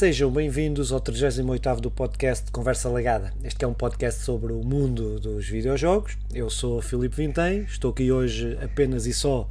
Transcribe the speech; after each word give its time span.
Sejam 0.00 0.30
bem-vindos 0.30 0.92
ao 0.92 0.98
38 0.98 1.78
do 1.78 1.90
podcast 1.90 2.50
Conversa 2.50 2.88
Legada. 2.88 3.34
Este 3.44 3.66
é 3.66 3.68
um 3.68 3.74
podcast 3.74 4.22
sobre 4.22 4.50
o 4.50 4.64
mundo 4.64 5.20
dos 5.20 5.46
videojogos. 5.46 6.16
Eu 6.32 6.48
sou 6.48 6.80
Filipe 6.80 7.16
Vintém, 7.16 7.66
estou 7.68 7.90
aqui 7.90 8.10
hoje 8.10 8.56
apenas 8.64 9.04
e 9.04 9.12
só, 9.12 9.46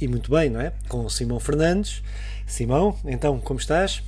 e 0.00 0.06
muito 0.06 0.30
bem, 0.30 0.50
não 0.50 0.60
é? 0.60 0.72
Com 0.88 1.04
o 1.04 1.10
Simão 1.10 1.40
Fernandes. 1.40 2.00
Simão, 2.46 2.96
então, 3.04 3.40
como 3.40 3.58
estás? 3.58 4.00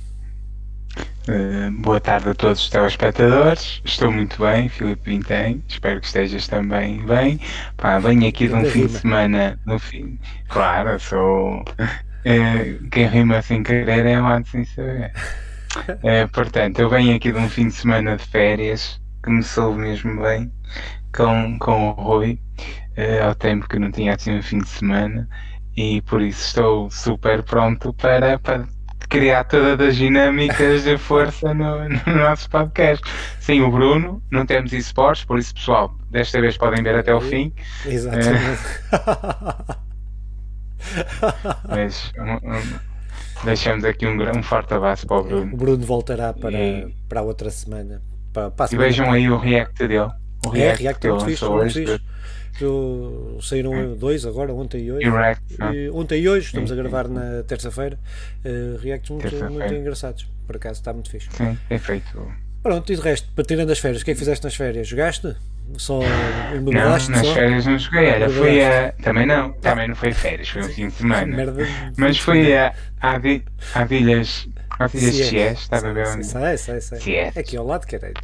Uh, 1.27 1.69
boa 1.81 1.99
tarde 1.99 2.29
a 2.29 2.35
todos 2.35 2.61
os 2.61 2.69
telespectadores. 2.69 3.81
Estou 3.83 4.13
muito 4.13 4.41
bem, 4.41 4.69
Filipe 4.69 5.09
Vintém. 5.09 5.61
Espero 5.67 5.99
que 5.99 6.07
estejas 6.07 6.47
também 6.47 7.05
bem. 7.05 7.37
Pá, 7.75 7.99
venho 7.99 8.29
aqui 8.29 8.47
de 8.47 8.53
um 8.53 8.63
fim 8.63 8.87
de 8.87 8.93
semana. 8.93 9.59
No 9.65 9.77
fim, 9.77 10.17
claro, 10.47 10.97
sou. 11.01 11.59
Uh, 11.59 12.89
quem 12.91 13.07
rima 13.07 13.41
sem 13.41 13.61
querer 13.61 14.05
é 14.05 14.13
amado 14.13 14.47
sem 14.47 14.63
saber. 14.63 15.11
É, 16.03 16.27
portanto, 16.27 16.79
eu 16.79 16.89
venho 16.89 17.15
aqui 17.15 17.31
de 17.31 17.37
um 17.37 17.49
fim 17.49 17.67
de 17.67 17.73
semana 17.73 18.17
de 18.17 18.23
férias 18.25 18.99
que 19.23 19.29
me 19.29 19.43
soube 19.43 19.79
mesmo 19.79 20.21
bem 20.21 20.51
com, 21.15 21.57
com 21.59 21.89
o 21.89 21.91
Rui, 21.91 22.39
uh, 22.97 23.27
ao 23.27 23.35
tempo 23.35 23.67
que 23.67 23.79
não 23.79 23.91
tinha 23.91 24.15
assim 24.15 24.37
um 24.37 24.41
fim 24.41 24.59
de 24.59 24.69
semana, 24.69 25.27
e 25.75 26.01
por 26.01 26.21
isso 26.21 26.47
estou 26.47 26.89
super 26.89 27.43
pronto 27.43 27.93
para, 27.93 28.39
para 28.39 28.65
criar 29.09 29.43
todas 29.43 29.79
as 29.87 29.95
dinâmicas 29.95 30.83
de 30.83 30.97
força 30.97 31.53
no, 31.53 31.87
no 31.89 32.15
nosso 32.15 32.49
podcast. 32.49 33.03
Sim, 33.39 33.61
o 33.61 33.71
Bruno, 33.71 34.23
não 34.31 34.45
temos 34.45 34.73
esportes, 34.73 35.25
por 35.25 35.37
isso, 35.37 35.53
pessoal, 35.53 35.95
desta 36.09 36.39
vez 36.39 36.57
podem 36.57 36.81
ver 36.83 36.95
até 36.95 37.13
o 37.13 37.21
fim. 37.21 37.53
Exatamente. 37.85 38.61
mas. 41.67 42.11
Um, 42.17 42.33
um, 42.33 42.90
Deixamos 43.43 43.83
aqui 43.83 44.05
um, 44.05 44.21
um 44.37 44.43
forte 44.43 44.73
abraço 44.73 45.07
para 45.07 45.17
o 45.17 45.23
Bruno. 45.23 45.53
O 45.53 45.57
Bruno 45.57 45.85
voltará 45.85 46.33
para, 46.33 46.59
e... 46.59 46.93
para 47.09 47.21
a 47.21 47.23
outra 47.23 47.49
semana. 47.49 48.01
Para, 48.31 48.51
para 48.51 48.67
semana. 48.67 48.87
E 48.87 48.89
vejam 48.89 49.11
aí 49.11 49.29
o 49.29 49.37
react 49.37 49.87
dele. 49.87 50.11
O 50.45 50.55
é, 50.55 50.59
react, 50.59 50.83
react 50.83 51.07
é 51.07 51.09
muito 51.09 51.25
fixe, 51.25 51.45
muito 51.45 51.73
fixe. 51.73 52.01
Eu, 52.59 53.39
saíram 53.41 53.73
é. 53.73 53.87
dois 53.95 54.25
agora, 54.25 54.53
ontem 54.53 54.83
e 54.85 54.91
hoje. 54.91 55.07
E, 55.73 55.89
ontem 55.89 56.21
e 56.21 56.29
hoje, 56.29 56.47
estamos 56.47 56.71
a 56.71 56.75
gravar 56.75 57.07
na 57.07 57.43
terça-feira. 57.43 57.97
Uh, 58.45 58.77
reacts 58.77 59.09
muito, 59.09 59.51
muito 59.51 59.73
engraçados. 59.73 60.29
Por 60.45 60.57
acaso 60.57 60.79
está 60.79 60.93
muito 60.93 61.09
fixe. 61.09 61.29
Sim, 61.31 61.57
é 61.69 61.77
feito. 61.77 62.31
Pronto, 62.61 62.91
e 62.91 62.95
de 62.95 63.01
resto, 63.01 63.27
para 63.33 63.43
tirando 63.43 63.71
as 63.71 63.79
férias, 63.79 64.01
o 64.01 64.05
que 64.05 64.11
é 64.11 64.13
que 64.13 64.19
fizeste 64.19 64.43
nas 64.43 64.55
férias? 64.55 64.87
Jogaste? 64.87 65.35
Só 65.77 65.99
Não, 65.99 66.89
nas 66.91 67.03
só? 67.03 67.33
férias 67.33 67.65
não 67.65 67.77
joguei, 67.79 68.11
olha, 68.11 68.29
fui 68.29 68.63
a. 68.63 68.91
Também 69.03 69.25
não, 69.25 69.53
também 69.53 69.87
não 69.87 69.95
foi 69.95 70.11
férias, 70.13 70.49
foi 70.49 70.63
um 70.63 70.69
fim 70.69 70.87
de 70.87 70.93
semana. 70.93 71.25
Merda, 71.35 71.65
Mas 71.97 72.17
fui 72.19 72.55
a, 72.55 72.73
Vilhas. 73.87 74.47
Vilhas 74.93 75.15
Chies, 75.15 75.59
estava 75.59 75.89
a 75.89 75.93
ver 75.93 76.07
onde? 76.07 76.25
Sei, 76.25 76.57
sei, 76.57 76.81
sei. 76.81 77.19
Aqui 77.35 77.57
ao 77.57 77.65
lado, 77.65 77.87
caralho. 77.87 78.15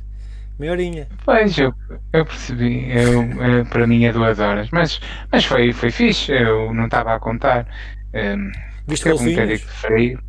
Meia 0.59 0.71
horinha. 0.71 1.07
Pois, 1.23 1.57
eu, 1.57 1.73
eu 2.13 2.25
percebi. 2.25 2.89
Eu, 2.91 3.23
eu, 3.41 3.65
para 3.65 3.85
mim 3.85 4.05
é 4.05 4.11
duas 4.11 4.39
horas. 4.39 4.69
Mas, 4.71 4.99
mas 5.31 5.45
foi, 5.45 5.71
foi 5.71 5.91
fixe, 5.91 6.31
eu 6.31 6.73
não 6.73 6.85
estava 6.85 7.13
a 7.15 7.19
contar. 7.19 7.67
Um, 8.13 8.51
Viste 8.87 9.07
golfinhos? 9.09 9.63
Um 9.63 9.67
frio. 9.67 10.26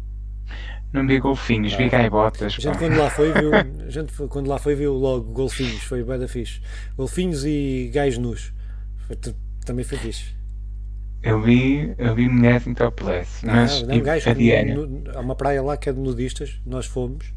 Não 0.92 1.06
vi 1.06 1.18
golfinhos, 1.18 1.74
vi 1.74 1.88
gaivotas. 1.88 2.56
A 2.56 2.60
gente, 2.60 2.78
quando 2.78 2.96
lá 2.96 3.10
foi, 3.10 3.32
viu, 3.32 3.50
a 3.54 3.90
gente 3.90 4.12
quando 4.28 4.48
lá 4.48 4.58
foi, 4.58 4.74
viu 4.74 4.94
logo 4.94 5.32
golfinhos, 5.32 5.82
foi 5.82 6.02
bem 6.02 6.18
da 6.18 6.28
fixe. 6.28 6.60
Golfinhos 6.96 7.44
e 7.44 7.90
gajos 7.92 8.18
nus. 8.18 8.52
Foi, 9.06 9.16
também 9.64 9.84
foi 9.84 9.98
fixe. 9.98 10.38
Eu 11.22 11.42
vi, 11.42 11.94
eu 11.98 12.14
vi 12.14 12.28
mulheres 12.28 12.66
em 12.66 12.74
topless. 12.74 13.44
Mas 13.44 13.82
não, 13.82 13.96
não, 13.96 14.02
gajo, 14.02 14.30
há 15.14 15.20
uma 15.20 15.34
praia 15.34 15.62
lá 15.62 15.76
que 15.76 15.88
é 15.88 15.92
de 15.92 15.98
nudistas, 15.98 16.60
nós 16.64 16.86
fomos 16.86 17.34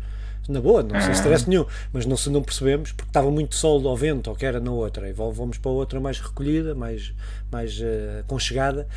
na 0.50 0.60
boa, 0.60 0.84
não 0.84 1.00
sem 1.02 1.12
stress 1.12 1.48
nenhum, 1.48 1.66
mas 1.94 2.06
não 2.06 2.18
se 2.18 2.30
não 2.30 2.42
percebemos 2.42 2.92
porque 2.92 3.10
estava 3.10 3.30
muito 3.30 3.56
sol 3.56 3.88
ao 3.88 3.96
vento, 3.96 4.30
ou 4.30 4.36
que 4.36 4.46
era 4.46 4.60
na 4.60 4.72
outra, 4.72 5.08
e 5.08 5.14
vamos 5.14 5.58
para 5.58 5.72
outra 5.72 6.00
mais 6.00 6.20
recolhida, 6.20 6.74
mais, 6.74 7.14
mais 7.52 7.80
uh, 7.80 8.24
conchegada, 8.28 8.88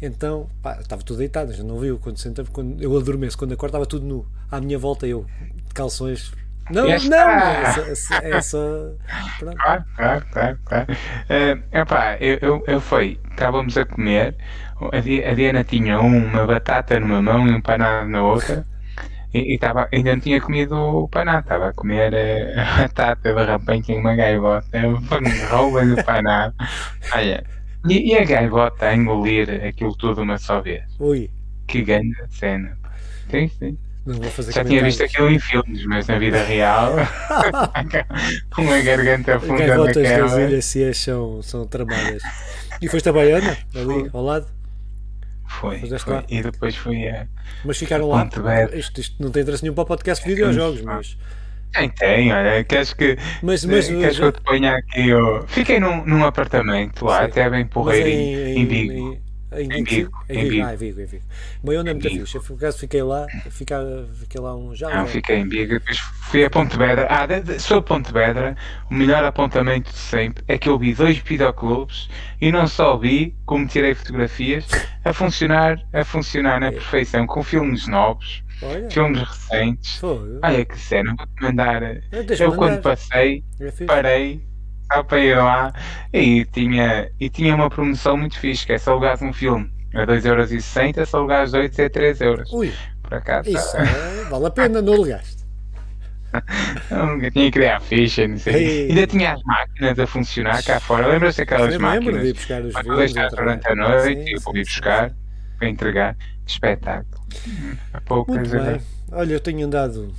então 0.00 0.48
pá, 0.62 0.78
estava 0.80 1.02
tudo 1.02 1.18
deitado, 1.18 1.52
já 1.52 1.64
não 1.64 1.78
viu 1.78 1.98
quando 1.98 2.18
senta, 2.18 2.44
quando 2.44 2.80
eu 2.82 2.96
adormeço, 2.96 3.36
quando 3.36 3.52
acordo 3.52 3.70
estava 3.70 3.86
tudo 3.86 4.06
nu, 4.06 4.26
à 4.50 4.60
minha 4.60 4.78
volta 4.78 5.06
eu, 5.06 5.26
de 5.68 5.74
calções. 5.74 6.32
Não, 6.70 6.84
não, 6.84 6.92
é 6.92 7.94
só. 7.94 8.14
É 8.22 8.40
só 8.40 8.92
claro, 9.40 9.84
claro, 9.96 10.24
claro. 10.30 10.58
claro. 10.64 10.86
Uh, 10.92 11.76
epá, 11.76 12.16
eu, 12.20 12.38
eu, 12.40 12.64
eu 12.68 12.80
fui, 12.80 13.18
estávamos 13.32 13.76
a 13.76 13.84
comer, 13.84 14.36
a 14.80 15.34
Diana 15.34 15.64
tinha 15.64 16.00
uma 16.00 16.46
batata 16.46 17.00
numa 17.00 17.20
mão 17.20 17.48
e 17.48 17.52
um 17.52 17.60
panado 17.60 18.08
na 18.08 18.22
outra 18.22 18.64
e, 19.32 19.54
e 19.54 19.58
tava, 19.58 19.88
ainda 19.92 20.12
não 20.12 20.20
tinha 20.20 20.40
comido 20.40 20.74
o 20.74 21.08
paná, 21.08 21.40
estava 21.40 21.68
a 21.68 21.72
comer 21.72 22.12
eh, 22.12 22.54
a 22.56 22.82
batata 22.88 23.32
de 23.32 23.44
repente 23.44 23.92
em 23.92 23.98
uma 23.98 24.14
gaivota, 24.14 24.80
rouba 25.50 25.84
do 25.84 26.02
paná. 26.04 26.52
Olha, 27.14 27.44
e, 27.88 28.12
e, 28.12 28.18
a 28.18 28.24
gaivota 28.24 28.86
a 28.86 28.94
engolir 28.94 29.64
aquilo 29.66 29.96
tudo 29.96 30.22
uma 30.22 30.38
só 30.38 30.60
vez. 30.60 30.84
Ui. 31.00 31.30
Que 31.66 31.82
grande 31.82 32.16
cena. 32.30 32.76
Sim, 33.30 33.48
sim. 33.48 33.78
Já 34.50 34.64
tinha 34.64 34.82
visto 34.82 35.04
aquilo 35.04 35.30
em 35.30 35.38
filmes, 35.38 35.84
mas 35.86 36.08
na 36.08 36.18
vida 36.18 36.42
real, 36.42 36.92
com 38.54 38.62
uma 38.62 38.80
garganta 38.80 39.38
funda 39.38 39.64
Gaivotas 39.64 40.08
das 40.08 40.74
ilhas 40.74 40.98
são, 40.98 41.40
são 41.42 41.66
tramadas. 41.66 42.22
E 42.80 42.88
foste 42.88 43.08
a 43.08 43.12
Baiana, 43.12 43.56
ali 43.74 44.10
ao 44.12 44.22
lado? 44.22 44.61
Foi, 45.60 45.78
foi. 45.98 46.24
E 46.28 46.42
depois 46.42 46.76
fui 46.76 47.08
a. 47.08 47.26
Mas 47.64 47.78
ficaram 47.78 48.08
lá. 48.08 48.28
Isto, 48.72 49.00
isto, 49.00 49.22
não 49.22 49.30
tem 49.30 49.42
interesse 49.42 49.62
nenhum 49.62 49.74
para 49.74 49.82
o 49.82 49.86
podcast 49.86 50.24
de 50.24 50.34
videojogos, 50.34 50.80
mas. 50.82 51.16
Tem, 51.72 51.88
tem, 51.88 52.32
olha, 52.32 52.62
queres 52.64 52.92
que, 52.92 53.16
mas, 53.42 53.64
mas, 53.64 53.88
queres 53.88 54.18
que 54.18 54.24
eu 54.24 54.32
te 54.32 54.42
ponha 54.42 54.76
aqui? 54.76 55.08
Eu... 55.08 55.46
Fiquei 55.48 55.80
num, 55.80 56.04
num 56.04 56.22
apartamento 56.22 57.06
lá, 57.06 57.20
Sim. 57.20 57.24
até 57.24 57.48
bem 57.48 57.66
porreiro 57.66 58.08
em, 58.08 58.34
em, 58.34 58.58
em 58.58 58.66
Vigo. 58.66 58.92
Em, 58.92 59.22
em 59.60 59.84
Vigo, 59.84 60.24
em 60.28 60.48
Vigo. 60.48 60.66
Ah, 60.66 60.74
em 60.74 60.76
Vigo, 60.76 61.00
em 61.00 61.06
Vigo. 61.06 61.24
Baiona 61.62 61.90
é 61.90 61.92
muito 61.92 62.08
fixe. 62.08 62.36
Eu, 62.36 62.42
por 62.42 62.56
acaso, 62.56 62.78
fiquei 62.78 63.02
lá, 63.02 63.26
fiquei, 63.50 63.76
fiquei 64.14 64.40
lá 64.40 64.56
um 64.56 64.74
já. 64.74 64.88
Não, 64.88 65.06
fiquei 65.06 65.36
em 65.36 65.48
Vigo. 65.48 65.74
Depois 65.74 65.98
fui 65.98 66.44
a 66.44 66.50
Pontevedra. 66.50 67.06
Ah, 67.10 67.26
sobre 67.58 67.84
Pontevedra, 67.86 68.56
o 68.90 68.94
melhor 68.94 69.24
apontamento 69.24 69.90
de 69.90 69.98
sempre 69.98 70.42
é 70.48 70.56
que 70.56 70.68
eu 70.68 70.78
vi 70.78 70.94
dois 70.94 71.18
videoclubes 71.18 72.08
e 72.40 72.50
não 72.50 72.66
só 72.66 72.96
vi, 72.96 73.34
como 73.44 73.66
tirei 73.66 73.94
fotografias, 73.94 74.66
a 75.04 75.12
funcionar, 75.12 75.78
a 75.92 76.04
funcionar 76.04 76.60
na 76.60 76.68
é. 76.68 76.70
perfeição, 76.72 77.26
com 77.26 77.42
filmes 77.42 77.86
novos. 77.86 78.42
Olha. 78.62 78.88
Filmes 78.90 79.22
recentes. 79.22 79.96
Foi. 79.96 80.38
Olha 80.42 80.64
que 80.64 80.78
cena, 80.78 81.14
vou-te 81.16 81.42
mandar. 81.42 81.82
Eu, 81.82 82.24
eu 82.38 82.52
quando 82.54 82.80
passei, 82.80 83.44
é 83.60 83.84
parei 83.84 84.51
estava 84.92 85.04
para 85.04 85.20
ir 85.20 85.36
lá 85.36 85.72
e 86.12 86.44
tinha, 86.44 87.10
e 87.18 87.30
tinha 87.30 87.54
uma 87.54 87.70
promoção 87.70 88.16
muito 88.16 88.38
fixe, 88.38 88.66
que 88.66 88.72
é 88.72 88.78
se 88.78 88.88
alugares 88.88 89.22
um 89.22 89.32
filme 89.32 89.70
a 89.94 90.06
2,60€, 90.06 91.04
se 91.04 91.16
alugares 91.16 91.54
8 91.54 91.80
é 91.80 91.88
3€. 91.88 92.52
Ui, 92.52 92.72
por 93.02 93.14
acaso. 93.14 93.48
Isso 93.48 93.76
é, 93.76 94.24
vale 94.30 94.46
a 94.46 94.50
pena, 94.50 94.82
não 94.82 94.92
alugaste. 94.92 95.42
Nunca 96.90 97.30
tinha 97.30 97.44
que 97.44 97.50
criar 97.50 97.80
ficha, 97.80 98.26
não 98.26 98.38
sei. 98.38 98.88
Ainda 98.88 99.06
tinha 99.06 99.34
as 99.34 99.42
máquinas 99.42 99.98
a 99.98 100.06
funcionar 100.06 100.62
cá 100.62 100.80
fora. 100.80 101.06
Lembras-te 101.06 101.38
daquelas 101.38 101.76
máquinas? 101.76 102.14
Lembro 102.14 102.26
de 102.26 102.32
buscar 102.32 102.62
os 102.62 102.74
filmes. 102.74 103.14
durante 103.30 103.68
a 103.68 103.74
noite 103.74 104.30
e 104.30 104.32
eu 104.34 104.40
fui 104.40 104.60
buscar 104.60 105.12
para 105.58 105.68
entregar. 105.68 106.16
Espetáculo. 106.46 107.22
Há 107.92 108.00
poucas. 108.00 108.50
Olha, 109.12 109.32
eu 109.32 109.40
tenho 109.40 109.66
andado 109.66 110.12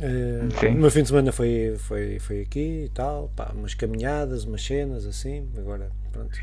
Uh, 0.00 0.68
o 0.68 0.74
meu 0.74 0.90
fim 0.90 1.02
de 1.02 1.08
semana 1.08 1.32
foi, 1.32 1.74
foi, 1.76 2.18
foi 2.20 2.42
aqui 2.42 2.84
e 2.84 2.88
tal, 2.90 3.30
pá, 3.34 3.52
umas 3.54 3.74
caminhadas, 3.74 4.44
umas 4.44 4.64
cenas 4.64 5.04
assim, 5.04 5.48
agora 5.56 5.90
pronto. 6.12 6.38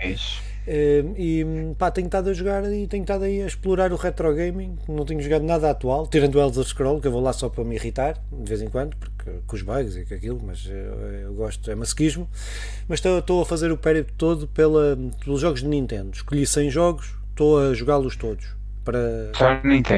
Uh, 0.68 1.16
e 1.18 1.46
pá, 1.78 1.90
tenho 1.90 2.08
estado 2.08 2.30
a 2.30 2.34
jogar 2.34 2.66
e 2.72 2.86
tenho 2.88 3.04
estado 3.04 3.24
aí 3.24 3.42
a 3.42 3.48
explorar 3.48 3.94
o 3.94 3.96
retro 3.96 4.34
gaming, 4.36 4.78
não 4.90 5.06
tenho 5.06 5.22
jogado 5.22 5.44
nada 5.44 5.70
atual, 5.70 6.06
tirando 6.08 6.36
o 6.36 6.42
Elder 6.42 6.64
Scroll, 6.66 7.00
que 7.00 7.08
eu 7.08 7.12
vou 7.12 7.22
lá 7.22 7.32
só 7.32 7.48
para 7.48 7.64
me 7.64 7.76
irritar, 7.76 8.22
de 8.32 8.50
vez 8.50 8.62
em 8.62 8.68
quando, 8.68 8.98
porque 8.98 9.32
com 9.48 9.56
os 9.56 9.62
bugs 9.62 9.96
e 9.96 10.06
com 10.06 10.14
aquilo, 10.14 10.42
mas 10.44 10.66
eu, 10.66 10.76
eu 10.76 11.34
gosto, 11.34 11.72
é 11.72 11.76
masquismo. 11.76 12.30
Mas 12.90 13.00
estou 13.04 13.42
a 13.42 13.46
fazer 13.46 13.72
o 13.72 13.78
périplo 13.78 14.14
todo 14.18 14.48
pela, 14.48 14.98
pelos 15.24 15.40
jogos 15.40 15.62
de 15.62 15.68
Nintendo. 15.68 16.12
Escolhi 16.14 16.46
100 16.46 16.70
jogos, 16.70 17.16
estou 17.32 17.60
a 17.60 17.74
jogá-los 17.74 18.18
todos 18.18 18.56
para, 18.86 19.32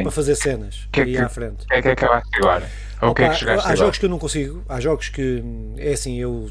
para 0.04 0.12
fazer 0.12 0.36
cenas 0.36 0.88
que, 0.92 1.02
é 1.02 1.04
aí 1.04 1.12
que, 1.12 1.18
à 1.18 1.30
frente. 1.30 1.66
O 1.66 1.68
que 1.68 1.76
é 1.76 1.82
que 1.82 1.90
acabaste 1.90 2.30
agora? 2.38 2.70
Ou 3.02 3.10
Opa, 3.10 3.16
que 3.16 3.24
é 3.24 3.30
que 3.30 3.50
há 3.50 3.54
agora? 3.54 3.76
jogos 3.76 3.98
que 4.00 4.06
eu 4.06 4.10
não 4.10 4.18
consigo, 4.18 4.64
há 4.68 4.80
jogos 4.80 5.10
que 5.10 5.44
é 5.78 5.92
assim, 5.92 6.18
eu 6.18 6.50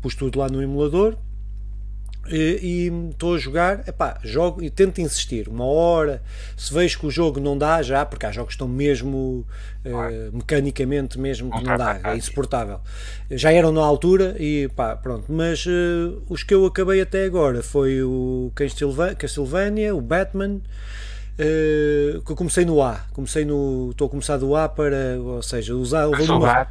pus 0.00 0.14
tudo 0.16 0.38
lá 0.38 0.48
no 0.48 0.60
emulador 0.62 1.16
e 2.30 2.92
estou 3.10 3.34
a 3.34 3.38
jogar, 3.38 3.88
epá, 3.88 4.18
jogo 4.22 4.62
e 4.62 4.70
tento 4.70 5.00
insistir 5.00 5.48
uma 5.48 5.64
hora. 5.64 6.22
Se 6.56 6.72
vejo 6.72 6.98
que 6.98 7.06
o 7.06 7.10
jogo 7.10 7.40
não 7.40 7.56
dá 7.56 7.80
já, 7.82 8.04
porque 8.04 8.26
há 8.26 8.32
jogos 8.32 8.50
que 8.50 8.54
estão 8.54 8.68
mesmo 8.68 9.46
uh, 9.84 10.36
mecanicamente 10.36 11.18
mesmo 11.18 11.50
que 11.50 11.64
não 11.64 11.76
dá, 11.76 12.00
é 12.04 12.16
insuportável. 12.16 12.80
Já 13.30 13.52
eram 13.52 13.72
na 13.72 13.80
altura 13.80 14.36
e 14.38 14.68
pá, 14.74 14.96
pronto. 14.96 15.24
Mas 15.28 15.64
uh, 15.66 16.22
os 16.28 16.42
que 16.42 16.54
eu 16.54 16.66
acabei 16.66 17.00
até 17.00 17.24
agora 17.24 17.62
foi 17.62 18.02
o 18.02 18.52
Castlevania, 19.16 19.94
o 19.94 20.00
Batman. 20.00 20.60
Uh, 21.38 22.20
que 22.22 22.32
eu 22.32 22.36
comecei 22.36 22.64
no 22.64 22.82
A, 22.82 23.00
comecei 23.12 23.44
no. 23.44 23.90
Estou 23.92 24.08
a 24.08 24.10
começar 24.10 24.36
do 24.38 24.56
A 24.56 24.68
para. 24.68 25.18
Ou 25.20 25.40
seja, 25.40 25.74
usar. 25.74 26.06
Houve 26.06 26.22
ali, 26.22 26.32
uma, 26.32 26.66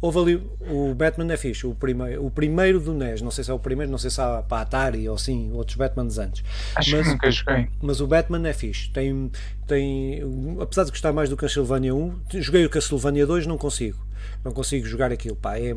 houve 0.00 0.18
ali 0.18 0.50
o 0.60 0.94
Batman 0.94 1.32
é 1.32 1.36
fixe, 1.36 1.66
o 1.66 1.74
primeiro, 1.74 2.24
o 2.24 2.30
primeiro 2.30 2.78
do 2.78 2.94
NES, 2.94 3.20
não 3.20 3.32
sei 3.32 3.42
se 3.42 3.50
é 3.50 3.54
o 3.54 3.58
primeiro, 3.58 3.90
não 3.90 3.98
sei 3.98 4.10
se 4.10 4.20
há 4.20 4.42
para 4.42 4.62
Atari 4.62 5.08
ou 5.08 5.16
assim, 5.16 5.50
outros 5.52 5.76
Batmans 5.76 6.18
antes. 6.18 6.44
Acho 6.76 6.92
mas, 6.92 7.06
que 7.06 7.12
nunca 7.12 7.30
joguei. 7.32 7.68
Mas 7.82 8.00
o 8.00 8.06
Batman 8.06 8.48
é 8.48 8.52
fixe. 8.52 8.90
Tem, 8.90 9.30
tem, 9.66 10.22
apesar 10.60 10.84
de 10.84 10.90
gostar 10.90 11.12
mais 11.12 11.28
do 11.28 11.36
Castlevania 11.36 11.94
1, 11.94 12.20
joguei 12.34 12.64
o 12.64 12.70
Castlevania 12.70 13.26
2, 13.26 13.46
não 13.46 13.58
consigo 13.58 14.05
não 14.44 14.52
consigo 14.52 14.86
jogar 14.86 15.12
aquilo. 15.12 15.36
Pá. 15.36 15.58
É, 15.58 15.74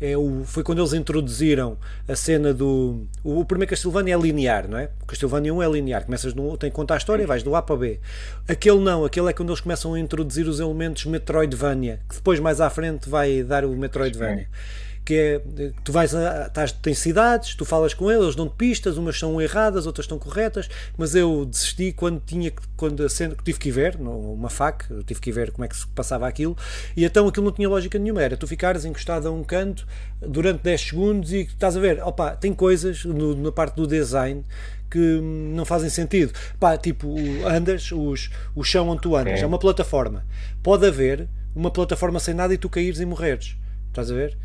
é 0.00 0.16
o, 0.16 0.44
foi 0.44 0.62
quando 0.62 0.80
eles 0.80 0.92
introduziram 0.92 1.78
a 2.06 2.14
cena 2.14 2.52
do. 2.52 3.06
O, 3.22 3.40
o 3.40 3.44
primeiro 3.44 3.70
Castlevania 3.70 4.14
é 4.14 4.18
linear, 4.18 4.68
não 4.68 4.78
é? 4.78 4.90
O 5.02 5.06
Castlevania 5.06 5.52
1 5.54 5.62
é 5.62 5.70
linear, 5.70 6.04
começas 6.04 6.34
no, 6.34 6.56
tem 6.56 6.70
que 6.70 6.76
contar 6.76 6.94
a 6.94 6.98
história, 6.98 7.26
vais 7.26 7.42
do 7.42 7.54
A 7.54 7.62
para 7.62 7.76
B. 7.76 8.00
Aquele 8.46 8.80
não, 8.80 9.04
aquele 9.04 9.28
é 9.28 9.32
quando 9.32 9.50
eles 9.50 9.60
começam 9.60 9.94
a 9.94 10.00
introduzir 10.00 10.46
os 10.46 10.60
elementos 10.60 11.04
Metroidvania, 11.04 12.00
que 12.08 12.16
depois 12.16 12.40
mais 12.40 12.60
à 12.60 12.70
frente 12.70 13.08
vai 13.08 13.42
dar 13.42 13.64
o 13.64 13.76
Metroidvania. 13.76 14.48
Sim 14.50 14.87
que 15.08 15.14
é 15.14 15.72
tu 15.82 15.90
vais 15.90 16.14
a, 16.14 16.48
estás, 16.48 16.70
tens 16.70 16.98
cidades, 16.98 17.54
tu 17.54 17.64
falas 17.64 17.94
com 17.94 18.12
eles, 18.12 18.34
dão-te 18.34 18.54
pistas, 18.56 18.98
umas 18.98 19.18
são 19.18 19.40
erradas, 19.40 19.86
outras 19.86 20.04
estão 20.04 20.18
corretas, 20.18 20.68
mas 20.98 21.14
eu 21.14 21.46
desisti 21.46 21.94
quando 21.94 22.20
tinha 22.26 22.52
quando 22.76 23.02
a 23.02 23.08
cena, 23.08 23.34
tive 23.42 23.58
que 23.58 23.70
ir 23.70 23.72
ver, 23.72 23.96
uma 23.98 24.50
fac, 24.50 24.84
tive 25.06 25.18
que 25.18 25.30
ir 25.30 25.32
ver 25.32 25.50
como 25.50 25.64
é 25.64 25.68
que 25.68 25.78
se 25.78 25.86
passava 25.86 26.28
aquilo, 26.28 26.54
e 26.94 27.06
então 27.06 27.26
aquilo 27.26 27.46
não 27.46 27.52
tinha 27.52 27.66
lógica 27.66 27.98
nenhuma, 27.98 28.22
era 28.22 28.36
tu 28.36 28.46
ficares 28.46 28.84
encostado 28.84 29.26
a 29.28 29.30
um 29.30 29.42
canto 29.42 29.86
durante 30.20 30.62
10 30.62 30.78
segundos 30.78 31.32
e 31.32 31.38
estás 31.38 31.74
a 31.74 31.80
ver, 31.80 32.02
opa, 32.02 32.36
tem 32.36 32.52
coisas 32.52 33.02
no, 33.06 33.34
na 33.34 33.50
parte 33.50 33.76
do 33.76 33.86
design 33.86 34.44
que 34.90 34.98
não 35.22 35.64
fazem 35.64 35.88
sentido. 35.88 36.34
Pá, 36.60 36.76
tipo, 36.76 37.14
andas, 37.46 37.90
os, 37.92 38.28
o 38.54 38.62
chão 38.62 38.90
onde 38.90 39.00
tu 39.00 39.16
andas, 39.16 39.40
é. 39.40 39.42
é 39.42 39.46
uma 39.46 39.58
plataforma. 39.58 40.26
Pode 40.62 40.86
haver 40.86 41.28
uma 41.56 41.70
plataforma 41.70 42.20
sem 42.20 42.34
nada 42.34 42.52
e 42.52 42.58
tu 42.58 42.68
caíres 42.68 43.00
e 43.00 43.06
morreres. 43.06 43.56
Estás 43.88 44.10
a 44.10 44.14
ver? 44.14 44.36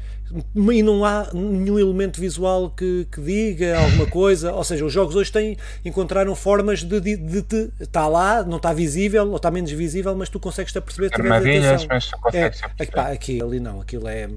E 0.56 0.84
não 0.84 1.06
há 1.06 1.30
nenhum 1.34 1.78
elemento 1.78 2.20
visual 2.20 2.70
que, 2.70 3.08
que 3.12 3.22
diga 3.22 3.78
alguma 3.78 4.08
coisa. 4.08 4.54
Ou 4.54 4.64
seja, 4.64 4.84
os 4.86 4.92
jogos 4.92 5.16
hoje 5.16 5.32
têm, 5.32 5.58
encontraram 5.86 6.36
formas 6.36 6.84
de, 6.84 7.00
de, 7.00 7.18
de, 7.18 7.42
de 7.42 7.72
Está 7.80 8.08
lá, 8.08 8.44
não 8.44 8.58
está 8.58 8.74
visível, 8.74 9.30
ou 9.30 9.36
está 9.36 9.52
menos 9.52 9.72
visível, 9.72 10.16
mas 10.16 10.30
tu 10.30 10.40
consegues-te 10.40 10.78
aperceber. 10.78 11.12
Armadilhas, 11.14 11.86
mas 11.86 12.08
tu 12.08 12.18
consegues 12.20 12.62
é, 12.80 12.86
pá, 12.86 13.12
aqui, 13.12 13.42
ali 13.42 13.60
não, 13.60 13.82
aquilo 13.82 14.08
é 14.08 14.30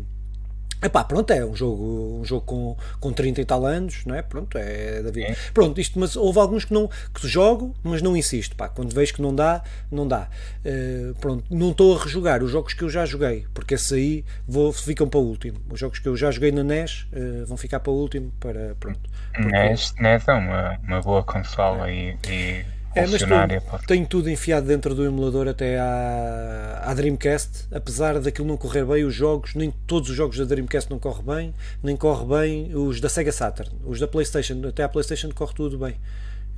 Epá, 0.83 1.03
pronto, 1.05 1.31
é 1.33 1.45
um 1.45 1.55
jogo, 1.55 2.21
um 2.21 2.25
jogo 2.25 2.45
com, 2.45 2.77
com 3.01 3.13
30 3.13 3.41
e 3.41 3.45
tal 3.45 3.65
anos, 3.65 4.05
não 4.05 4.15
é? 4.15 4.23
Pronto, 4.23 4.57
é 4.59 5.03
da 5.03 5.11
vida. 5.11 5.37
Pronto, 5.55 5.81
isto, 5.81 5.99
mas 5.99 6.17
houve 6.17 6.39
alguns 6.39 6.65
que 6.65 6.75
não 6.75 6.89
que 7.15 7.27
jogo, 7.27 7.75
mas 7.83 8.03
não 8.03 8.17
insisto, 8.17 8.55
pá, 8.55 8.69
quando 8.69 8.95
vejo 8.95 9.15
que 9.15 9.23
não 9.23 9.35
dá, 9.35 9.63
não 9.91 10.07
dá. 10.07 10.29
Uh, 10.65 11.15
pronto, 11.15 11.45
não 11.51 11.71
estou 11.71 11.97
a 11.97 12.03
rejogar 12.03 12.43
os 12.43 12.51
jogos 12.51 12.75
que 12.75 12.83
eu 12.83 12.91
já 12.91 13.07
joguei, 13.07 13.47
porque 13.55 13.75
esses 13.75 13.91
aí 13.93 14.25
vou, 14.47 14.73
ficam 14.73 15.09
para 15.09 15.19
o 15.19 15.23
último. 15.23 15.59
Os 15.71 15.81
jogos 15.81 15.99
que 15.99 16.09
eu 16.09 16.17
já 16.17 16.31
joguei 16.31 16.53
na 16.53 16.63
NES 16.63 17.07
uh, 17.13 17.47
vão 17.47 17.57
ficar 17.57 17.81
para 17.81 17.93
o 17.93 17.97
último, 17.97 18.33
para, 18.39 18.75
pronto. 18.79 19.01
Porque... 19.33 19.51
NES, 19.51 19.95
NES 19.99 20.29
é 20.29 20.33
uma, 20.33 20.79
uma 20.87 21.01
boa 21.01 21.23
consola 21.23 21.91
é. 21.91 21.95
e, 21.95 22.19
e 22.29 22.76
é, 22.97 23.07
mas 23.07 23.23
tu, 23.23 23.87
tenho 23.87 24.07
tudo 24.07 24.31
enfiado 24.31 24.67
dentro 24.67 24.95
do 24.95 25.05
emulador 25.05 25.49
até 25.49 25.79
à, 25.79 26.83
à, 26.85 26.95
Dreamcast, 26.95 27.69
apesar 27.71 28.19
daquilo 28.19 28.49
não 28.49 28.57
correr 28.57 28.85
bem, 28.85 29.05
os 29.05 29.15
jogos, 29.15 29.55
nem 29.55 29.71
todos 29.87 30.11
os 30.11 30.17
jogos 30.17 30.39
da 30.39 30.45
Dreamcast 30.45 30.91
não 30.91 30.99
correm 30.99 31.25
bem, 31.25 31.55
nem 31.83 31.97
corre 31.97 32.25
bem 32.25 32.75
os 32.75 33.01
da 33.01 33.09
Sega 33.09 33.33
Saturn, 33.33 33.71
os 33.85 34.01
da 34.01 34.09
Playstation, 34.09 34.63
até 34.67 34.83
a 34.83 34.89
Playstation 34.89 35.31
corre 35.31 35.55
tudo 35.55 35.79
bem. 35.79 35.97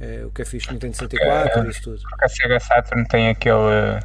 É, 0.01 0.25
o 0.25 0.31
que 0.31 0.43
é 0.43 0.45
fixe, 0.45 0.73
Nintendo 0.73 0.97
64 0.97 1.67
e 1.67 1.71
isso 1.71 1.83
tudo. 1.83 2.01
Porque 2.09 2.25
a 2.25 2.29
Sega 2.29 2.61
Saturn 2.61 3.07
tem 3.09 3.29
aquele. 3.29 4.01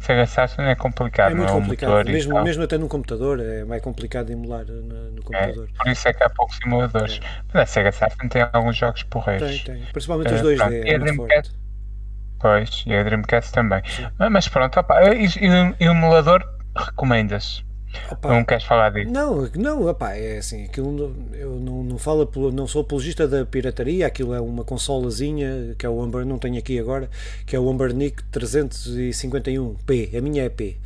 Sega 0.00 0.26
Saturn 0.26 0.70
é 0.70 0.74
complicado, 0.74 1.32
é 1.32 1.34
muito 1.34 1.52
complicado, 1.52 2.06
mesmo, 2.06 2.42
mesmo 2.42 2.62
até 2.62 2.78
no 2.78 2.88
computador 2.88 3.40
é 3.40 3.64
mais 3.64 3.82
complicado 3.82 4.26
de 4.26 4.32
emular 4.32 4.64
no, 4.64 5.10
no 5.10 5.22
computador. 5.22 5.68
É, 5.72 5.76
por 5.76 5.90
isso 5.90 6.08
é 6.08 6.12
que 6.12 6.22
há 6.22 6.30
poucos 6.30 6.56
simuladores. 6.56 7.20
É. 7.22 7.42
Mas 7.52 7.62
a 7.62 7.66
Sega 7.66 7.92
Saturn 7.92 8.28
tem 8.28 8.46
alguns 8.52 8.76
jogos 8.76 9.02
porreiros. 9.04 9.62
Tem, 9.62 9.76
tem. 9.76 9.86
Principalmente 9.92 10.32
os 10.34 10.40
2D. 10.40 10.72
É, 10.72 10.94
é 10.94 10.98
muito 10.98 11.16
forte. 11.16 11.52
Pois, 12.38 12.84
e 12.86 12.94
a 12.94 13.02
Dreamcast 13.02 13.52
também. 13.52 13.82
Mas, 14.18 14.30
mas 14.30 14.48
pronto, 14.48 14.78
opa, 14.78 15.14
e, 15.14 15.26
e 15.80 15.88
o 15.88 15.90
emulador 15.90 16.46
recomendas? 16.76 17.64
Opa, 18.10 18.28
não 18.28 18.44
queres 18.44 18.64
falar 18.64 18.90
disso? 18.90 19.10
Não, 19.10 19.48
não, 19.56 19.86
opa, 19.86 20.12
é 20.12 20.38
assim, 20.38 20.64
aquilo 20.64 21.14
eu 21.32 21.58
não, 21.58 21.82
não 21.82 21.98
falo, 21.98 22.30
não 22.52 22.66
sou 22.66 22.82
apologista 22.82 23.26
da 23.26 23.44
pirataria, 23.44 24.06
aquilo 24.06 24.34
é 24.34 24.40
uma 24.40 24.62
consolazinha 24.62 25.74
que 25.76 25.86
é 25.86 25.88
o 25.88 26.00
Amber, 26.00 26.24
não 26.24 26.38
tenho 26.38 26.58
aqui 26.58 26.78
agora, 26.78 27.08
que 27.46 27.56
é 27.56 27.60
o 27.60 27.68
Ambernic 27.68 28.22
351P, 28.30 30.16
a 30.16 30.20
minha 30.20 30.44
é 30.44 30.48
P. 30.48 30.76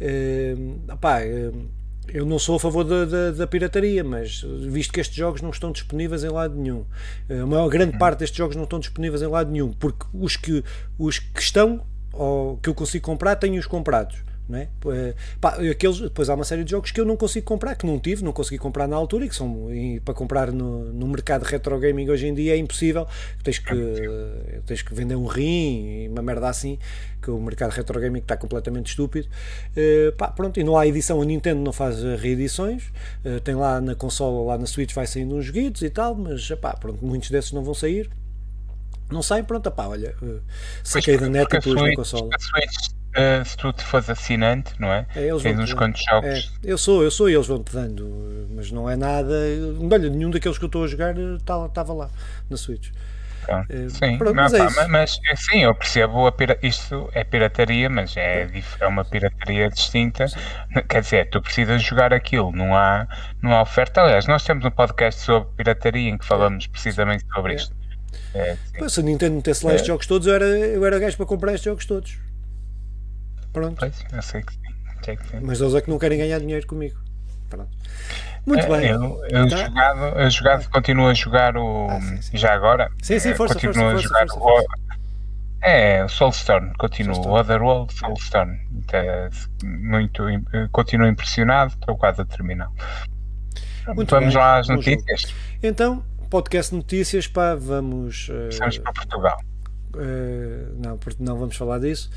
Uh, 0.00 0.92
opa, 0.92 1.20
uh, 1.22 1.79
eu 2.12 2.26
não 2.26 2.38
sou 2.38 2.56
a 2.56 2.60
favor 2.60 2.84
da, 2.84 3.04
da, 3.04 3.30
da, 3.30 3.46
pirataria, 3.46 4.02
mas 4.02 4.44
visto 4.68 4.92
que 4.92 5.00
estes 5.00 5.16
jogos 5.16 5.42
não 5.42 5.50
estão 5.50 5.72
disponíveis 5.72 6.24
em 6.24 6.28
lado 6.28 6.54
nenhum, 6.54 6.84
a 7.28 7.46
maior 7.46 7.68
grande 7.68 7.98
parte 7.98 8.20
destes 8.20 8.36
jogos 8.36 8.56
não 8.56 8.64
estão 8.64 8.78
disponíveis 8.78 9.22
em 9.22 9.26
lado 9.26 9.50
nenhum, 9.50 9.72
porque 9.72 10.06
os 10.12 10.36
que, 10.36 10.64
os 10.98 11.18
que 11.18 11.40
estão 11.40 11.82
ou 12.12 12.56
que 12.58 12.68
eu 12.68 12.74
consigo 12.74 13.04
comprar, 13.04 13.36
tenho-os 13.36 13.66
comprados. 13.66 14.18
Não 14.50 14.58
é? 14.58 14.68
Eh, 14.86 15.14
pá, 15.40 15.50
aqueles, 15.70 16.00
depois 16.00 16.28
há 16.28 16.34
uma 16.34 16.44
série 16.44 16.64
de 16.64 16.72
jogos 16.72 16.90
que 16.90 17.00
eu 17.00 17.04
não 17.04 17.16
consigo 17.16 17.46
comprar, 17.46 17.76
que 17.76 17.86
não 17.86 18.00
tive, 18.00 18.24
não 18.24 18.32
consegui 18.32 18.58
comprar 18.58 18.88
na 18.88 18.96
altura 18.96 19.24
e 19.24 19.28
que 19.28 19.36
são 19.36 19.72
e 19.72 20.00
para 20.00 20.12
comprar 20.12 20.50
no, 20.50 20.92
no 20.92 21.06
mercado 21.06 21.44
retro 21.44 21.78
gaming 21.78 22.10
hoje 22.10 22.26
em 22.26 22.34
dia 22.34 22.54
é 22.54 22.58
impossível. 22.58 23.06
Tens 23.44 23.60
que, 23.60 23.72
é 23.72 24.60
tens 24.66 24.82
que 24.82 24.92
vender 24.92 25.14
um 25.14 25.26
rim 25.26 26.04
e 26.04 26.08
uma 26.08 26.20
merda 26.20 26.48
assim, 26.48 26.78
que 27.22 27.30
o 27.30 27.40
mercado 27.40 27.70
retro 27.70 28.00
gaming 28.00 28.18
está 28.18 28.36
completamente 28.36 28.88
estúpido. 28.88 29.28
Uh, 29.76 30.12
pá, 30.16 30.28
pronto, 30.28 30.58
e 30.58 30.64
não 30.64 30.76
há 30.76 30.84
edição, 30.84 31.22
a 31.22 31.24
Nintendo 31.24 31.60
não 31.60 31.72
faz 31.72 32.02
reedições, 32.02 32.90
uh, 33.24 33.40
tem 33.44 33.54
lá 33.54 33.80
na 33.80 33.94
consola, 33.94 34.44
lá 34.44 34.58
na 34.58 34.66
Switch 34.66 34.92
vai 34.92 35.06
saindo 35.06 35.36
uns 35.36 35.48
guidos 35.48 35.82
e 35.82 35.90
tal, 35.90 36.16
mas 36.16 36.48
pá, 36.60 36.74
pronto, 36.74 37.04
muitos 37.04 37.30
desses 37.30 37.52
não 37.52 37.62
vão 37.62 37.74
sair. 37.74 38.10
Não 39.10 39.22
saem, 39.22 39.44
pronto, 39.44 39.70
pá, 39.70 39.86
olha, 39.86 40.14
uh, 40.20 40.40
saquei 40.82 41.16
da 41.16 41.28
net 41.28 41.54
e 41.54 41.60
pus 41.60 41.74
na 41.74 41.94
consola. 41.94 42.30
Uh, 43.10 43.44
se 43.44 43.56
tu 43.56 43.72
te 43.72 43.82
fores 43.82 44.08
assinante, 44.08 44.72
não 44.78 44.88
é? 44.88 45.04
é 45.16 45.34
Tens 45.42 45.58
uns 45.58 45.74
quantos 45.74 46.00
jogos. 46.08 46.52
É, 46.62 46.70
eu 46.70 46.78
sou, 46.78 47.02
eu 47.02 47.10
sou 47.10 47.28
e 47.28 47.34
eles 47.34 47.46
vão-te 47.46 47.72
dando, 47.72 48.46
mas 48.54 48.70
não 48.70 48.88
é 48.88 48.94
nada. 48.94 49.34
Olha, 49.80 50.08
nenhum 50.08 50.30
daqueles 50.30 50.58
que 50.58 50.64
eu 50.64 50.68
estou 50.68 50.84
a 50.84 50.86
jogar 50.86 51.16
estava 51.18 51.68
tá, 51.68 51.82
lá 51.82 52.08
na 52.48 52.56
Switch. 52.56 52.90
Uh, 53.48 53.90
sim, 53.90 54.16
pronto, 54.16 54.34
não, 54.34 54.44
mas, 54.44 54.54
é 54.54 54.58
pá, 54.58 54.88
mas, 54.88 55.18
é 55.28 55.34
sim, 55.34 55.64
eu 55.64 55.74
percebo 55.74 56.26
a 56.26 56.30
pira... 56.30 56.56
isto 56.62 57.10
é 57.12 57.24
pirataria, 57.24 57.90
mas 57.90 58.16
é, 58.16 58.48
é 58.78 58.86
uma 58.86 59.04
pirataria 59.04 59.68
distinta. 59.68 60.28
Sim. 60.28 60.38
Quer 60.88 61.00
dizer, 61.00 61.30
tu 61.30 61.42
precisas 61.42 61.82
jogar 61.82 62.12
aquilo, 62.12 62.52
não 62.52 62.76
há, 62.76 63.08
não 63.42 63.52
há 63.52 63.62
oferta. 63.62 64.02
Aliás, 64.02 64.26
nós 64.28 64.44
temos 64.44 64.64
um 64.64 64.70
podcast 64.70 65.20
sobre 65.20 65.48
pirataria 65.56 66.10
em 66.10 66.16
que 66.16 66.24
falamos 66.24 66.68
precisamente 66.68 67.24
sobre 67.34 67.54
é. 67.54 67.56
isto. 67.56 67.74
É, 68.34 68.56
se 68.88 69.00
a 69.00 69.02
Nintendo 69.02 69.34
metesse 69.34 69.66
lá 69.66 69.74
estes 69.74 69.88
jogos 69.88 70.06
todos, 70.06 70.28
eu 70.28 70.34
era, 70.34 70.44
eu 70.44 70.84
era 70.86 70.98
gajo 71.00 71.16
para 71.16 71.26
comprar 71.26 71.52
estes 71.52 71.64
jogos 71.64 71.84
todos. 71.84 72.29
Pronto. 73.52 73.78
Pois, 73.78 74.04
eu 74.12 74.22
sei 74.22 74.42
que 74.42 74.52
sim. 74.52 74.60
Sei 75.04 75.16
que 75.16 75.28
sim. 75.28 75.40
Mas 75.40 75.60
eles 75.60 75.74
é 75.74 75.80
que 75.80 75.90
não 75.90 75.98
querem 75.98 76.18
ganhar 76.18 76.38
dinheiro 76.38 76.66
comigo. 76.66 76.98
Pronto. 77.48 77.70
Muito 78.46 78.64
é, 78.64 78.68
bem. 78.68 78.90
Eu, 78.90 79.24
eu, 79.28 79.48
tá? 79.48 79.56
jogado, 79.56 80.18
eu 80.18 80.30
jogado, 80.30 80.70
continuo 80.70 81.08
a 81.08 81.14
jogar 81.14 81.56
o. 81.56 81.88
Ah, 81.90 82.00
sim, 82.00 82.22
sim. 82.22 82.36
Já 82.36 82.54
agora? 82.54 82.90
Sim, 83.02 83.18
sim, 83.18 83.34
força, 83.34 83.54
continuo 83.54 83.74
força, 83.74 83.96
a 83.96 84.02
jogar 84.02 84.28
força, 84.28 84.38
força, 84.38 84.66
o. 84.96 85.00
É, 85.62 86.04
o 86.04 86.08
Soulstorm, 86.08 86.72
continuo. 86.78 87.14
Soulstorm. 87.14 87.40
Otherworld, 87.40 87.92
Soulstorm. 87.92 88.54
É, 88.92 89.28
muito, 89.62 90.24
continuo 90.72 91.06
impressionado, 91.06 91.74
estou 91.74 91.96
quase 91.96 92.22
a 92.22 92.24
terminar. 92.24 92.70
Muito 93.94 94.10
vamos 94.10 94.34
bem. 94.34 94.42
lá 94.42 94.58
às 94.58 94.68
notícias. 94.68 95.34
Então, 95.62 96.02
podcast 96.30 96.74
notícias, 96.74 97.26
pá, 97.26 97.54
vamos. 97.54 98.28
Uh, 98.28 98.56
vamos 98.58 98.78
para 98.78 98.92
Portugal. 98.92 99.40
Uh, 99.94 100.74
não, 100.78 100.98
não 101.18 101.38
vamos 101.38 101.56
falar 101.56 101.78
disso. 101.78 102.10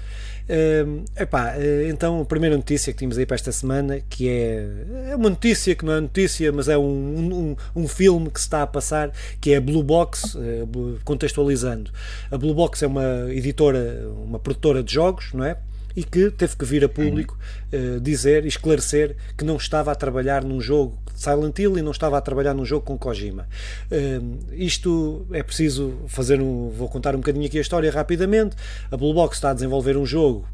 Uh, 0.44 1.06
epá, 1.16 1.56
uh, 1.56 1.90
então 1.90 2.22
a 2.22 2.26
primeira 2.26 2.56
notícia 2.56 2.92
que 2.92 3.00
tínhamos 3.00 3.18
aí 3.18 3.26
para 3.26 3.36
esta 3.36 3.52
semana, 3.52 4.02
que 4.10 4.28
é, 4.28 5.12
é 5.12 5.16
uma 5.16 5.30
notícia 5.30 5.74
que 5.74 5.86
não 5.86 5.94
é 5.94 6.02
notícia, 6.02 6.52
mas 6.52 6.68
é 6.68 6.78
um, 6.78 6.84
um, 6.84 7.56
um 7.84 7.88
filme 7.88 8.30
que 8.30 8.40
se 8.40 8.46
está 8.46 8.62
a 8.62 8.68
passar, 8.68 9.12
que 9.40 9.54
é 9.54 9.58
a 9.58 9.62
Blue 9.62 9.84
Box, 9.84 10.36
uh, 10.36 11.00
contextualizando. 11.04 11.92
A 12.30 12.38
Blue 12.38 12.54
Box 12.54 12.84
é 12.84 12.88
uma 12.88 13.28
editora, 13.30 14.08
uma 14.26 14.38
produtora 14.38 14.84
de 14.84 14.94
jogos, 14.94 15.32
não 15.34 15.46
é? 15.46 15.58
E 15.96 16.04
que 16.04 16.32
teve 16.32 16.56
que 16.56 16.66
vir 16.66 16.84
a 16.84 16.90
público 16.90 17.38
uh, 17.72 18.00
dizer, 18.00 18.46
esclarecer 18.46 19.16
que 19.38 19.44
não 19.44 19.58
estava 19.58 19.92
a 19.92 19.96
trabalhar 19.96 20.44
num 20.44 20.60
jogo 20.60 20.98
Silent 21.16 21.58
Hill 21.60 21.78
e 21.78 21.82
não 21.82 21.92
estava 21.92 22.18
a 22.18 22.22
trabalhar 22.22 22.54
num 22.54 22.66
jogo 22.66 22.86
com 22.86 22.98
Kojima. 22.98 23.48
Uh, 23.92 24.40
isto 24.54 25.26
é 25.32 25.44
preciso 25.44 26.00
fazer 26.08 26.42
um. 26.42 26.70
Vou 26.70 26.90
contar 26.90 27.16
um 27.16 27.20
bocadinho 27.20 27.46
aqui 27.46 27.58
a 27.58 27.62
história 27.62 27.92
rapidamente. 27.92 28.56
A 28.92 28.98
Blue 28.98 29.14
Box 29.14 29.38
está 29.38 29.52
a 29.52 29.54
desenvolver 29.54 29.96
um 29.96 30.06
jogo, 30.06 30.48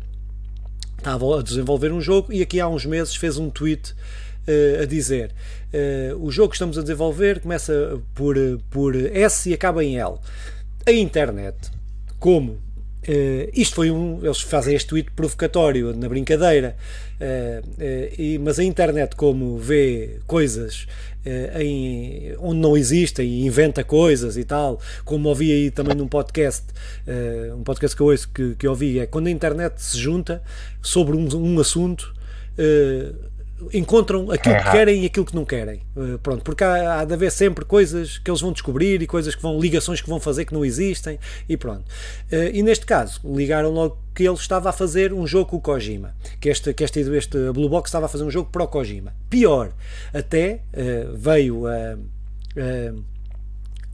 está 0.98 1.14
a 1.14 1.42
desenvolver 1.42 1.92
um 1.92 2.02
jogo 2.02 2.34
e 2.34 2.42
aqui 2.42 2.60
há 2.60 2.68
uns 2.68 2.86
meses 2.86 3.16
fez 3.16 3.38
um 3.38 3.50
tweet 3.50 3.92
uh, 3.92 4.84
a 4.84 4.86
dizer: 4.86 5.34
o 6.20 6.30
jogo 6.30 6.50
que 6.50 6.56
estamos 6.56 6.78
a 6.78 6.82
desenvolver 6.82 7.40
começa 7.40 8.00
por, 8.14 8.36
por 8.70 8.96
S 8.96 9.50
e 9.50 9.54
acaba 9.54 9.84
em 9.84 9.98
L. 9.98 10.18
A 10.86 10.92
internet, 10.92 11.72
como 12.20 12.60
Uh, 13.08 13.50
isto 13.54 13.76
foi 13.76 13.90
um. 13.90 14.20
Eles 14.22 14.42
fazem 14.42 14.76
este 14.76 14.88
tweet 14.88 15.12
provocatório, 15.12 15.96
na 15.96 16.10
brincadeira, 16.10 16.76
uh, 17.20 17.66
uh, 17.66 18.22
e, 18.22 18.38
mas 18.40 18.60
a 18.60 18.64
internet, 18.64 19.16
como 19.16 19.58
vê 19.58 20.20
coisas 20.28 20.86
em, 21.60 22.34
onde 22.40 22.60
não 22.60 22.78
existem 22.78 23.28
e 23.28 23.46
inventa 23.46 23.84
coisas 23.84 24.38
e 24.38 24.44
tal, 24.44 24.80
como 25.04 25.28
ouvi 25.30 25.52
aí 25.52 25.70
também 25.70 25.94
num 25.94 26.08
podcast, 26.08 26.66
um 27.58 27.62
podcast 27.62 27.96
que 27.96 28.02
eu 28.02 28.08
ouço 28.08 28.30
que, 28.30 28.56
que 28.56 28.66
ouvi, 28.66 29.00
é 29.00 29.06
quando 29.06 29.28
a 29.28 29.30
internet 29.30 29.82
se 29.82 29.98
junta 29.98 30.42
sobre 30.82 31.18
um, 31.18 31.28
um 31.36 31.60
assunto 31.60 32.16
encontram 33.74 34.32
aquilo 34.32 34.56
que 34.56 34.72
querem 34.72 35.04
e 35.04 35.06
aquilo 35.06 35.26
que 35.26 35.36
não 35.36 35.46
querem. 35.46 35.82
Uh, 35.96 36.18
pronto, 36.20 36.44
porque 36.44 36.64
há, 36.64 37.00
há, 37.00 37.06
de 37.06 37.14
haver 37.14 37.32
sempre 37.32 37.66
coisas 37.66 38.18
que 38.18 38.30
eles 38.30 38.42
vão 38.42 38.52
descobrir 38.52 39.02
e 39.02 39.08
coisas 39.08 39.36
que 39.36 39.42
vão, 39.42 39.60
ligações 39.60 40.02
que 40.02 40.10
vão 40.10 40.20
fazer 40.20 40.46
que 40.46 40.54
não 40.54 40.64
existem 40.64 41.20
e 41.48 41.58
pronto. 41.58 41.84
Uh, 42.32 42.50
e 42.54 42.64
neste 42.64 42.86
caso, 42.86 43.22
ligaram 43.24 43.72
logo 43.72 43.98
que 44.16 44.24
ele 44.24 44.36
estava 44.36 44.70
a 44.70 44.74
fazer 44.74 45.14
um 45.14 45.26
jogo 45.26 45.52
com 45.52 45.58
o 45.58 45.62
Kojima, 45.62 46.16
que 46.40 46.50
este, 46.50 46.74
que 46.74 46.84
este, 46.84 47.00
este 47.00 47.52
Blue 47.52 47.70
Box 47.70 47.90
estava 47.90 48.06
a 48.06 48.10
fazer 48.10 48.24
um 48.24 48.32
jogo 48.32 48.50
para 48.52 48.64
o 48.64 48.68
Kojima. 48.68 49.14
Pior, 49.30 49.72
até 50.14 50.62
uh, 50.74 51.16
veio 51.16 51.68
a, 51.68 51.98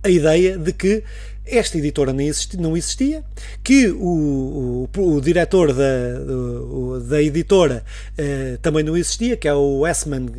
a 0.03 0.10
ideia 0.10 0.57
de 0.57 0.72
que 0.72 1.03
esta 1.46 1.78
editora 1.78 2.14
não 2.58 2.75
existia, 2.75 3.24
que 3.64 3.90
o, 3.90 4.90
o, 4.96 5.16
o 5.16 5.22
diretor 5.22 5.74
da, 5.74 6.20
do, 6.20 7.00
da 7.02 7.22
editora 7.22 7.84
uh, 8.14 8.58
também 8.60 8.84
não 8.84 8.98
existia, 8.98 9.38
que 9.38 9.48
é 9.48 9.54
o 9.54 9.86
Esman 9.86 10.25
uh, 10.25 10.32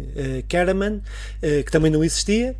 Karaman, 0.49 0.97
uh, 0.97 1.65
que 1.65 1.71
também 1.71 1.91
não 1.91 2.03
existia, 2.03 2.57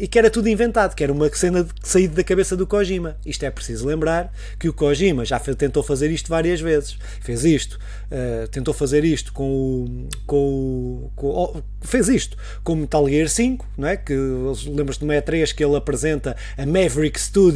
e 0.00 0.08
que 0.08 0.18
era 0.18 0.28
tudo 0.28 0.48
inventado, 0.48 0.96
que 0.96 1.04
era 1.04 1.12
uma 1.12 1.28
cena 1.28 1.64
saída 1.84 2.16
da 2.16 2.24
cabeça 2.24 2.56
do 2.56 2.66
Kojima. 2.66 3.16
Isto 3.24 3.44
é 3.44 3.50
preciso 3.50 3.86
lembrar 3.86 4.32
que 4.58 4.68
o 4.68 4.72
Kojima 4.72 5.24
já 5.24 5.38
tentou 5.38 5.84
fazer 5.84 6.10
isto 6.10 6.28
várias 6.28 6.60
vezes. 6.60 6.96
Fez 7.20 7.44
isto, 7.44 7.78
tentou 8.50 8.74
fazer 8.74 9.04
isto 9.04 9.32
com 9.32 9.44
o. 9.44 10.08
Com 10.26 10.36
o 10.36 11.10
com, 11.14 11.28
oh, 11.28 11.62
fez 11.82 12.08
isto 12.08 12.36
com 12.64 12.72
o 12.72 12.76
Metal 12.76 13.08
Gear 13.08 13.28
5, 13.28 13.64
não 13.76 13.86
é? 13.86 13.96
Que 13.96 14.14
lembras-te 14.66 15.04
do 15.04 15.06
E3 15.06 15.54
que 15.54 15.62
ele 15.62 15.76
apresenta 15.76 16.34
a 16.56 16.66
Maverick 16.66 17.20
Studios 17.20 17.51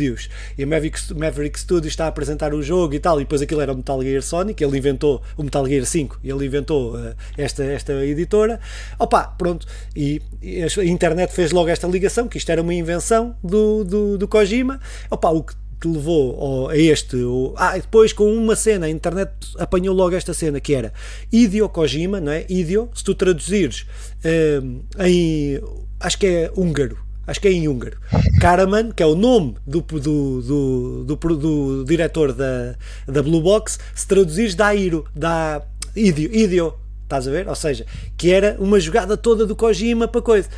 e 0.57 0.63
a 0.63 0.67
Maverick, 0.67 1.15
Maverick 1.15 1.59
Studios 1.59 1.93
está 1.93 2.05
a 2.05 2.09
apresentar 2.09 2.55
o 2.55 2.63
jogo 2.63 2.95
e 2.95 3.01
tal, 3.01 3.21
e 3.21 3.25
depois 3.25 3.43
aquilo 3.43 3.61
era 3.61 3.73
o 3.73 3.77
Metal 3.77 4.03
Gear 4.03 4.23
Sonic, 4.23 4.63
ele 4.63 4.79
inventou 4.79 5.23
o 5.37 5.43
Metal 5.43 5.67
Gear 5.67 5.85
5 5.85 6.21
e 6.23 6.31
ele 6.31 6.47
inventou 6.47 6.95
uh, 6.95 7.15
esta, 7.37 7.65
esta 7.65 7.93
editora. 8.05 8.61
Opa, 8.99 9.25
pronto, 9.25 9.67
e, 9.95 10.21
e 10.43 10.63
a 10.63 10.85
internet 10.85 11.33
fez 11.33 11.53
logo 11.53 11.69
esta 11.69 11.87
ligação, 11.87 12.29
que 12.29 12.39
isto 12.39 12.51
era 12.51 12.63
uma 12.63 12.75
invenção 12.75 13.37
do, 13.43 13.85
do, 13.85 14.19
do 14.19 14.29
Kojima. 14.29 14.81
Opa, 15.11 15.31
o 15.31 15.43
que 15.43 15.55
te 15.81 15.89
levou 15.89 16.69
a 16.69 16.77
este. 16.77 17.17
ah, 17.57 17.77
depois 17.77 18.13
com 18.13 18.33
uma 18.33 18.57
cena, 18.57 18.87
a 18.87 18.91
internet 18.91 19.31
apanhou 19.59 19.95
logo 19.95 20.15
esta 20.15 20.33
cena 20.33 20.61
que 20.61 20.75
era 20.75 20.93
Idio 21.33 21.69
Kojima, 21.69 22.21
não 22.21 22.33
é? 22.33 22.47
Idio, 22.49 22.91
se 22.95 23.05
tu 23.05 23.15
traduzires 23.15 23.87
uh, 24.25 25.05
em. 25.05 25.61
Acho 26.01 26.19
que 26.19 26.27
é 26.27 26.53
húngaro. 26.55 27.06
Acho 27.27 27.41
que 27.41 27.49
é 27.49 27.53
em 27.53 27.69
húngaro. 27.69 27.99
Karaman, 28.41 28.93
que 28.93 29.03
é 29.03 29.07
o 29.07 29.15
nome 29.15 29.57
do, 29.67 29.81
do, 29.81 30.43
do, 30.43 31.05
do, 31.05 31.37
do 31.37 31.85
diretor 31.85 32.33
da, 32.33 32.75
da 33.07 33.23
Blue 33.23 33.41
Box, 33.41 33.79
se 33.95 34.07
traduzires 34.07 34.55
dá 34.55 34.75
Iro, 34.75 35.05
dá 35.15 35.63
Idio, 35.95 36.35
Idio 36.35 36.75
Estás 37.07 37.29
a 37.29 37.31
ver? 37.31 37.47
Ou 37.47 37.55
seja, 37.55 37.87
que 38.19 38.33
era 38.33 38.57
uma 38.59 38.81
jogada 38.81 39.17
toda 39.17 39.47
do 39.47 39.55
Kojima 39.55 40.09
para 40.09 40.21
coisa. 40.21 40.49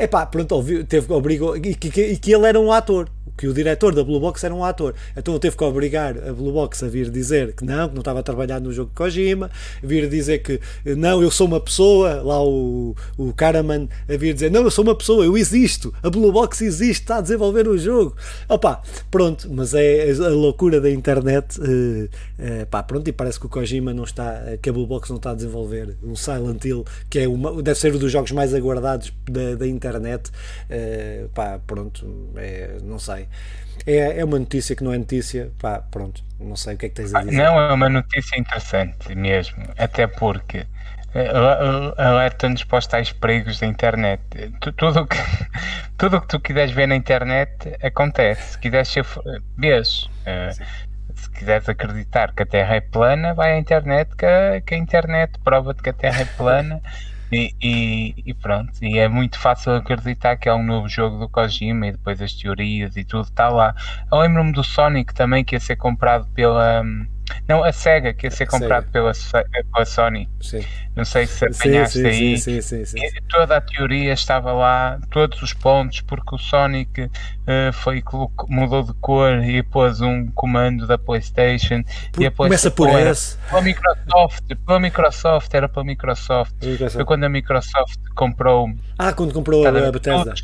É 0.00 0.06
pá, 0.06 0.24
pronto, 0.24 0.52
ouviu, 0.54 0.84
teve, 0.84 1.12
obrigou, 1.12 1.56
e 1.56 1.74
que, 1.74 1.88
e 2.00 2.16
que 2.16 2.32
ele 2.32 2.46
era 2.46 2.60
um 2.60 2.70
ator 2.70 3.10
que 3.38 3.46
o 3.46 3.54
diretor 3.54 3.94
da 3.94 4.02
Blue 4.02 4.18
Box 4.18 4.44
era 4.44 4.52
um 4.52 4.64
ator. 4.64 4.94
Então 5.16 5.32
ele 5.32 5.40
teve 5.40 5.56
que 5.56 5.62
obrigar 5.62 6.18
a 6.28 6.32
Blue 6.32 6.52
Box 6.52 6.84
a 6.84 6.88
vir 6.88 7.08
dizer 7.08 7.54
que 7.54 7.64
não, 7.64 7.88
que 7.88 7.94
não 7.94 8.00
estava 8.00 8.18
a 8.18 8.22
trabalhar 8.22 8.60
no 8.60 8.72
jogo 8.72 8.90
de 8.90 8.96
Kojima, 8.96 9.48
vir 9.80 10.08
dizer 10.08 10.40
que 10.40 10.60
não, 10.84 11.22
eu 11.22 11.30
sou 11.30 11.46
uma 11.46 11.60
pessoa, 11.60 12.20
lá 12.20 12.42
o, 12.42 12.96
o 13.16 13.32
Karaman 13.32 13.88
a 14.08 14.16
vir 14.16 14.34
dizer 14.34 14.50
não, 14.50 14.62
eu 14.62 14.70
sou 14.72 14.82
uma 14.82 14.94
pessoa, 14.94 15.24
eu 15.24 15.38
existo, 15.38 15.94
a 16.02 16.10
Blue 16.10 16.32
Box 16.32 16.62
existe, 16.62 17.02
está 17.02 17.18
a 17.18 17.20
desenvolver 17.20 17.68
um 17.68 17.78
jogo. 17.78 18.16
Opa, 18.48 18.82
pronto, 19.08 19.48
mas 19.52 19.72
é 19.72 20.10
a 20.10 20.28
loucura 20.30 20.80
da 20.80 20.90
internet, 20.90 21.60
uh, 21.60 22.66
pá, 22.68 22.82
pronto, 22.82 23.06
e 23.06 23.12
parece 23.12 23.38
que 23.38 23.46
o 23.46 23.48
Kojima 23.48 23.94
não 23.94 24.02
está, 24.02 24.56
que 24.60 24.68
a 24.68 24.72
Blue 24.72 24.86
Box 24.86 25.10
não 25.10 25.18
está 25.18 25.30
a 25.30 25.34
desenvolver 25.34 25.96
um 26.02 26.16
Silent 26.16 26.64
Hill, 26.64 26.84
que 27.08 27.20
é 27.20 27.28
uma, 27.28 27.62
deve 27.62 27.78
ser 27.78 27.94
um 27.94 27.98
dos 27.98 28.10
jogos 28.10 28.32
mais 28.32 28.52
aguardados 28.52 29.12
da, 29.30 29.54
da 29.54 29.66
internet, 29.68 29.87
uh, 29.96 31.28
pá, 31.30 31.58
pronto, 31.66 32.32
é, 32.36 32.78
não 32.82 32.98
sei. 32.98 33.28
É, 33.86 34.20
é 34.20 34.24
uma 34.24 34.38
notícia 34.38 34.74
que 34.74 34.84
não 34.84 34.92
é 34.92 34.98
notícia, 34.98 35.50
pá, 35.60 35.80
pronto, 35.80 36.22
não 36.38 36.56
sei 36.56 36.74
o 36.74 36.78
que 36.78 36.86
é 36.86 36.88
que 36.88 36.94
tens 36.94 37.14
a 37.14 37.22
dizer. 37.22 37.36
Não, 37.36 37.60
é 37.60 37.72
uma 37.72 37.88
notícia 37.88 38.38
interessante 38.38 39.14
mesmo, 39.14 39.62
até 39.76 40.06
porque 40.06 40.66
eh, 41.14 41.30
alerta-nos 41.96 42.64
para 42.64 42.78
os 42.78 42.86
tais 42.86 43.12
perigos 43.12 43.58
da 43.60 43.66
internet. 43.66 44.20
Tudo 44.76 45.00
o 45.00 45.06
que, 45.06 45.16
tudo 45.96 46.20
que 46.20 46.28
tu 46.28 46.40
quiseres 46.40 46.72
ver 46.72 46.86
na 46.86 46.96
internet 46.96 47.76
acontece. 47.82 48.52
Se 48.52 48.58
quiseres 48.58 48.88
ser. 48.88 49.06
Vês. 49.56 50.08
Eh, 50.26 50.50
se 51.14 51.30
quiseres 51.30 51.68
acreditar 51.68 52.32
que 52.32 52.42
a 52.42 52.46
Terra 52.46 52.76
é 52.76 52.80
plana, 52.80 53.34
vai 53.34 53.54
à 53.54 53.58
internet 53.58 54.14
que 54.16 54.26
a, 54.26 54.60
que 54.60 54.74
a 54.74 54.78
internet 54.78 55.38
prova-te 55.42 55.82
que 55.82 55.90
a 55.90 55.92
Terra 55.92 56.20
é 56.22 56.24
plana 56.24 56.80
e, 57.30 57.54
e, 57.62 58.14
e, 58.26 58.34
pronto, 58.34 58.72
e 58.82 58.98
é 58.98 59.08
muito 59.08 59.38
fácil 59.38 59.74
acreditar 59.74 60.36
que 60.36 60.48
é 60.48 60.54
um 60.54 60.62
novo 60.62 60.88
jogo 60.88 61.18
do 61.18 61.28
Kojima 61.28 61.86
e 61.86 61.92
depois 61.92 62.20
as 62.22 62.32
teorias 62.32 62.96
e 62.96 63.04
tudo 63.04 63.24
está 63.24 63.48
lá. 63.48 63.74
Eu 64.10 64.18
lembro-me 64.18 64.52
do 64.52 64.64
Sonic 64.64 65.14
também 65.14 65.44
que 65.44 65.54
ia 65.54 65.60
ser 65.60 65.76
comprado 65.76 66.26
pela. 66.34 66.82
Não, 67.48 67.64
a 67.64 67.72
SEGA 67.72 68.12
que 68.12 68.26
ia 68.26 68.30
ser 68.30 68.46
comprado 68.46 68.90
pela, 68.90 69.12
pela 69.72 69.84
Sony. 69.84 70.28
Sim. 70.40 70.64
Não 70.98 71.04
sei 71.04 71.28
se 71.28 71.46
apanhaste 71.46 72.00
sim, 72.00 72.06
aí. 72.06 72.38
Sim, 72.38 72.60
sim, 72.60 72.84
sim, 72.84 72.98
sim, 72.98 73.20
Toda 73.28 73.56
a 73.56 73.60
teoria 73.60 74.12
estava 74.12 74.52
lá, 74.52 74.98
todos 75.10 75.40
os 75.40 75.52
pontos, 75.52 76.00
porque 76.00 76.34
o 76.34 76.38
Sonic 76.38 77.02
uh, 77.02 77.72
foi, 77.72 78.02
mudou 78.48 78.82
de 78.82 78.92
cor 78.94 79.44
e 79.44 79.62
pôs 79.62 80.00
um 80.00 80.26
comando 80.32 80.88
da 80.88 80.98
PlayStation. 80.98 81.84
Por, 82.12 82.24
e 82.24 82.30
começa 82.32 82.68
por 82.68 82.88
esse. 82.88 83.36
Pela 83.48 83.62
Microsoft, 83.62 84.42
pela 84.66 84.80
Microsoft, 84.80 85.54
era 85.54 85.68
pela 85.68 85.84
Microsoft. 85.84 86.54
Microsoft. 86.60 86.96
Foi 86.96 87.04
quando 87.04 87.24
a 87.24 87.28
Microsoft 87.28 88.00
comprou. 88.16 88.68
Ah, 88.98 89.12
quando 89.12 89.32
comprou 89.32 89.64
a, 89.64 89.68
a 89.68 89.92
Bethesda. 89.92 90.34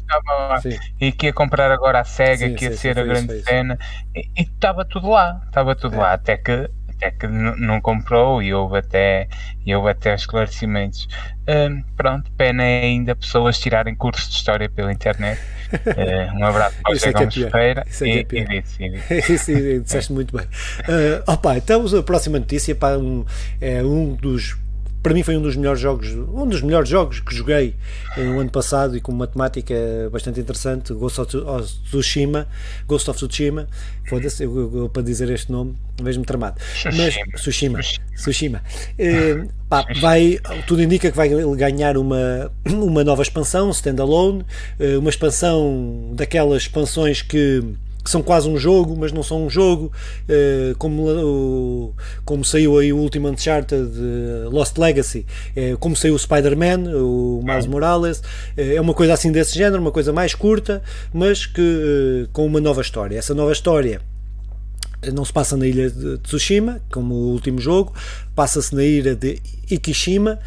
E 1.00 1.10
que 1.10 1.26
ia 1.26 1.32
comprar 1.32 1.72
agora 1.72 1.98
a 1.98 2.04
SEGA, 2.04 2.50
que 2.50 2.66
ia 2.66 2.76
ser 2.76 2.96
a 2.96 3.02
grande 3.02 3.42
cena. 3.42 3.76
E 4.14 4.42
estava 4.42 4.84
tudo 4.84 5.10
lá, 5.10 5.42
estava 5.46 5.74
tudo 5.74 5.96
é. 5.96 5.98
lá, 5.98 6.12
até 6.12 6.36
que 6.36 6.70
até 6.96 7.10
que 7.10 7.26
não 7.26 7.80
comprou 7.80 8.42
e 8.42 8.52
houve 8.54 8.78
até, 8.78 9.28
e 9.64 9.74
houve 9.74 9.90
até 9.90 10.14
esclarecimentos. 10.14 11.08
Uh, 11.42 11.84
pronto, 11.96 12.30
pena 12.32 12.62
é 12.62 12.82
ainda 12.82 13.14
pessoas 13.14 13.58
tirarem 13.58 13.94
cursos 13.94 14.28
de 14.28 14.36
história 14.36 14.68
pela 14.68 14.92
internet. 14.92 15.40
Uh, 15.72 16.36
um 16.38 16.44
abraço 16.44 16.76
para 16.82 16.92
o 16.92 16.94
José 16.94 17.08
é 17.08 17.12
Gomes 17.12 17.34
Ferreira 17.34 17.84
Isso 17.86 18.04
é 18.04 18.08
e, 18.08 18.26
é 18.32 18.44
disse. 18.44 19.78
disseste 19.80 20.12
muito 20.12 20.36
bem. 20.36 20.46
Uh, 20.46 21.30
opa, 21.30 21.56
então 21.56 21.84
a 21.98 22.02
próxima 22.02 22.38
notícia 22.38 22.74
para 22.74 22.98
um, 22.98 23.24
é 23.60 23.82
um 23.82 24.14
dos 24.14 24.56
para 25.04 25.12
mim 25.12 25.23
foi 25.23 25.37
um 25.37 25.42
dos 25.42 25.54
melhores 25.54 25.78
jogos, 25.82 26.08
um 26.08 26.49
dos 26.49 26.62
melhores 26.62 26.88
jogos 26.88 27.20
que 27.20 27.34
joguei 27.34 27.75
no 28.16 28.40
ano 28.40 28.50
passado 28.50 28.96
e 28.96 29.02
com 29.02 29.12
uma 29.12 29.26
temática 29.26 29.75
bastante 30.11 30.40
interessante, 30.40 30.94
Ghost 30.94 31.20
of 31.20 31.30
Tsushima, 31.90 32.49
Ghost 32.88 33.11
of 33.11 33.18
Tsushima, 33.18 33.68
foda-se, 34.08 34.44
eu, 34.44 34.58
eu, 34.58 34.78
eu, 34.78 34.88
para 34.88 35.02
dizer 35.02 35.28
este 35.28 35.52
nome, 35.52 35.75
vejo-me 36.02 36.25
tramado. 36.25 36.56
Mas 36.96 37.14
Tsushima, 37.34 37.80
Tsushima. 38.16 38.62
Pá, 39.68 39.84
vai, 40.00 40.40
tudo 40.66 40.82
indica 40.82 41.11
que 41.11 41.16
vai 41.16 41.28
ganhar 41.54 41.99
uma, 41.99 42.50
uma 42.64 43.04
nova 43.04 43.23
expansão, 43.23 43.68
standalone, 43.73 44.40
uh, 44.80 44.99
uma 45.00 45.11
expansão 45.11 46.12
daquelas 46.14 46.62
expansões 46.62 47.20
que 47.20 47.62
que 48.04 48.11
são 48.11 48.23
quase 48.23 48.46
um 48.46 48.58
jogo, 48.58 48.94
mas 48.96 49.12
não 49.12 49.23
são 49.23 49.46
um 49.46 49.50
jogo, 49.50 49.90
uh, 50.28 50.76
como, 50.76 51.94
como 52.25 52.44
saiu 52.44 52.78
aí 52.78 52.92
o 52.92 52.99
último 52.99 53.28
Uncharted 53.28 53.90
Lost 54.50 54.76
Legacy, 54.76 55.25
uh, 55.56 55.78
como 55.78 55.96
saiu 55.96 56.14
o 56.14 56.18
Spider-Man, 56.18 56.94
o 56.94 57.40
Miles 57.42 57.66
Morales, 57.66 58.23
é 58.56 58.78
uma 58.78 58.92
coisa 58.92 59.14
assim 59.14 59.32
desse 59.32 59.54
género, 59.56 59.80
uma 59.80 59.90
coisa 59.90 60.12
mais 60.12 60.34
curta, 60.34 60.82
mas 61.14 61.46
que 61.46 62.28
com 62.32 62.44
uma 62.44 62.61
nova 62.61 62.82
história. 62.82 63.16
Essa 63.16 63.32
nova 63.34 63.52
história 63.52 64.02
não 65.12 65.25
se 65.25 65.32
passa 65.32 65.56
na 65.56 65.66
ilha 65.66 65.90
de 65.90 66.18
Tsushima, 66.18 66.80
como 66.90 67.14
o 67.14 67.32
último 67.32 67.61
jogo, 67.61 67.92
passa-se 68.34 68.75
na 68.75 68.82
ilha 68.82 69.14
de 69.14 69.38
Ikishima, 69.70 70.38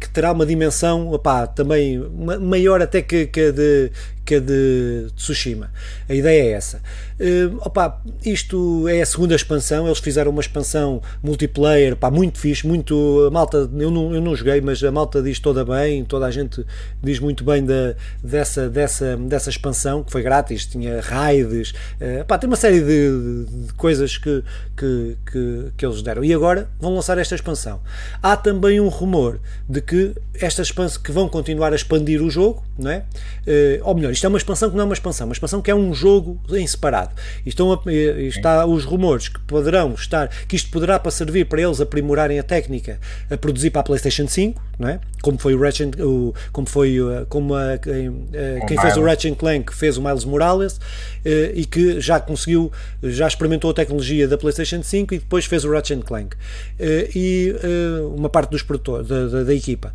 que 0.00 0.08
terá 0.10 0.32
uma 0.32 0.44
dimensão 0.44 1.12
opá, 1.12 1.46
também 1.46 1.98
maior 2.40 2.82
até 2.82 3.02
que, 3.02 3.26
que, 3.26 3.40
a 3.40 3.50
de, 3.52 3.92
de 4.24 5.06
Tsushima. 5.16 5.70
A 6.08 6.14
ideia 6.14 6.42
é 6.42 6.50
essa. 6.52 6.80
Uh, 7.14 7.56
opa, 7.60 8.02
isto 8.24 8.88
é 8.88 9.00
a 9.00 9.06
segunda 9.06 9.36
expansão, 9.36 9.86
eles 9.86 9.98
fizeram 9.98 10.30
uma 10.30 10.40
expansão 10.40 11.00
multiplayer, 11.22 11.94
pá, 11.94 12.10
muito 12.10 12.38
fixe, 12.38 12.66
muito. 12.66 13.24
A 13.28 13.30
malta, 13.30 13.70
eu 13.72 13.90
não, 13.90 14.14
eu 14.14 14.20
não 14.20 14.34
joguei, 14.34 14.60
mas 14.60 14.82
a 14.82 14.90
malta 14.90 15.22
diz 15.22 15.38
toda 15.38 15.64
bem, 15.64 16.04
toda 16.04 16.26
a 16.26 16.30
gente 16.30 16.64
diz 17.02 17.20
muito 17.20 17.44
bem 17.44 17.64
da, 17.64 17.94
dessa, 18.22 18.68
dessa, 18.68 19.16
dessa 19.16 19.50
expansão, 19.50 20.02
que 20.02 20.10
foi 20.10 20.22
grátis, 20.22 20.66
tinha 20.66 21.00
raids, 21.00 21.72
uh, 22.00 22.38
tem 22.38 22.48
uma 22.48 22.56
série 22.56 22.80
de, 22.80 23.66
de 23.66 23.72
coisas 23.74 24.18
que, 24.18 24.42
que, 24.76 25.16
que, 25.30 25.72
que, 25.76 25.86
eles 25.86 26.02
deram. 26.02 26.24
E 26.24 26.34
agora 26.34 26.68
vão 26.80 26.94
lançar 26.94 27.16
esta 27.18 27.34
expansão. 27.34 27.80
Há 28.22 28.36
também 28.36 28.80
um 28.80 28.88
rumor 28.88 29.38
de 29.68 29.80
que 29.80 30.14
esta 30.34 30.62
expansão 30.62 31.00
que 31.00 31.12
vão 31.12 31.28
continuar 31.28 31.72
a 31.72 31.76
expandir 31.76 32.22
o 32.22 32.30
jogo, 32.30 32.64
não 32.76 32.90
é? 32.90 33.04
Uh, 33.46 33.84
ou 33.84 33.94
melhor, 33.94 34.10
isto 34.14 34.24
é 34.24 34.28
uma 34.28 34.38
expansão 34.38 34.70
que 34.70 34.76
não 34.76 34.82
é 34.82 34.84
uma 34.86 34.94
expansão, 34.94 35.26
uma 35.26 35.32
expansão 35.32 35.60
que 35.60 35.70
é 35.70 35.74
um 35.74 35.92
jogo 35.92 36.40
em 36.50 36.66
separado. 36.66 37.14
Estão 37.44 37.72
a, 37.72 37.92
está 37.92 38.64
os 38.64 38.84
rumores 38.84 39.28
que 39.28 39.40
poderão 39.40 39.92
estar, 39.94 40.28
que 40.46 40.56
isto 40.56 40.70
poderá 40.70 40.98
para 40.98 41.10
servir 41.10 41.46
para 41.46 41.60
eles 41.60 41.80
aprimorarem 41.80 42.38
a 42.38 42.42
técnica 42.42 42.98
a 43.30 43.36
produzir 43.36 43.70
para 43.70 43.80
a 43.80 43.84
PlayStation 43.84 44.26
5, 44.26 44.62
não 44.78 44.88
é? 44.88 45.00
Como 45.22 45.38
foi 45.38 45.54
o 45.54 45.60
Ratchet, 45.60 46.00
o, 46.00 46.34
como 46.52 46.66
foi 46.66 46.98
como 47.28 47.54
a, 47.54 47.78
quem, 47.78 48.26
quem 48.66 48.80
fez 48.80 48.96
o 48.96 49.02
Ratchet 49.02 49.34
Clank 49.36 49.74
fez 49.74 49.96
o 49.96 50.02
Miles 50.02 50.24
Morales 50.24 50.80
eh, 51.24 51.52
e 51.54 51.64
que 51.64 52.00
já 52.00 52.20
conseguiu, 52.20 52.70
já 53.02 53.26
experimentou 53.26 53.70
a 53.70 53.74
tecnologia 53.74 54.28
da 54.28 54.36
PlayStation 54.36 54.82
5 54.82 55.14
e 55.14 55.18
depois 55.18 55.46
fez 55.46 55.64
o 55.64 55.70
Ratchet 55.70 56.02
Clank 56.02 56.36
eh, 56.78 57.10
e 57.14 57.56
eh, 57.62 58.00
uma 58.14 58.28
parte 58.28 58.50
dos 58.50 58.62
produtores 58.62 59.08
da, 59.08 59.26
da, 59.26 59.42
da 59.44 59.54
equipa 59.54 59.92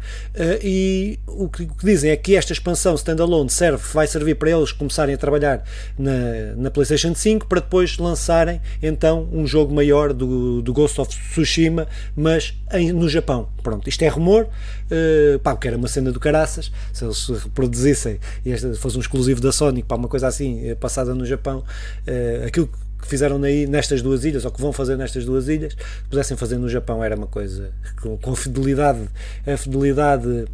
e 0.62 1.20
o 1.28 1.48
que, 1.48 1.64
o 1.64 1.76
que, 1.76 1.86
dizem 1.86 2.12
é 2.12 2.16
que 2.16 2.36
esta 2.36 2.54
expansão 2.54 2.96
standalone 2.96 3.50
serve, 3.50 3.84
vai 3.94 4.08
servir 4.10 4.36
para 4.36 4.50
eles 4.52 4.72
começarem 4.72 5.16
a 5.16 5.18
trabalhar 5.18 5.64
na, 5.98 6.54
na 6.56 6.72
PlayStation 6.72 7.14
5 7.14 7.48
para 7.48 7.62
depois 7.62 7.98
lançarem 7.98 8.62
então 8.82 9.28
um 9.32 9.46
jogo 9.46 9.74
maior 9.74 10.14
do, 10.14 10.62
do 10.62 10.74
Ghost 10.74 11.00
of 11.00 11.10
Tsushima 11.10 11.88
mas 12.16 12.54
em, 12.74 12.92
no 12.92 13.08
Japão. 13.08 13.50
Pronto, 13.64 13.88
isto 13.88 14.02
é 14.04 14.08
rumor, 14.08 14.46
uh, 14.46 15.40
pá, 15.40 15.56
que 15.56 15.68
era 15.68 15.78
uma 15.78 15.88
cena 15.88 16.12
do 16.12 16.20
caraças, 16.20 16.72
se 16.94 17.04
eles 17.04 17.28
reproduzissem 17.28 18.20
e 18.46 18.52
este 18.52 18.74
fosse 18.76 18.98
um 18.98 19.02
exclusivo 19.02 19.42
da 19.42 19.52
Sony, 19.52 19.84
pá, 19.84 19.96
uma 19.96 20.08
coisa 20.08 20.28
assim, 20.28 20.76
passada 20.80 21.14
no 21.14 21.26
Japão, 21.26 21.60
uh, 21.60 22.48
aquilo 22.48 22.68
que 22.68 23.08
fizeram 23.08 23.42
aí 23.44 23.66
nestas 23.66 24.02
duas 24.02 24.26
ilhas, 24.26 24.46
ou 24.46 24.52
que 24.52 24.62
vão 24.62 24.74
fazer 24.74 24.98
nestas 24.98 25.26
duas 25.26 25.48
ilhas, 25.48 25.76
pudessem 26.10 26.36
fazer 26.36 26.58
no 26.58 26.68
Japão 26.68 27.04
era 27.04 27.16
uma 27.16 27.28
coisa 27.28 27.72
com, 28.02 28.18
com 28.18 28.36
fidelidade, 28.36 29.08
a 29.48 29.58
fidelidade 29.58 30.46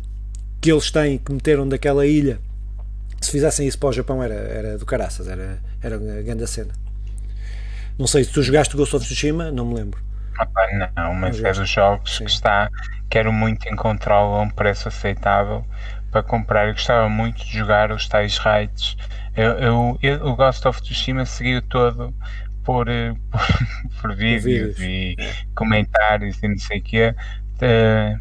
que 0.62 0.72
eles 0.72 0.90
têm, 0.92 1.18
que 1.18 1.32
meteram 1.32 1.68
daquela 1.68 2.06
ilha, 2.06 2.40
se 3.26 3.32
fizessem 3.32 3.68
isso 3.68 3.78
para 3.78 3.90
o 3.90 3.94
Japão 3.94 4.24
era, 4.24 4.34
era 4.34 4.78
do 4.78 4.86
caraças, 4.86 5.28
era, 5.28 5.60
era 5.82 5.98
uma 5.98 6.22
grande 6.22 6.48
cena. 6.48 6.74
Não 7.98 8.08
sei 8.08 8.24
se 8.24 8.32
tu 8.32 8.42
jogaste 8.42 8.76
Ghost 8.76 8.96
of 8.96 9.06
Tsushima, 9.06 9.52
não 9.52 9.66
me 9.66 9.76
lembro. 9.76 10.00
não, 10.96 11.14
mas 11.14 11.42
é 11.42 11.52
dos 11.52 11.70
jogos 11.70 12.18
Sim. 12.18 12.26
que 12.26 12.32
está, 12.32 12.70
quero 13.10 13.32
muito 13.32 13.68
encontrá-lo 13.70 14.34
a 14.34 14.42
um 14.42 14.50
preço 14.50 14.88
aceitável 14.88 15.66
para 16.12 16.22
comprar. 16.24 16.68
Eu 16.68 16.74
gostava 16.74 17.08
muito 17.10 17.46
de 17.46 17.58
jogar 17.58 17.92
os 17.92 18.08
tais 18.08 18.38
raids 18.38 18.98
eu, 19.36 19.52
eu, 19.52 20.00
eu, 20.02 20.26
o 20.28 20.36
Ghost 20.36 20.66
of 20.66 20.82
Tsushima 20.82 21.26
seguiu 21.26 21.62
todo 21.62 22.14
por, 22.64 22.88
eh, 22.88 23.14
por, 23.30 24.02
por 24.02 24.16
vídeos 24.16 24.80
e 24.80 25.16
comentários 25.54 26.42
e 26.42 26.48
não 26.48 26.58
sei 26.58 26.80
o 26.80 26.84
quê. 26.84 27.16
É, 27.62 28.16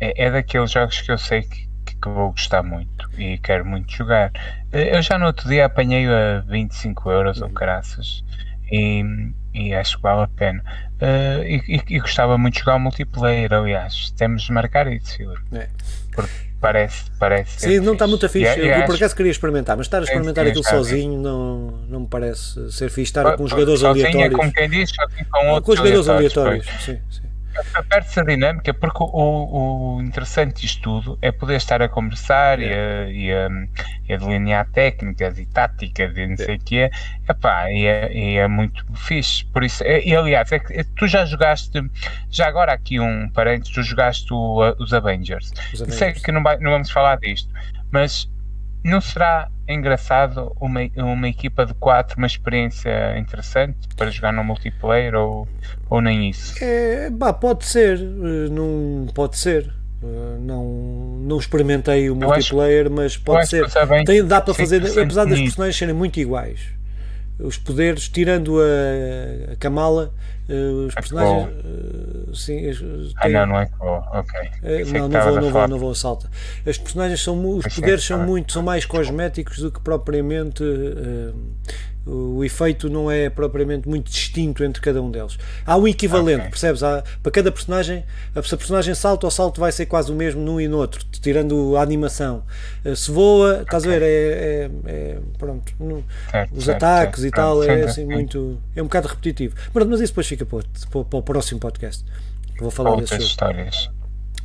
é 0.00 0.30
daqueles 0.30 0.70
jogos 0.70 1.00
que 1.02 1.12
eu 1.12 1.18
sei 1.18 1.42
que, 1.42 1.67
que 2.00 2.08
vou 2.08 2.30
gostar 2.30 2.62
muito 2.62 3.08
e 3.18 3.38
quero 3.38 3.64
muito 3.64 3.90
jogar. 3.92 4.32
Eh, 4.72 4.96
eu 4.96 5.02
já 5.02 5.18
no 5.18 5.26
outro 5.26 5.48
dia 5.48 5.66
apanhei 5.66 6.06
a 6.06 6.40
25 6.46 7.10
euros 7.10 7.40
ou 7.42 7.50
caraças 7.50 8.24
e, 8.70 9.02
e 9.54 9.74
acho 9.74 9.96
que 9.96 10.02
vale 10.02 10.22
a 10.22 10.28
pena. 10.28 10.62
Uh, 11.00 11.42
e, 11.44 11.62
e, 11.68 11.96
e, 11.96 12.00
gostava 12.00 12.36
muito 12.36 12.54
de 12.54 12.60
jogar 12.60 12.76
o 12.76 12.80
multiplayer, 12.80 13.52
aliás, 13.52 14.10
temos 14.16 14.42
de 14.42 14.52
marcar 14.52 14.90
isso, 14.92 15.16
Filipe. 15.16 15.40
É. 15.52 15.68
Porque 16.12 16.32
parece, 16.60 17.04
parece 17.20 17.60
Sim, 17.60 17.80
não 17.80 17.92
está 17.92 18.06
muito 18.06 18.28
fixe. 18.28 18.48
É, 18.48 18.82
eu, 18.82 18.86
por 18.86 18.96
acaso 18.96 19.14
queria 19.14 19.30
experimentar, 19.30 19.76
mas 19.76 19.86
estar 19.86 19.98
a 19.98 20.02
experimentar 20.02 20.46
aquilo 20.46 20.64
sozinho 20.64 21.20
não, 21.20 21.70
não 21.88 22.00
me 22.00 22.08
parece 22.08 22.70
ser 22.72 22.90
fixe. 22.90 23.02
Estar 23.10 23.36
com 23.36 23.46
jogadores 23.46 23.80
sozinho 23.80 24.06
aleatórios. 24.06 24.34
É 24.34 24.36
como 24.36 24.52
quem 24.52 24.68
diz, 24.68 24.90
com 25.30 25.46
outros 25.50 25.64
com 25.66 25.76
jogadores 25.76 26.08
aleatórios. 26.08 26.66
aleatórios. 26.66 26.84
Sim, 26.84 26.98
sim 27.10 27.27
perde-se 27.88 28.20
a 28.20 28.24
dinâmica 28.24 28.74
porque 28.74 29.02
o, 29.02 29.96
o 29.96 30.02
interessante 30.02 30.62
disto 30.62 30.82
tudo 30.82 31.18
é 31.20 31.32
poder 31.32 31.56
estar 31.56 31.82
a 31.82 31.88
conversar 31.88 32.60
e, 32.60 32.72
a, 32.72 33.08
e, 33.08 33.32
a, 33.32 33.48
e, 34.08 34.12
a, 34.12 34.16
delinear 34.16 34.68
técnicas 34.70 35.38
e 35.38 35.46
táticas 35.46 36.16
e 36.16 36.26
não 36.26 36.36
sei 36.36 36.56
o 36.56 36.58
que 36.58 36.78
é, 36.78 36.90
epá, 37.28 37.70
e, 37.70 37.86
é, 37.86 38.12
e 38.12 38.36
é 38.36 38.48
muito 38.48 38.84
fixe. 38.94 39.44
Por 39.46 39.64
isso, 39.64 39.82
é, 39.84 40.04
e 40.04 40.14
aliás, 40.14 40.50
é 40.52 40.58
que 40.58 40.72
é, 40.72 40.84
tu 40.96 41.06
já 41.06 41.24
jogaste, 41.24 41.78
já 42.30 42.46
agora 42.46 42.72
aqui 42.72 43.00
um 43.00 43.28
parênteses, 43.30 43.72
tu 43.72 43.82
jogaste 43.82 44.32
o, 44.32 44.74
os 44.78 44.92
Avengers. 44.92 45.52
Os 45.72 45.82
Avengers. 45.82 45.98
Sei 45.98 46.12
que 46.12 46.32
não, 46.32 46.42
vai, 46.42 46.58
não 46.58 46.70
vamos 46.70 46.90
falar 46.90 47.16
disto, 47.18 47.52
mas 47.90 48.28
não 48.84 49.00
será 49.00 49.48
engraçado 49.68 50.56
uma, 50.60 50.80
uma 50.96 51.28
equipa 51.28 51.66
de 51.66 51.74
quatro, 51.74 52.16
uma 52.16 52.26
experiência 52.26 53.18
interessante 53.18 53.76
para 53.96 54.10
jogar 54.10 54.32
no 54.32 54.42
multiplayer 54.42 55.14
ou, 55.14 55.46
ou 55.90 56.00
nem 56.00 56.30
isso? 56.30 56.54
É, 56.62 57.10
bah, 57.10 57.32
pode 57.32 57.66
ser, 57.66 57.98
eh, 57.98 58.48
não 58.50 59.06
pode 59.14 59.36
ser. 59.36 59.74
Eh, 60.02 60.38
não, 60.40 60.64
não 61.20 61.38
experimentei 61.38 62.08
o 62.08 62.16
multiplayer, 62.16 62.86
acho, 62.86 62.94
mas 62.94 63.16
pode 63.16 63.48
ser. 63.48 63.66
Tem, 64.06 64.24
dá 64.24 64.40
para 64.40 64.54
fazer, 64.54 64.82
apesar 64.82 65.24
das 65.24 65.40
personagens 65.40 65.76
serem 65.76 65.94
muito 65.94 66.18
iguais, 66.18 66.60
os 67.38 67.56
poderes, 67.56 68.08
tirando 68.08 68.60
a, 68.60 69.52
a 69.52 69.56
Kamala, 69.56 70.12
uh, 70.48 70.86
os 70.86 70.96
é 70.96 71.00
personagens. 71.00 71.48
Uh, 71.48 72.34
sim, 72.34 72.60
ah, 73.16 73.28
não, 73.28 73.46
não 73.46 73.60
é 73.60 73.66
cool. 73.66 74.02
ok. 74.12 74.40
Uh, 74.40 74.92
não, 74.92 75.08
não 75.08 75.20
vou, 75.22 75.40
não, 75.40 75.50
vou, 75.50 75.68
não 75.68 75.78
vou 75.78 75.94
salta. 75.94 76.28
As 76.66 76.76
personagens 76.76 77.22
são, 77.22 77.56
os 77.56 77.74
poderes 77.74 78.04
são 78.04 78.24
muito, 78.26 78.52
são 78.52 78.62
mais 78.62 78.84
cosméticos 78.84 79.58
do 79.58 79.70
que 79.70 79.80
propriamente 79.80 80.64
o 82.08 82.42
efeito 82.42 82.88
não 82.88 83.10
é 83.10 83.28
propriamente 83.28 83.88
muito 83.88 84.10
distinto 84.10 84.64
entre 84.64 84.80
cada 84.80 85.02
um 85.02 85.10
deles. 85.10 85.38
Há 85.66 85.76
um 85.76 85.86
equivalente, 85.86 86.40
okay. 86.40 86.50
percebes? 86.50 86.82
Há, 86.82 87.04
para 87.22 87.32
cada 87.32 87.52
personagem, 87.52 88.04
se 88.42 88.54
a 88.54 88.56
personagem 88.56 88.94
salta, 88.94 89.26
o 89.26 89.30
salto 89.30 89.60
vai 89.60 89.70
ser 89.70 89.86
quase 89.86 90.10
o 90.10 90.14
mesmo 90.14 90.40
num 90.40 90.60
e 90.60 90.66
no 90.66 90.78
outro, 90.78 91.04
tirando 91.12 91.76
a 91.76 91.82
animação. 91.82 92.42
Eh, 92.84 92.94
se 92.94 93.10
voa, 93.10 93.52
okay. 93.52 93.62
estás 93.62 93.84
a 93.84 93.88
ver? 93.88 94.02
É, 94.02 94.06
é, 94.06 94.70
é 94.86 95.18
pronto. 95.36 95.72
No, 95.78 96.04
certo, 96.30 96.56
os 96.56 96.64
certo, 96.64 96.82
ataques 96.82 97.20
certo, 97.20 97.34
e 97.34 97.36
tal, 97.36 97.62
é 97.62 97.82
assim 97.82 98.04
muito. 98.04 98.58
É 98.74 98.80
um 98.80 98.86
bocado 98.86 99.08
repetitivo. 99.08 99.54
Mas, 99.74 99.86
mas 99.86 100.00
isso 100.00 100.12
depois 100.12 100.26
fica 100.26 100.46
para, 100.46 100.64
para, 100.90 101.04
para 101.04 101.18
o 101.18 101.22
próximo 101.22 101.60
podcast. 101.60 102.04
Vou 102.58 102.70
falar 102.70 102.90
Outras 102.90 103.22
histórias. 103.22 103.90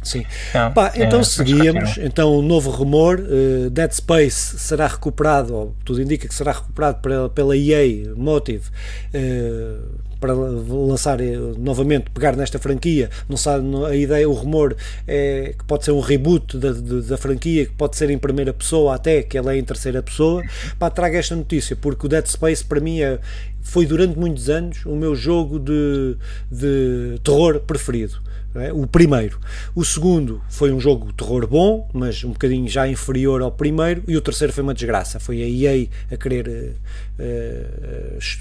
Sim. 0.04 0.26
Não, 0.54 0.74
Pá, 0.74 0.92
então 0.96 1.20
é, 1.20 1.24
seguíamos. 1.24 1.98
Então 1.98 2.36
o 2.38 2.42
novo 2.42 2.70
rumor: 2.70 3.20
uh, 3.20 3.70
Dead 3.70 3.92
Space 3.92 4.60
será 4.60 4.88
recuperado, 4.88 5.54
ou 5.54 5.76
tudo 5.84 6.02
indica 6.02 6.28
que 6.28 6.36
será 6.36 6.52
recuperado 6.52 7.00
pela, 7.02 7.30
pela 7.30 7.58
EA 7.58 8.14
Motive. 8.16 8.70
Uh, 9.14 10.04
para 10.24 10.34
lançar 10.34 11.20
eh, 11.20 11.36
novamente, 11.58 12.10
pegar 12.12 12.34
nesta 12.38 12.58
franquia, 12.58 13.10
não 13.28 13.36
sabe, 13.36 13.66
a 13.86 13.94
ideia, 13.94 14.30
o 14.30 14.32
rumor 14.32 14.74
é 15.06 15.54
que 15.60 15.66
pode 15.66 15.84
ser 15.84 15.92
um 15.92 16.00
reboot 16.00 16.58
da, 16.58 16.72
da, 16.72 17.18
franquia, 17.18 17.66
que 17.66 17.74
pode 17.74 17.98
ser 17.98 18.10
em 18.10 18.18
primeira 18.18 18.54
pessoa 18.54 18.96
até, 18.96 19.22
que 19.22 19.38
ela 19.38 19.54
é 19.54 19.58
em 19.58 19.64
terceira 19.66 20.02
pessoa, 20.02 20.42
pá, 20.80 20.90
traga 20.90 21.18
esta 21.18 21.36
notícia, 21.36 21.76
porque 21.76 22.06
o 22.06 22.10
Dead 22.10 22.26
Space 22.26 22.64
para 22.64 22.80
mim 22.80 23.02
é, 23.02 23.20
foi 23.62 23.86
durante 23.86 24.18
muitos 24.18 24.50
anos 24.50 24.86
o 24.86 24.96
meu 24.96 25.14
jogo 25.14 25.60
de, 25.60 26.16
de 26.50 27.20
terror 27.22 27.60
preferido 27.60 28.22
é? 28.62 28.72
O 28.72 28.86
primeiro. 28.86 29.40
O 29.74 29.84
segundo 29.84 30.42
foi 30.50 30.72
um 30.72 30.80
jogo 30.80 31.08
de 31.08 31.14
terror 31.14 31.48
bom, 31.48 31.90
mas 31.94 32.24
um 32.24 32.32
bocadinho 32.32 32.68
já 32.68 32.88
inferior 32.88 33.42
ao 33.42 33.52
primeiro. 33.52 34.04
E 34.08 34.16
o 34.16 34.22
terceiro 34.22 34.54
foi 34.54 34.64
uma 34.64 34.74
desgraça. 34.74 35.20
Foi 35.20 35.42
a 35.42 35.48
EA 35.48 35.88
a 36.12 36.18
querer 36.18 36.48
uh, 36.48 36.74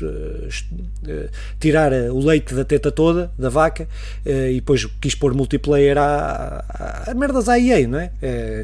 uh, 0.02 0.06
uh, 0.06 1.28
tirar 1.58 1.92
o 1.92 2.18
leite 2.18 2.54
da 2.54 2.64
teta 2.64 2.92
toda, 2.92 3.30
da 3.38 3.48
vaca, 3.48 3.88
e 4.24 4.56
depois 4.56 4.84
quis 5.00 5.14
pôr 5.14 5.34
multiplayer 5.34 5.96
a, 5.98 7.12
merdas 7.16 7.48
à 7.48 7.58
EA, 7.58 7.86
não 7.86 7.98
é? 7.98 8.10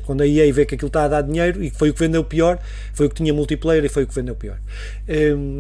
quando 0.05 0.23
a 0.23 0.27
EA 0.27 0.53
vê 0.53 0.67
que 0.67 0.75
aquilo 0.75 0.89
está 0.89 1.05
a 1.05 1.09
dar 1.09 1.23
dinheiro 1.23 1.63
e 1.63 1.71
foi 1.71 1.91
o 1.91 1.95
que 1.95 2.01
vendeu 2.01 2.25
pior, 2.25 2.59
foi 2.93 3.07
o 3.07 3.09
que 3.09 3.17
tinha 3.17 3.33
multiplayer 3.33 3.85
e 3.85 3.89
foi 3.89 4.05
o 4.05 4.07
que 4.07 4.15
vendeu 4.15 4.35
pior. 4.35 4.59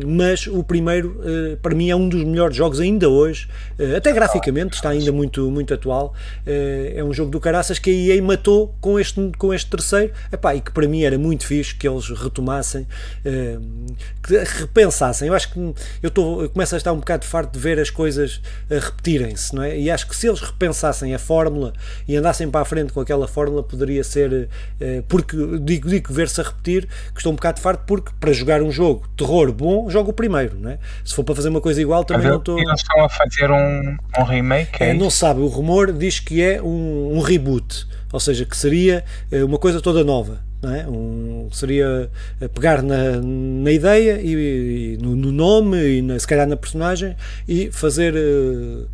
Mas 0.06 0.46
o 0.46 0.62
primeiro, 0.62 1.20
para 1.62 1.74
mim, 1.74 1.90
é 1.90 1.96
um 1.96 2.08
dos 2.08 2.22
melhores 2.24 2.56
jogos 2.56 2.80
ainda 2.80 3.08
hoje, 3.08 3.48
até 3.96 4.12
graficamente, 4.12 4.74
está 4.74 4.90
ainda 4.90 5.10
muito, 5.12 5.50
muito 5.50 5.72
atual. 5.72 6.14
Uh, 6.46 6.98
é 6.98 7.04
um 7.04 7.12
jogo 7.12 7.30
do 7.30 7.40
caraças 7.40 7.78
que 7.78 7.90
a 7.90 8.14
EA 8.14 8.22
matou 8.22 8.74
com 8.80 8.98
este, 8.98 9.32
com 9.38 9.52
este 9.52 9.70
terceiro 9.70 10.12
Epá, 10.32 10.54
e 10.54 10.60
que 10.60 10.70
para 10.72 10.86
mim 10.86 11.02
era 11.02 11.18
muito 11.18 11.46
fixe 11.46 11.74
que 11.74 11.88
eles 11.88 12.08
retomassem, 12.08 12.86
que 14.22 14.36
repensassem. 14.60 15.28
Eu 15.28 15.34
acho 15.34 15.52
que 15.52 15.74
eu, 16.02 16.10
tô, 16.10 16.42
eu 16.42 16.50
começo 16.50 16.74
a 16.74 16.78
estar 16.78 16.92
um 16.92 16.98
bocado 16.98 17.24
farto 17.24 17.52
de 17.52 17.58
ver 17.58 17.78
as 17.78 17.90
coisas 17.90 18.40
repetirem-se, 18.68 19.54
não 19.54 19.62
é? 19.62 19.78
E 19.78 19.90
acho 19.90 20.06
que 20.08 20.16
se 20.16 20.28
eles 20.28 20.40
repensassem 20.40 21.14
a 21.14 21.18
fórmula 21.18 21.72
e 22.06 22.16
andassem 22.16 22.50
para 22.50 22.60
a 22.60 22.64
frente 22.64 22.92
com 22.92 23.00
aquela 23.00 23.28
fórmula, 23.28 23.62
poderia 23.62 24.02
ser. 24.04 24.48
Porque, 25.08 25.36
digo, 25.60 25.88
digo 25.88 26.12
ver-se 26.12 26.40
a 26.40 26.44
repetir, 26.44 26.86
que 27.12 27.18
estou 27.18 27.32
um 27.32 27.36
bocado 27.36 27.60
farto, 27.60 27.84
porque 27.86 28.10
para 28.18 28.32
jogar 28.32 28.62
um 28.62 28.70
jogo 28.70 29.08
terror 29.16 29.37
bom, 29.52 29.88
jogo 29.88 30.10
o 30.10 30.12
primeiro, 30.12 30.58
não 30.58 30.70
é? 30.70 30.78
Se 31.04 31.14
for 31.14 31.24
para 31.24 31.34
fazer 31.34 31.48
uma 31.48 31.60
coisa 31.60 31.80
igual, 31.80 32.04
também 32.04 32.24
Mas 32.24 32.32
não 32.32 32.38
estou. 32.38 32.58
Eles 32.58 32.80
estão 32.80 33.04
a 33.04 33.08
fazer 33.08 33.50
um, 33.50 33.96
um 34.18 34.22
remake? 34.22 34.82
É, 34.82 34.92
não 34.92 35.10
sabe, 35.10 35.40
o 35.40 35.46
rumor 35.46 35.92
diz 35.92 36.18
que 36.20 36.42
é 36.42 36.60
um, 36.60 37.16
um 37.16 37.20
reboot, 37.20 37.86
ou 38.12 38.20
seja, 38.20 38.44
que 38.44 38.56
seria 38.56 39.04
uma 39.32 39.58
coisa 39.58 39.80
toda 39.80 40.02
nova. 40.02 40.47
É? 40.60 40.88
Um, 40.88 41.48
seria 41.52 42.10
pegar 42.52 42.82
na, 42.82 43.20
na 43.22 43.70
ideia 43.70 44.20
e, 44.20 44.94
e 44.94 44.98
no, 45.00 45.14
no, 45.14 45.30
nome 45.30 45.98
e 45.98 46.02
na, 46.02 46.18
se 46.18 46.26
calhar 46.26 46.48
na 46.48 46.56
personagem 46.56 47.14
e 47.46 47.70
fazer 47.70 48.12
uh, 48.16 48.88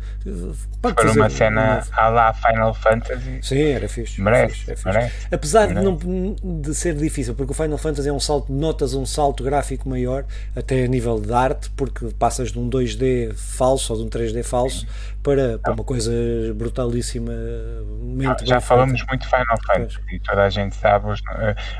pode 0.79 1.01
fazer 1.01 1.19
uma 1.19 1.29
cena 1.29 1.83
à 1.91 2.09
la 2.09 2.33
Final 2.33 2.71
Fantasy 2.75 3.39
sim, 3.41 3.63
era 3.63 3.89
fixe, 3.89 4.21
merece, 4.21 4.53
fixe, 4.53 4.75
fixe. 4.75 4.85
merece 4.85 5.15
apesar 5.31 5.69
merece. 5.69 5.97
De, 5.97 6.07
não, 6.07 6.61
de 6.61 6.75
ser 6.75 6.93
difícil 6.93 7.33
porque 7.33 7.51
o 7.51 7.55
Final 7.55 7.79
Fantasy 7.79 8.09
é 8.09 8.13
um 8.13 8.19
salto, 8.19 8.53
notas 8.53 8.93
um 8.93 9.05
salto 9.05 9.43
gráfico 9.43 9.89
maior 9.89 10.23
até 10.55 10.83
a 10.83 10.87
nível 10.87 11.19
de 11.19 11.33
arte 11.33 11.71
porque 11.71 12.09
passas 12.19 12.51
de 12.51 12.59
um 12.59 12.69
2D 12.69 13.33
falso 13.33 13.91
ou 13.91 13.99
de 13.99 14.05
um 14.05 14.09
3D 14.09 14.43
falso 14.43 14.81
sim. 14.81 14.87
Para, 15.25 15.57
para 15.57 15.73
uma 15.73 15.83
coisa 15.83 16.11
brutalíssima 16.53 17.33
já 18.43 18.61
falamos 18.61 19.03
muito 19.07 19.25
Final 19.25 19.57
Fantasy 19.65 19.97
pois. 19.97 20.13
e 20.13 20.19
toda 20.19 20.43
a 20.43 20.49
gente 20.49 20.75
sabe 20.75 21.07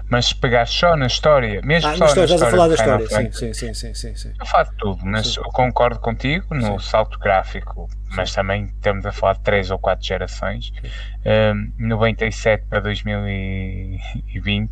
mas 0.10 0.25
se 0.25 0.36
pegar 0.36 0.65
só 0.65 0.97
na 0.97 1.05
história, 1.05 1.62
mesmo 1.63 1.91
ah, 1.91 1.95
só 1.95 2.05
história, 2.08 2.27
na 2.27 2.36
história, 2.36 2.47
a 2.47 2.51
falar 2.51 2.67
da 2.67 2.73
história, 2.73 3.08
Fantasy, 3.08 3.53
sim, 3.53 3.53
sim, 3.53 3.73
sim, 3.73 3.93
sim, 3.93 4.15
sim, 4.15 4.34
Eu 4.39 4.45
falo 4.47 4.69
de 4.69 4.75
tudo, 4.77 5.05
mas 5.05 5.27
sim. 5.27 5.39
eu 5.39 5.43
concordo 5.43 5.99
contigo 5.99 6.55
no 6.55 6.79
sim. 6.79 6.89
salto 6.89 7.19
gráfico, 7.19 7.88
mas 8.15 8.34
também 8.34 8.65
estamos 8.65 9.05
a 9.05 9.12
falar 9.12 9.34
de 9.34 9.41
três 9.41 9.69
ou 9.69 9.77
quatro 9.77 10.03
gerações. 10.03 10.73
Um, 11.23 11.71
97 11.77 12.65
para 12.67 12.79
2020, 12.79 14.71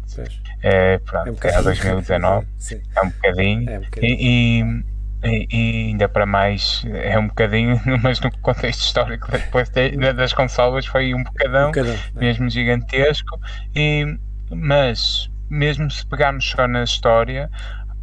é, 0.63 0.97
pronto, 0.97 1.27
é, 1.27 1.31
um 1.31 1.59
é 1.59 1.61
2019, 1.61 2.47
é 2.95 3.01
um 3.01 3.09
bocadinho. 3.09 3.69
É 3.69 3.77
um 3.77 3.81
bocadinho. 3.81 4.19
E, 4.19 4.61
e 4.61 4.92
e, 5.23 5.47
e, 5.51 5.87
ainda 5.87 6.09
para 6.09 6.25
mais 6.25 6.83
é 6.85 7.17
um 7.17 7.27
bocadinho, 7.27 7.79
mas 8.03 8.19
no 8.19 8.31
contexto 8.39 8.81
histórico 8.81 9.31
depois 9.31 9.69
de, 9.69 9.91
das 10.13 10.33
consolas 10.33 10.85
foi 10.85 11.13
um 11.13 11.23
bocadão, 11.23 11.69
um 11.69 11.71
bocadão 11.71 11.95
mesmo 12.15 12.47
é. 12.47 12.49
gigantesco 12.49 13.39
e 13.75 14.17
mas 14.51 15.29
mesmo 15.49 15.89
se 15.89 16.05
pegarmos 16.05 16.49
só 16.49 16.67
na 16.67 16.83
história 16.83 17.49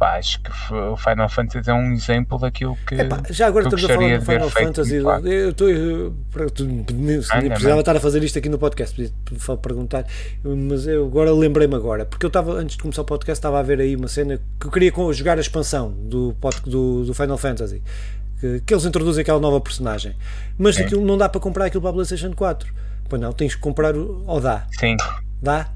pá, 0.01 0.17
acho 0.17 0.41
que 0.41 0.49
o 0.73 0.97
Final 0.97 1.29
Fantasy 1.29 1.69
é 1.69 1.73
um 1.75 1.93
exemplo 1.93 2.39
daquilo 2.39 2.75
que 2.87 2.95
Epá, 2.95 3.21
já 3.29 3.45
agora 3.45 3.65
estamos 3.65 3.85
a 3.85 3.87
falar 3.87 4.17
do 4.17 4.25
Final 4.25 4.49
Fantasy 4.49 4.95
eu 4.95 5.49
estou 5.51 5.67
precisava 7.51 7.79
estar 7.81 7.95
a 7.95 7.99
fazer 7.99 8.23
isto 8.23 8.39
aqui 8.39 8.49
no 8.49 8.57
podcast 8.57 8.95
podia 8.95 9.57
perguntar. 9.57 10.05
Mas 10.43 10.87
eu 10.87 11.05
agora 11.05 11.31
lembrei-me 11.31 11.75
agora 11.75 12.03
porque 12.03 12.25
eu 12.25 12.29
estava 12.29 12.53
antes 12.53 12.77
de 12.77 12.81
começar 12.81 13.03
o 13.03 13.05
podcast 13.05 13.37
estava 13.37 13.59
a 13.59 13.61
ver 13.61 13.79
aí 13.79 13.95
uma 13.95 14.07
cena 14.07 14.41
que 14.59 14.65
eu 14.65 14.71
queria 14.71 14.91
jogar 15.13 15.37
a 15.37 15.41
expansão 15.41 15.91
do, 15.91 16.35
do, 16.65 17.05
do 17.05 17.13
Final 17.13 17.37
Fantasy 17.37 17.83
que, 18.39 18.59
que, 18.61 18.73
eles 18.73 18.85
introduzem 18.85 19.21
aquela 19.21 19.39
nova 19.39 19.61
personagem. 19.61 20.15
Mas 20.57 20.79
aquilo 20.79 21.05
não 21.05 21.15
dá 21.15 21.29
para 21.29 21.39
comprar 21.39 21.65
aquilo 21.65 21.81
para 21.81 21.91
a 21.91 21.93
PlayStation 21.93 22.33
4 22.33 22.73
pois 23.07 23.21
não, 23.21 23.31
tens 23.33 23.53
que 23.53 23.61
comprar 23.61 23.95
ou 23.95 24.39
dá? 24.39 24.65
Sim. 24.79 24.95
Dá? 25.39 25.69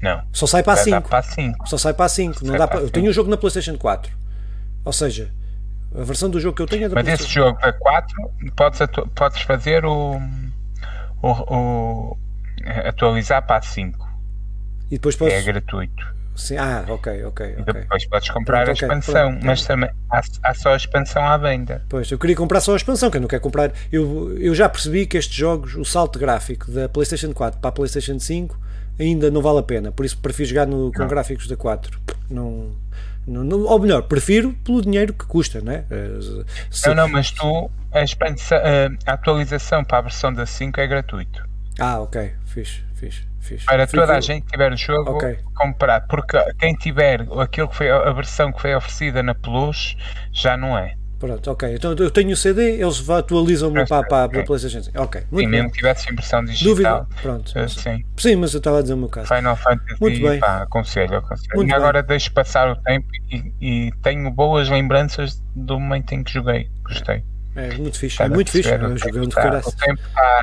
Não. 0.00 0.22
Só 0.32 0.46
sai 0.46 0.62
para 0.62 0.74
a 0.74 0.84
5. 0.84 1.08
Para 1.08 1.22
5. 1.22 1.68
Só 1.68 1.78
sai 1.78 1.94
para 1.94 2.06
a 2.06 2.08
5. 2.08 2.44
Não 2.44 2.56
dá 2.56 2.66
para... 2.66 2.80
Eu 2.80 2.90
tenho 2.90 3.06
o 3.06 3.10
um 3.10 3.12
jogo 3.12 3.30
na 3.30 3.36
PlayStation 3.36 3.76
4. 3.76 4.12
Ou 4.84 4.92
seja, 4.92 5.30
a 5.94 6.02
versão 6.02 6.28
do 6.28 6.40
jogo 6.40 6.56
que 6.56 6.62
eu 6.62 6.66
tenho 6.66 6.86
é 6.86 6.88
da 6.88 6.94
Mas 6.94 7.08
esse 7.08 7.26
jogo 7.28 7.58
da 7.60 7.72
4 7.72 8.16
podes, 8.56 8.80
atu... 8.80 9.06
podes 9.14 9.42
fazer 9.42 9.84
o... 9.84 10.20
o, 11.22 11.28
o 11.28 12.18
atualizar 12.84 13.46
para 13.46 13.56
a 13.56 13.62
5. 13.62 14.10
E 14.90 14.96
depois 14.96 15.16
podes... 15.16 15.34
É 15.34 15.42
gratuito. 15.42 16.12
Sim, 16.34 16.56
ah, 16.56 16.84
ok, 16.88 17.24
ok. 17.24 17.56
E 17.58 17.62
depois 17.62 18.06
podes 18.06 18.30
comprar 18.30 18.64
pronto, 18.64 18.70
a 18.70 18.86
expansão, 18.86 19.28
okay, 19.32 19.40
mas 19.44 19.64
também 19.66 19.90
há, 20.10 20.20
há, 20.44 20.54
só 20.54 20.72
a 20.72 20.76
expansão 20.76 21.22
à 21.26 21.36
venda. 21.36 21.84
Pois, 21.88 22.10
eu 22.10 22.18
queria 22.18 22.34
comprar 22.34 22.60
só 22.60 22.72
a 22.72 22.76
expansão, 22.76 23.10
que 23.10 23.18
eu 23.18 23.20
não 23.20 23.28
quero 23.28 23.42
comprar. 23.42 23.70
Eu, 23.92 24.36
eu 24.38 24.54
já 24.54 24.68
percebi 24.68 25.06
que 25.06 25.18
estes 25.18 25.36
jogos, 25.36 25.74
o 25.74 25.84
salto 25.84 26.18
gráfico 26.18 26.70
da 26.70 26.88
PlayStation 26.88 27.34
4 27.34 27.60
para 27.60 27.68
a 27.68 27.72
PlayStation 27.72 28.18
5 28.18 28.58
ainda 29.02 29.30
não 29.30 29.42
vale 29.42 29.58
a 29.58 29.62
pena. 29.62 29.92
Por 29.92 30.04
isso 30.04 30.18
prefiro 30.18 30.48
jogar 30.48 30.66
no, 30.66 30.92
com 30.92 31.06
gráficos 31.06 31.46
da 31.46 31.56
4. 31.56 32.00
Não, 32.30 32.72
não, 33.26 33.44
não, 33.44 33.62
ou 33.62 33.78
melhor, 33.78 34.02
prefiro 34.02 34.52
pelo 34.64 34.82
dinheiro 34.82 35.12
que 35.12 35.24
custa, 35.26 35.60
né? 35.60 35.84
Se... 36.70 36.88
Não, 36.88 36.94
não, 36.94 37.08
mas 37.08 37.30
tu 37.30 37.70
a, 37.92 38.02
expansão, 38.02 38.58
a 39.06 39.12
atualização 39.12 39.84
para 39.84 39.98
a 39.98 40.02
versão 40.02 40.32
da 40.32 40.46
5 40.46 40.80
é 40.80 40.86
gratuito. 40.86 41.48
Ah, 41.78 42.00
ok, 42.00 42.32
fixe, 42.46 42.82
fixe. 42.94 43.32
Fixe. 43.40 43.66
Para 43.66 43.88
toda 43.88 44.16
a 44.16 44.20
gente 44.20 44.44
que 44.44 44.52
tiver 44.52 44.72
o 44.72 44.76
jogo 44.76 45.16
okay. 45.16 45.36
comprar, 45.56 46.02
porque 46.06 46.38
quem 46.60 46.74
tiver 46.74 47.26
aquilo 47.40 47.68
que 47.68 47.76
foi 47.76 47.90
a 47.90 48.12
versão 48.12 48.52
que 48.52 48.60
foi 48.60 48.72
oferecida 48.72 49.20
na 49.20 49.34
Plus 49.34 49.96
já 50.32 50.56
não 50.56 50.78
é. 50.78 50.96
Pronto, 51.22 51.52
ok. 51.52 51.72
Então 51.72 51.92
eu 51.92 52.10
tenho 52.10 52.32
o 52.32 52.36
CD, 52.36 52.80
eles 52.80 53.08
atualizam-me 53.08 53.86
para, 53.86 54.02
para, 54.02 54.28
para 54.28 54.40
a 54.40 54.44
PlayStation 54.44 54.82
5. 54.82 55.00
Ok. 55.00 55.22
Muito 55.30 55.48
bem. 55.48 55.48
mesmo 55.48 55.70
que 55.70 55.76
tivesse 55.76 56.12
impressão 56.12 56.44
digital. 56.44 56.68
Dúvida. 56.68 57.06
Pronto. 57.22 57.52
Uh, 57.56 57.68
sim. 57.68 58.04
sim, 58.16 58.34
mas 58.34 58.52
eu 58.54 58.58
estava 58.58 58.80
a 58.80 58.82
dizer 58.82 58.94
o 58.94 58.96
meu 58.96 59.08
caso. 59.08 59.32
Final 59.32 59.54
Fantasy, 59.54 60.00
muito 60.00 60.20
bem. 60.20 60.40
Pá, 60.40 60.62
aconselho, 60.62 61.18
aconselho. 61.18 61.50
Muito 61.54 61.70
e 61.70 61.74
agora 61.74 62.02
bem. 62.02 62.08
deixo 62.08 62.32
passar 62.32 62.72
o 62.72 62.74
tempo 62.74 63.06
e, 63.30 63.52
e, 63.60 63.92
tenho 64.02 64.28
boas 64.32 64.68
lembranças 64.68 65.40
do 65.54 65.78
momento 65.78 66.12
em 66.12 66.24
que 66.24 66.32
joguei. 66.32 66.68
Gostei. 66.82 67.22
É 67.54 67.72
muito 67.76 67.96
fixe. 67.96 68.20
é 68.20 68.28
muito 68.28 68.50
fixe. 68.50 68.72
Eu 68.72 68.96
joguei 68.96 69.20
um 69.20 69.28
de 69.28 69.36
O 69.38 69.72
tempo 69.76 70.02
está 70.04 70.42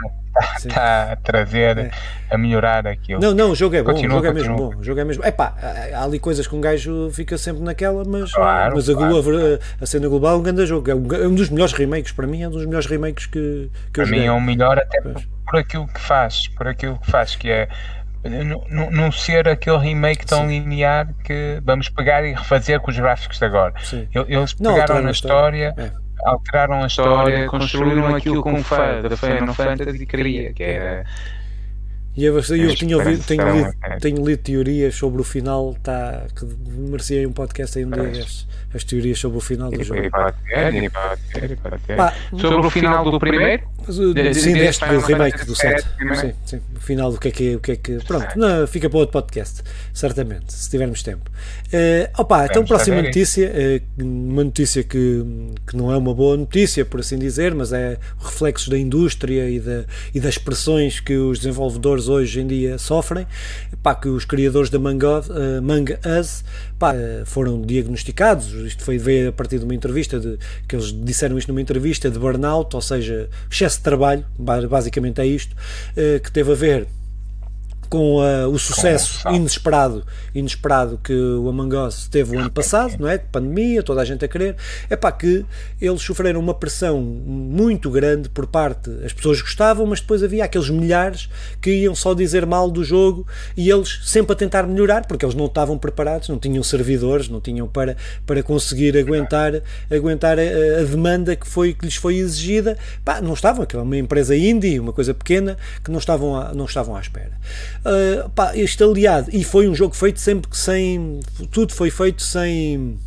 está 0.58 1.12
a 1.12 1.16
trazer, 1.16 1.78
é. 1.78 1.92
a 2.30 2.38
melhorar 2.38 2.88
aquilo. 2.88 3.22
Não, 3.22 3.34
não, 3.34 3.52
o 3.52 3.56
jogo 3.56 3.76
é 3.76 3.84
bom, 3.84 3.92
continua, 3.92 4.20
o 4.20 4.24
jogo 4.24 4.28
é 4.28 4.34
mesmo 4.34 4.56
bom. 4.56 4.76
O 4.78 4.84
jogo 4.84 5.00
é 5.00 5.04
mesmo. 5.04 5.26
Epá, 5.26 5.54
há 5.94 6.04
ali 6.04 6.20
coisas 6.20 6.48
que 6.48 6.56
um 6.56 6.62
gajo 6.62 7.10
fica 7.12 7.38
sempre 7.38 7.62
naquela, 7.62 8.04
mas, 8.06 8.32
claro, 8.32 8.76
mas 8.76 8.86
claro, 8.86 9.18
a, 9.18 9.24
claro. 9.24 9.60
a, 9.82 9.86
cena 9.86 10.08
global 10.08 10.36
é 10.36 10.38
um 10.38 10.44
grande 10.44 10.66
jogo. 10.66 10.90
É 10.90 10.96
um, 10.96 11.08
é 11.14 11.28
um, 11.28 11.36
dos 11.36 11.50
melhores 11.50 11.74
remakes, 11.74 12.12
para 12.12 12.28
mim, 12.28 12.42
é 12.42 12.48
um 12.48 12.52
dos 12.52 12.66
melhores 12.66 12.88
remakes 12.88 13.26
que, 13.26 13.70
que 13.88 13.92
para 13.92 14.04
eu 14.04 14.06
joguei. 14.06 14.22
mim 14.22 14.28
é 14.28 14.32
o 14.32 14.42
melhor 14.42 14.78
até 14.78 15.02
por, 15.02 15.22
por, 15.46 15.60
aquilo 15.60 15.88
que 15.88 16.00
faz, 16.00 16.48
por 16.50 16.68
aquilo 16.68 16.98
que 17.00 17.10
faz, 17.10 17.36
que 17.36 17.50
é 17.50 17.68
não, 18.24 18.92
não 18.92 19.12
ser 19.12 19.48
aquele 19.48 19.78
remake 19.78 20.26
tão 20.26 20.42
Sim. 20.42 20.60
linear 20.60 21.14
que 21.24 21.62
vamos 21.64 21.88
pegar 21.88 22.26
e 22.26 22.34
refazer 22.34 22.80
com 22.82 22.92
os 22.92 22.98
gráficos 22.98 23.40
de 23.40 23.46
agora. 23.46 23.74
Sim. 23.82 24.08
Eles 24.28 24.54
pegaram 24.54 24.96
não, 24.96 25.04
na 25.04 25.12
história. 25.12 25.70
história 25.70 25.96
é 25.96 26.09
alteraram 26.24 26.84
a 26.84 26.88
história, 26.88 27.48
construíram 27.48 28.16
aquilo 28.16 28.42
com 28.42 28.64
fã 28.64 29.02
da 29.02 29.16
Final 29.16 29.54
Fantasy 29.54 30.06
queria, 30.06 30.54
que 30.54 30.64
era. 30.64 31.06
E 32.20 32.26
eu, 32.26 32.38
eu 32.38 32.76
tinha 32.76 32.98
ouvido, 32.98 33.24
tenho, 33.24 33.50
lido, 33.50 33.74
tenho 34.02 34.26
lido 34.26 34.44
teorias 34.44 34.94
sobre 34.94 35.22
o 35.22 35.24
final 35.24 35.74
tá, 35.82 36.26
que 36.36 36.46
merecia 36.78 37.26
um 37.26 37.32
podcast 37.32 37.78
aí 37.78 37.86
um 37.86 37.92
dia 37.92 38.04
destes 38.08 38.46
as 38.74 38.84
teorias 38.84 39.18
sobre 39.18 39.38
o 39.38 39.42
final 39.42 39.72
do 39.72 39.84
jogo. 39.84 40.02
Sobre 42.38 42.68
o 42.68 42.70
final 42.70 43.10
do 43.10 43.20
primeiro? 43.20 43.64
Sim, 43.90 44.54
deste 44.54 44.86
do 44.86 45.00
remake 45.00 45.46
do 45.46 45.56
7. 45.56 45.84
Sim, 46.16 46.34
sim. 46.46 46.62
O 46.76 46.80
final 46.80 47.12
do 47.12 47.20
que 47.20 47.30
é 47.30 47.32
que, 47.32 47.56
o 47.56 47.60
que, 47.60 47.72
é 47.72 47.76
que 47.76 47.98
Pronto, 48.06 48.38
não, 48.38 48.68
fica 48.68 48.90
para 48.90 49.00
outro 49.00 49.14
podcast, 49.14 49.64
certamente, 49.94 50.54
se 50.54 50.70
tivermos 50.70 51.02
tempo. 51.02 51.30
Uh, 51.68 52.22
opa, 52.22 52.46
então, 52.46 52.64
próxima 52.64 53.02
notícia, 53.02 53.52
uh, 53.52 54.04
uma 54.04 54.44
notícia 54.44 54.84
que, 54.84 55.26
que 55.66 55.76
não 55.76 55.92
é 55.92 55.98
uma 55.98 56.14
boa 56.14 56.38
notícia, 56.38 56.86
por 56.86 57.00
assim 57.00 57.18
dizer, 57.18 57.56
mas 57.56 57.74
é 57.74 57.98
reflexos 58.20 58.68
da 58.68 58.78
indústria 58.78 59.50
e, 59.50 59.60
da, 59.60 59.86
e 60.14 60.20
das 60.20 60.38
pressões 60.38 61.00
que 61.00 61.16
os 61.18 61.40
desenvolvedores 61.40 62.08
hoje 62.10 62.42
em 62.42 62.48
dia 62.48 62.78
sofrem. 62.78 63.26
Pá, 63.82 63.96
que 63.96 64.10
os 64.10 64.26
criadores 64.26 64.70
da 64.70 64.80
Manga, 64.80 65.20
uh, 65.22 65.58
Among 65.60 65.94
Us 66.20 66.44
pá, 66.78 66.94
foram 67.26 67.62
diagnosticados 67.62 68.54
isto 68.70 68.84
foi 68.84 68.98
veio 68.98 69.30
a 69.30 69.32
partir 69.32 69.60
de 69.60 69.66
uma 69.66 69.76
entrevista 69.76 70.20
de, 70.20 70.38
que 70.68 70.76
eles 70.76 70.92
disseram 70.92 71.38
isto 71.38 71.50
numa 71.50 71.62
entrevista 71.62 72.10
de 72.10 72.20
burnout, 72.20 72.76
ou 72.76 72.82
seja, 72.82 73.30
excesso 73.50 73.78
de 73.78 73.84
trabalho, 73.84 74.26
basicamente 74.38 75.22
é 75.22 75.26
isto, 75.26 75.56
eh, 75.96 76.20
que 76.20 76.32
teve 76.32 76.52
a 76.52 76.56
ver 76.56 76.88
com 77.90 78.18
uh, 78.18 78.48
o 78.48 78.60
sucesso 78.60 79.28
inesperado, 79.30 80.06
inesperado 80.34 81.00
que 81.04 81.14
o 81.14 81.50
Among 81.50 81.76
Us 81.76 82.08
teve 82.08 82.36
o 82.36 82.40
ano 82.40 82.52
passado, 82.52 82.96
não 83.00 83.10
é? 83.10 83.18
Pandemia, 83.18 83.82
toda 83.82 84.02
a 84.02 84.06
gente 84.06 84.24
a 84.24 84.28
querer, 84.28 84.56
é 84.90 84.96
pá, 84.96 85.12
que 85.12 85.44
eles 85.82 86.02
sofreram 86.02 86.40
uma 86.40 86.54
pressão 86.54 87.02
muito 87.02 87.90
grande 87.90 88.30
por 88.30 88.46
parte, 88.46 88.92
as 89.04 89.12
pessoas 89.12 89.42
gostavam, 89.42 89.88
mas 89.88 90.02
depois 90.02 90.22
havia 90.22 90.44
aqueles 90.44 90.70
milhares 90.70 91.30
que 91.60 91.72
iam 91.72 91.96
só 91.96 92.14
dizer 92.14 92.46
mal 92.46 92.70
do 92.70 92.84
jogo 92.84 93.26
e 93.58 93.70
eles 93.70 94.02
sempre 94.04 94.34
a 94.34 94.36
tentar 94.36 94.68
melhorar, 94.68 95.06
porque 95.08 95.26
eles 95.26 95.36
não 95.36 95.48
estavam 95.48 95.78
preparados, 95.78 96.30
não 96.30 96.38
tinham 96.38 96.62
servidores, 96.62 97.28
não 97.28 97.42
tinham 97.42 97.68
para, 97.68 97.98
para 98.26 98.44
conseguir 98.44 98.96
aguentar, 98.98 99.64
aguentar 99.90 100.38
a, 100.38 100.82
a 100.82 100.84
demanda 100.84 101.36
que, 101.36 101.48
foi, 101.48 101.74
que 101.74 101.86
lhes 101.86 101.96
foi 101.96 102.18
exigida, 102.18 102.78
pá, 103.04 103.20
não 103.20 103.34
estavam, 103.34 103.64
aquela 103.64 103.82
é 103.82 103.86
uma 103.86 103.98
empresa 103.98 104.36
indie, 104.36 104.80
uma 104.80 104.94
coisa 104.94 105.14
pequena, 105.14 105.58
que 105.84 105.90
não 105.90 105.98
estavam, 105.98 106.36
a, 106.36 106.54
não 106.54 106.66
estavam 106.66 106.96
à 106.96 107.00
espera. 107.00 107.32
Uh, 107.80 108.30
pá, 108.32 108.56
este 108.58 108.84
aliado, 108.84 109.30
e 109.32 109.44
foi 109.44 109.68
um 109.68 109.76
jogo 109.76 109.96
feito 109.96 110.20
sempre 110.20 110.50
sem. 110.56 111.20
Tudo 111.52 111.74
foi 111.74 111.90
feito 111.90 112.22
sem, 112.22 112.98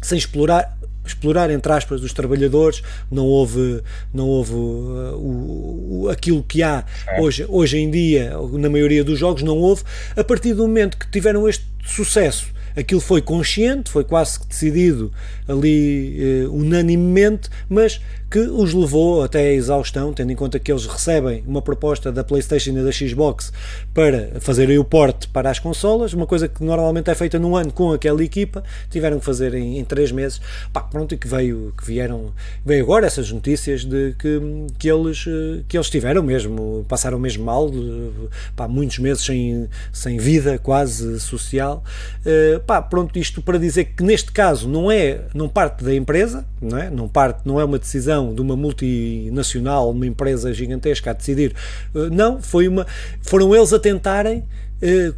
sem 0.00 0.18
explorar 0.18 0.78
explorar 1.04 1.50
entre 1.50 1.72
aspas 1.72 2.02
os 2.02 2.12
trabalhadores, 2.12 2.82
não 3.10 3.26
houve, 3.26 3.82
não 4.14 4.28
houve 4.28 4.52
uh, 4.52 5.16
o, 5.16 6.04
o, 6.04 6.08
aquilo 6.08 6.42
que 6.44 6.62
há 6.62 6.84
hoje, 7.18 7.44
hoje 7.48 7.78
em 7.78 7.90
dia, 7.90 8.32
na 8.52 8.70
maioria 8.70 9.02
dos 9.02 9.18
jogos, 9.18 9.42
não 9.42 9.58
houve, 9.58 9.82
a 10.16 10.22
partir 10.22 10.54
do 10.54 10.62
momento 10.62 10.96
que 10.96 11.10
tiveram 11.10 11.48
este 11.48 11.64
sucesso 11.84 12.52
aquilo 12.76 13.00
foi 13.00 13.20
consciente, 13.20 13.90
foi 13.90 14.04
quase 14.04 14.40
que 14.40 14.46
decidido 14.46 15.12
ali 15.46 16.46
uh, 16.46 16.54
unanimemente, 16.54 17.48
mas 17.68 18.00
que 18.32 18.38
os 18.38 18.72
levou 18.72 19.22
até 19.22 19.40
a 19.40 19.52
exaustão, 19.52 20.10
tendo 20.10 20.32
em 20.32 20.34
conta 20.34 20.58
que 20.58 20.72
eles 20.72 20.86
recebem 20.86 21.44
uma 21.46 21.60
proposta 21.60 22.10
da 22.10 22.24
PlayStation 22.24 22.70
e 22.70 22.82
da 22.82 22.90
Xbox 22.90 23.52
para 23.92 24.40
fazerem 24.40 24.78
o 24.78 24.84
porte 24.84 25.28
para 25.28 25.50
as 25.50 25.58
consolas, 25.58 26.14
uma 26.14 26.26
coisa 26.26 26.48
que 26.48 26.64
normalmente 26.64 27.10
é 27.10 27.14
feita 27.14 27.38
num 27.38 27.54
ano 27.54 27.70
com 27.70 27.92
aquela 27.92 28.24
equipa, 28.24 28.64
tiveram 28.88 29.18
que 29.18 29.24
fazer 29.26 29.52
em, 29.52 29.78
em 29.78 29.84
três 29.84 30.10
meses. 30.10 30.40
Pá, 30.72 30.80
pronto, 30.80 31.14
e 31.14 31.18
que 31.18 31.28
veio, 31.28 31.74
que 31.76 31.84
vieram, 31.84 32.32
veio 32.64 32.82
agora 32.82 33.06
essas 33.06 33.30
notícias 33.30 33.84
de 33.84 34.14
que, 34.18 34.40
que, 34.78 34.90
eles, 34.90 35.26
que 35.68 35.76
eles 35.76 35.90
tiveram 35.90 36.22
mesmo, 36.22 36.86
passaram 36.88 37.18
mesmo 37.18 37.44
mal, 37.44 37.70
pá, 38.56 38.66
muitos 38.66 38.98
meses 38.98 39.26
sem, 39.26 39.68
sem 39.92 40.16
vida 40.16 40.58
quase 40.58 41.20
social. 41.20 41.84
Uh, 42.24 42.60
pá, 42.60 42.80
pronto, 42.80 43.18
isto 43.18 43.42
para 43.42 43.58
dizer 43.58 43.92
que 43.94 44.02
neste 44.02 44.32
caso 44.32 44.66
não 44.66 44.90
é, 44.90 45.26
não 45.34 45.50
parte 45.50 45.84
da 45.84 45.94
empresa, 45.94 46.46
não 46.62 46.78
é, 46.78 46.88
não 46.88 47.06
parte, 47.06 47.40
não 47.44 47.60
é 47.60 47.64
uma 47.64 47.78
decisão 47.78 48.21
decisão 48.22 48.34
de 48.34 48.40
uma 48.40 48.56
multinacional, 48.56 49.90
uma 49.90 50.06
empresa 50.06 50.52
gigantesca 50.52 51.10
a 51.10 51.12
decidir. 51.12 51.54
Eh, 51.94 52.10
não, 52.10 52.40
foi 52.40 52.68
uma, 52.68 52.86
foram 53.20 53.54
eles 53.54 53.72
a 53.72 53.78
tentarem 53.78 54.44
eh, 54.80 55.12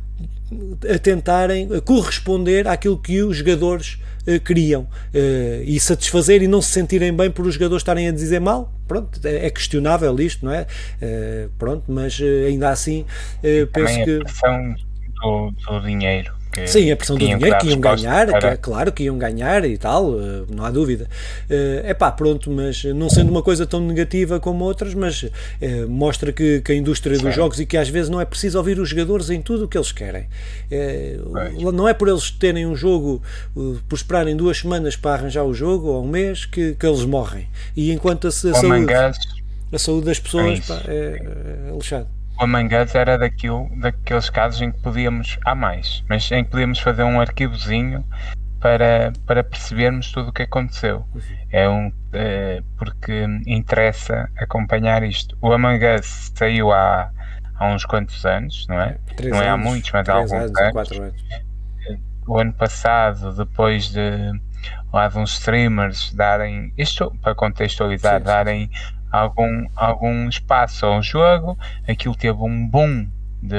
a 0.94 0.98
tentarem 0.98 1.68
corresponder 1.80 2.68
àquilo 2.68 2.98
que 2.98 3.22
os 3.22 3.38
jogadores 3.38 3.98
uh, 4.28 4.38
queriam 4.40 4.82
uh, 4.82 5.62
e 5.64 5.80
satisfazer 5.80 6.42
e 6.42 6.46
não 6.46 6.62
se 6.62 6.68
sentirem 6.68 7.12
bem 7.12 7.30
por 7.30 7.46
os 7.46 7.54
jogadores 7.54 7.80
estarem 7.80 8.06
a 8.08 8.12
dizer 8.12 8.40
mal. 8.40 8.72
Pronto, 8.86 9.18
é, 9.26 9.46
é 9.46 9.50
questionável 9.50 10.14
isto, 10.20 10.44
não 10.44 10.52
é? 10.52 10.66
Uh, 11.02 11.50
pronto, 11.58 11.84
mas 11.88 12.20
ainda 12.46 12.70
assim 12.70 13.04
penso 13.72 14.04
que. 14.04 14.20
A 14.44 14.74
do, 15.22 15.50
do 15.50 15.80
dinheiro 15.80 16.32
que 16.54 16.66
Sim, 16.68 16.90
a 16.90 16.96
pressão 16.96 17.16
do 17.16 17.20
dinheiro 17.20 17.58
que 17.58 17.66
iam 17.68 17.80
ganhar, 17.80 18.26
para... 18.28 18.38
que 18.38 18.46
é 18.46 18.56
claro 18.56 18.92
que 18.92 19.02
iam 19.02 19.18
ganhar 19.18 19.64
e 19.64 19.76
tal, 19.76 20.20
eh, 20.20 20.44
não 20.48 20.64
há 20.64 20.70
dúvida. 20.70 21.08
É 21.48 21.92
uh, 21.92 21.98
pá, 21.98 22.12
pronto, 22.12 22.50
mas 22.50 22.84
não 22.84 23.10
sendo 23.10 23.30
uma 23.30 23.42
coisa 23.42 23.66
tão 23.66 23.80
negativa 23.80 24.38
como 24.38 24.64
outras, 24.64 24.94
mas 24.94 25.24
uh, 25.24 25.30
mostra 25.88 26.32
que, 26.32 26.60
que, 26.60 26.72
a 26.72 26.74
indústria 26.74 27.16
Sim. 27.16 27.24
dos 27.24 27.34
jogos 27.34 27.58
e 27.58 27.66
que 27.66 27.76
às 27.76 27.88
vezes 27.88 28.08
não 28.08 28.20
é 28.20 28.24
preciso 28.24 28.56
ouvir 28.58 28.78
os 28.78 28.88
jogadores 28.88 29.30
em 29.30 29.42
tudo 29.42 29.64
o 29.64 29.68
que 29.68 29.76
eles 29.76 29.90
querem. 29.90 30.26
Uh, 30.70 31.72
não 31.72 31.88
é 31.88 31.92
por 31.94 32.08
eles 32.08 32.30
terem 32.30 32.66
um 32.66 32.76
jogo, 32.76 33.20
por 33.88 33.96
esperarem 33.96 34.36
duas 34.36 34.58
semanas 34.58 34.96
para 34.96 35.14
arranjar 35.14 35.44
o 35.44 35.52
jogo 35.52 35.88
ou 35.88 36.04
um 36.04 36.08
mês 36.08 36.44
que, 36.44 36.74
que 36.74 36.86
eles 36.86 37.04
morrem. 37.04 37.48
E 37.76 37.90
enquanto 37.90 38.26
a, 38.26 38.28
a 38.28 38.32
saúde, 38.32 38.92
a 39.72 39.78
saúde 39.78 40.06
das 40.06 40.20
pessoas 40.20 40.60
é, 40.60 40.62
pá, 40.62 40.82
é, 40.86 41.70
é 41.70 41.74
lixado 41.74 42.06
o 42.38 42.44
Among 42.44 42.74
Us 42.76 42.94
era 42.94 43.16
daquilo, 43.16 43.70
daqueles 43.76 44.28
casos 44.30 44.60
em 44.60 44.72
que 44.72 44.80
podíamos, 44.80 45.38
há 45.44 45.54
mais, 45.54 46.04
mas 46.08 46.30
em 46.32 46.44
que 46.44 46.50
podíamos 46.50 46.78
fazer 46.80 47.04
um 47.04 47.20
arquivozinho 47.20 48.04
para, 48.60 49.12
para 49.26 49.44
percebermos 49.44 50.10
tudo 50.10 50.30
o 50.30 50.32
que 50.32 50.42
aconteceu. 50.42 51.06
É 51.50 51.68
um, 51.68 51.92
é, 52.12 52.62
porque 52.76 53.26
interessa 53.46 54.28
acompanhar 54.36 55.02
isto. 55.02 55.36
O 55.40 55.52
Among 55.52 55.84
Us 55.84 56.32
saiu 56.34 56.72
há, 56.72 57.10
há 57.56 57.66
uns 57.68 57.84
quantos 57.84 58.24
anos, 58.24 58.66
não 58.68 58.80
é? 58.80 58.98
Três 59.16 59.32
não 59.32 59.42
é 59.42 59.48
há 59.48 59.56
muitos, 59.56 59.90
mas 59.92 60.08
há 60.08 60.14
alguns 60.14 60.32
anos, 60.32 60.58
anos. 60.58 60.92
anos. 60.92 61.24
O 62.26 62.38
ano 62.38 62.54
passado, 62.54 63.34
depois 63.34 63.90
de 63.90 64.32
lá 64.92 65.08
de 65.08 65.18
uns 65.18 65.32
streamers 65.34 66.14
darem, 66.14 66.72
isto 66.78 67.14
para 67.20 67.34
contextualizar, 67.34 68.18
sim, 68.18 68.24
darem 68.24 68.70
algum, 69.14 69.66
algum 69.76 70.28
espaço 70.28 70.84
ao 70.84 71.00
jogo, 71.00 71.56
aquilo 71.88 72.16
teve 72.16 72.38
um 72.38 72.66
boom 72.66 73.08
de, 73.40 73.56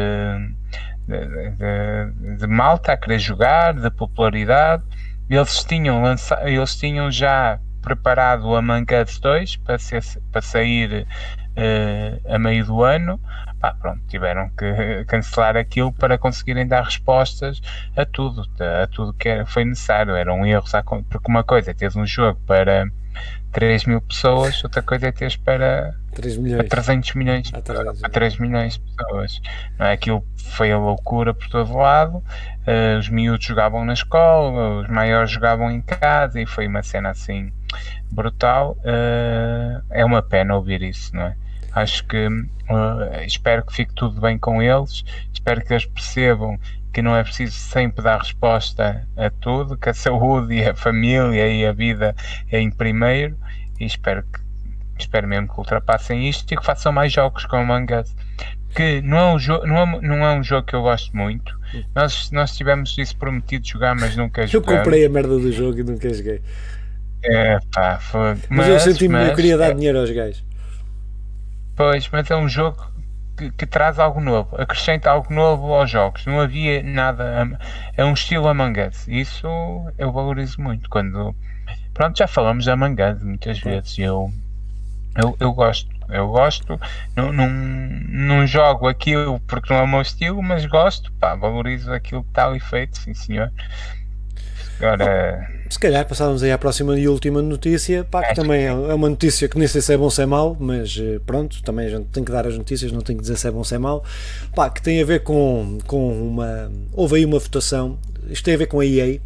de, 1.08 1.26
de, 1.52 2.38
de 2.38 2.48
malta 2.48 2.91
a 2.91 2.98
querer 2.98 3.20
jogar, 3.20 3.74
de 3.74 3.89
popularidade. 3.89 4.84
Eles 5.30 5.63
tinham, 5.63 6.04
eles 6.44 6.76
tinham 6.76 7.10
já 7.10 7.58
preparado 7.82 8.48
o 8.48 8.56
Among 8.56 8.86
Us 8.96 9.18
2 9.20 9.56
para, 9.58 9.78
ser, 9.78 10.04
para 10.32 10.41
sair 10.41 11.08
uh, 11.56 12.34
a 12.34 12.38
meio 12.38 12.65
do 12.65 12.84
ano. 12.84 13.20
Pá, 13.62 13.74
pronto, 13.80 14.02
tiveram 14.08 14.50
que 14.50 15.06
cancelar 15.06 15.56
aquilo 15.56 15.94
para 15.94 16.18
conseguirem 16.18 16.68
dar 16.68 16.84
respostas 16.84 17.62
a 17.96 18.06
tudo, 18.06 18.44
a 18.60 18.88
tudo 18.88 19.13
que 19.13 19.30
era, 19.30 19.46
foi 19.46 19.63
necessário. 19.63 20.15
Eram 20.15 20.46
erros, 20.46 20.72
porque 21.10 21.32
uma 21.32 21.46
coisa 21.46 21.72
é 21.72 21.74
ter 21.74 21.96
um 21.98 22.06
jogo 22.06 22.39
para 22.46 22.88
3 23.51 23.86
mil 23.86 24.01
pessoas, 24.01 24.62
outra 24.63 24.82
coisa 24.82 25.08
é 25.08 25.12
teres 25.12 25.38
para, 25.38 25.95
3 26.13 26.38
milhões. 26.38 26.58
para 26.58 26.67
300 26.67 27.13
milhões, 27.13 27.51
ah, 27.54 27.62
para, 27.62 27.93
para 27.93 28.10
3 28.10 28.38
milhões 28.38 28.73
de 28.73 28.80
pessoas. 28.82 29.41
Não 29.80 29.86
é? 29.86 29.93
Aquilo 29.93 30.25
foi 30.36 30.71
a 30.71 30.78
loucura 30.78 31.34
por 31.34 31.47
todo 31.47 31.78
lado. 31.78 32.17
Uh, 32.17 32.99
os 32.99 33.10
miúdos 33.10 33.45
jogavam 33.45 33.86
na 33.86 33.93
escola, 33.93 34.82
os 34.82 34.89
maiores 34.89 35.32
jogavam 35.32 35.71
em 35.71 35.82
casa 35.82 36.41
e 36.41 36.45
foi 36.45 36.67
uma 36.67 36.84
cena 36.84 37.12
assim 37.12 37.51
brutal. 38.12 38.78
Uh, 38.80 39.82
é 39.89 40.04
uma 40.04 40.21
pena 40.21 40.56
ouvir 40.56 40.82
isso, 40.82 41.15
não 41.15 41.23
é? 41.23 41.36
Acho 41.75 42.07
que 42.07 42.27
uh, 42.27 43.23
espero 43.27 43.65
que 43.65 43.73
fique 43.73 43.93
tudo 43.93 44.21
bem 44.21 44.38
com 44.38 44.63
eles, 44.63 45.03
espero 45.33 45.61
que 45.61 45.73
eles 45.73 45.85
percebam 45.85 46.57
que 46.93 47.01
não 47.01 47.13
é 47.13 47.21
preciso 47.21 47.51
sempre 47.51 48.01
dar 48.01 48.19
resposta 48.19 49.05
a 49.17 49.29
tudo, 49.29 49.77
que 49.77 49.89
a 49.89 49.93
saúde 49.93 50.53
e 50.53 50.63
a 50.63 50.73
família 50.73 51.45
e 51.49 51.65
a 51.65 51.73
vida 51.73 52.15
é 52.49 52.61
em 52.61 52.71
primeiro. 52.71 53.38
E 53.77 53.85
espero 53.85 54.23
que 54.23 54.39
espero 54.97 55.27
mesmo 55.27 55.49
que 55.49 55.59
ultrapassem 55.59 56.29
isto 56.29 56.49
e 56.53 56.55
que 56.55 56.63
façam 56.63 56.93
mais 56.93 57.11
jogos 57.11 57.45
com 57.45 57.57
o 57.57 57.99
Us. 57.99 58.15
Que 58.73 59.01
não 59.01 59.17
é, 59.17 59.33
um 59.33 59.39
jogo, 59.39 59.67
não, 59.67 59.77
é, 59.77 60.01
não 60.01 60.25
é 60.25 60.31
um 60.38 60.41
jogo 60.41 60.65
que 60.65 60.73
eu 60.73 60.83
gosto 60.83 61.15
muito. 61.15 61.53
Nós, 61.93 62.31
nós 62.31 62.55
tivemos 62.55 62.97
isso 62.97 63.17
prometido 63.17 63.67
jogar 63.67 63.93
mas 63.93 64.15
nunca 64.15 64.47
joguei 64.47 64.73
eu 64.73 64.77
comprei 64.77 65.05
a 65.05 65.09
merda 65.09 65.38
do 65.38 65.51
jogo 65.51 65.77
e 65.77 65.83
nunca 65.83 66.13
joguei. 66.13 66.39
É 67.25 67.59
pá, 67.73 67.97
foi, 67.99 68.35
mas, 68.49 68.49
mas 68.49 68.67
eu 68.69 68.79
senti-me 68.79 69.27
eu 69.27 69.35
queria 69.35 69.57
dar 69.57 69.71
é, 69.71 69.73
dinheiro 69.73 69.99
aos 69.99 70.11
gajos 70.11 70.45
pois, 71.75 72.07
mas 72.09 72.29
é 72.29 72.35
um 72.35 72.47
jogo 72.47 72.95
que, 73.38 73.51
que, 73.51 73.65
traz 73.65 73.99
algo 73.99 74.19
novo, 74.19 74.55
acrescenta 74.59 75.09
algo 75.09 75.33
novo 75.33 75.73
aos 75.73 75.89
jogos. 75.89 76.25
Não 76.25 76.39
havia 76.39 76.81
nada. 76.81 77.59
É 77.95 78.03
um 78.05 78.13
estilo 78.13 78.47
Among 78.47 78.79
Us. 78.81 79.07
Isso 79.07 79.47
eu 79.97 80.11
valorizo 80.11 80.61
muito. 80.61 80.89
Quando. 80.89 81.35
Pronto, 81.93 82.17
já 82.17 82.27
falamos 82.27 82.63
de 82.65 82.71
Among 82.71 83.01
Us 83.01 83.23
muitas 83.23 83.59
vezes. 83.59 83.97
Eu, 83.99 84.31
eu, 85.15 85.35
eu 85.39 85.53
gosto. 85.53 85.93
Eu 86.09 86.27
gosto. 86.27 86.79
Não, 87.15 87.33
não, 87.33 87.49
não 87.49 88.47
jogo 88.47 88.88
aquilo 88.88 89.39
porque 89.41 89.73
não 89.73 89.81
é 89.81 89.83
o 89.83 89.88
meu 89.88 90.01
estilo, 90.01 90.41
mas 90.41 90.65
gosto. 90.65 91.11
Pá, 91.13 91.35
valorizo 91.35 91.91
aquilo 91.91 92.23
que 92.23 92.29
está 92.29 92.47
ali 92.47 92.59
feito, 92.59 92.97
sim 92.97 93.13
senhor. 93.13 93.51
Agora. 94.79 95.55
Se 95.69 95.79
calhar 95.79 96.05
passávamos 96.07 96.43
aí 96.43 96.51
à 96.51 96.57
próxima 96.57 96.97
e 96.97 97.07
última 97.07 97.41
notícia, 97.41 98.03
pá, 98.03 98.23
que 98.23 98.35
também 98.35 98.65
é, 98.65 98.67
é 98.67 98.93
uma 98.93 99.09
notícia 99.09 99.49
que 99.49 99.57
nem 99.57 99.67
sei 99.67 99.81
se 99.81 99.93
é 99.93 99.97
bom 99.97 100.03
ou 100.03 100.11
se 100.11 100.21
é 100.21 100.25
mau, 100.25 100.55
mas 100.59 100.95
eh, 101.01 101.19
pronto, 101.25 101.61
também 101.63 101.88
a 101.88 101.89
gente 101.89 102.05
tem 102.05 102.23
que 102.23 102.31
dar 102.31 102.45
as 102.45 102.55
notícias, 102.55 102.91
não 102.91 103.01
tem 103.01 103.15
que 103.15 103.21
dizer 103.23 103.35
se 103.35 103.47
é 103.47 103.51
bom 103.51 103.59
ou 103.59 103.63
se 103.63 103.73
é 103.73 103.79
mau, 103.79 104.03
pá, 104.53 104.69
que 104.69 104.81
tem 104.81 105.01
a 105.01 105.05
ver 105.05 105.23
com, 105.23 105.79
com 105.88 106.27
uma. 106.29 106.71
Houve 106.93 107.15
aí 107.15 107.25
uma 107.25 107.39
votação, 107.39 107.97
isto 108.29 108.45
tem 108.45 108.53
a 108.53 108.57
ver 108.57 108.67
com 108.67 108.79
a 108.79 108.85
EA, 108.85 109.19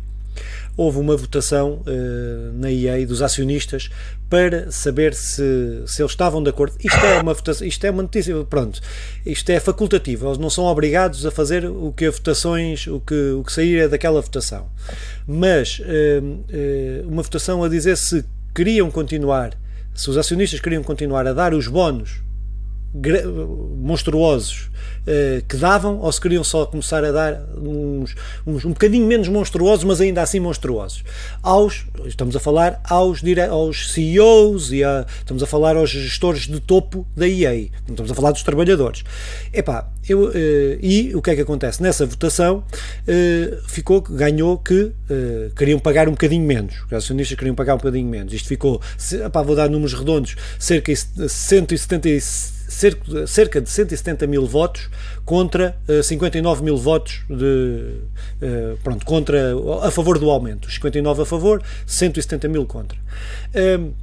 houve 0.80 0.98
uma 0.98 1.18
votação 1.18 1.82
uh, 1.82 2.54
na 2.54 2.72
EA 2.72 3.06
dos 3.06 3.22
acionistas 3.22 3.89
para 4.30 4.72
saber 4.72 5.13
se, 5.13 5.84
se 5.86 6.02
eles 6.02 6.12
estavam 6.13 6.42
de 6.42 6.50
acordo. 6.50 6.78
Isto 6.82 7.06
é 7.06 7.22
uma 7.22 7.34
votação, 7.34 7.68
isto 7.68 7.84
é 7.84 7.92
uma 7.92 8.02
notícia, 8.02 8.34
pronto, 8.46 8.80
isto 9.26 9.50
é 9.50 9.60
facultativo, 9.60 10.28
eles 10.28 10.38
não 10.38 10.50
são 10.50 10.63
obrigados 10.63 11.26
a 11.26 11.32
fazer 11.32 11.65
o 11.65 11.92
que 11.92 12.06
a 12.06 12.12
votações, 12.12 12.88
o 12.88 13.02
que, 13.02 13.32
o 13.32 13.44
que 13.44 13.52
sair 13.52 13.78
é 13.78 13.88
daquela 13.89 14.22
votação. 14.22 14.68
Mas 15.28 15.80
uh, 15.80 17.06
uma 17.10 17.24
votação 17.24 17.62
a 17.62 17.68
dizer 17.68 17.98
se 17.98 18.24
queriam 18.56 18.89
continuar, 18.89 19.58
se 19.94 20.10
os 20.10 20.18
acionistas 20.18 20.62
queriam 20.62 20.82
continuar 20.82 21.28
a 21.28 21.34
dar 21.34 21.54
os 21.54 21.68
bónus 21.68 22.22
monstruosos 22.93 24.69
uh, 25.02 25.43
que 25.47 25.56
davam 25.58 25.99
ou 25.99 26.12
se 26.12 26.19
queriam 26.19 26.43
só 26.43 26.65
começar 26.65 27.04
a 27.04 27.12
dar 27.12 27.41
uns, 27.56 28.15
uns, 28.45 28.65
um 28.65 28.69
bocadinho 28.69 29.06
menos 29.06 29.28
monstruosos, 29.28 29.86
mas 29.86 30.02
ainda 30.02 30.21
assim 30.21 30.39
monstruosos. 30.39 31.04
Aos, 31.41 31.86
estamos 32.06 32.36
a 32.36 32.39
falar 32.39 32.82
aos, 32.84 33.21
dire, 33.21 33.41
aos 33.41 33.93
CEOs 33.93 34.71
e 34.71 34.84
a, 34.84 35.06
estamos 35.19 35.43
a 35.43 35.45
falar 35.45 35.75
aos 35.75 35.89
gestores 35.89 36.47
de 36.47 36.60
topo 36.60 37.06
da 37.15 37.28
EA, 37.28 37.69
não 37.88 37.91
estamos 37.91 38.12
a 38.12 38.15
falar 38.15 38.32
dos 38.32 38.43
trabalhadores. 38.43 39.04
Epá, 39.54 39.88
eu, 40.08 40.23
uh, 40.23 40.34
e 40.82 41.15
o 41.15 41.21
que 41.21 41.30
é 41.30 41.36
que 41.36 41.41
acontece? 41.41 41.84
Nessa 41.84 42.06
votação 42.06 42.63
uh, 43.08 43.67
ficou, 43.67 44.02
ganhou 44.02 44.58
que 44.58 44.91
queriam 45.56 45.80
pagar 45.80 46.08
um 46.08 46.12
bocadinho 46.12 46.45
menos, 46.45 46.84
os 46.86 46.93
acionistas 46.93 47.38
queriam 47.38 47.56
pagar 47.56 47.73
um 47.73 47.78
bocadinho 47.78 48.08
menos. 48.08 48.32
Isto 48.34 48.47
ficou, 48.47 48.82
epá, 49.25 49.41
vou 49.41 49.56
dar 49.56 49.69
números 49.69 49.93
redondos, 49.93 50.36
cerca 50.58 50.93
de 50.93 51.30
177 51.30 52.59
cerca, 52.69 53.62
de 53.62 53.69
170 53.69 54.27
mil 54.27 54.45
votos 54.45 54.89
contra 55.25 55.75
uh, 55.88 56.03
59 56.03 56.63
mil 56.63 56.77
votos 56.77 57.21
de, 57.29 57.95
uh, 58.41 58.77
pronto, 58.84 59.05
contra, 59.05 59.53
a 59.82 59.91
favor 59.91 60.19
do 60.19 60.29
aumento. 60.29 60.71
59 60.71 61.23
a 61.23 61.25
favor, 61.25 61.62
170 61.86 62.47
mil 62.47 62.65
contra. 62.65 62.97
Uh, 63.49 63.93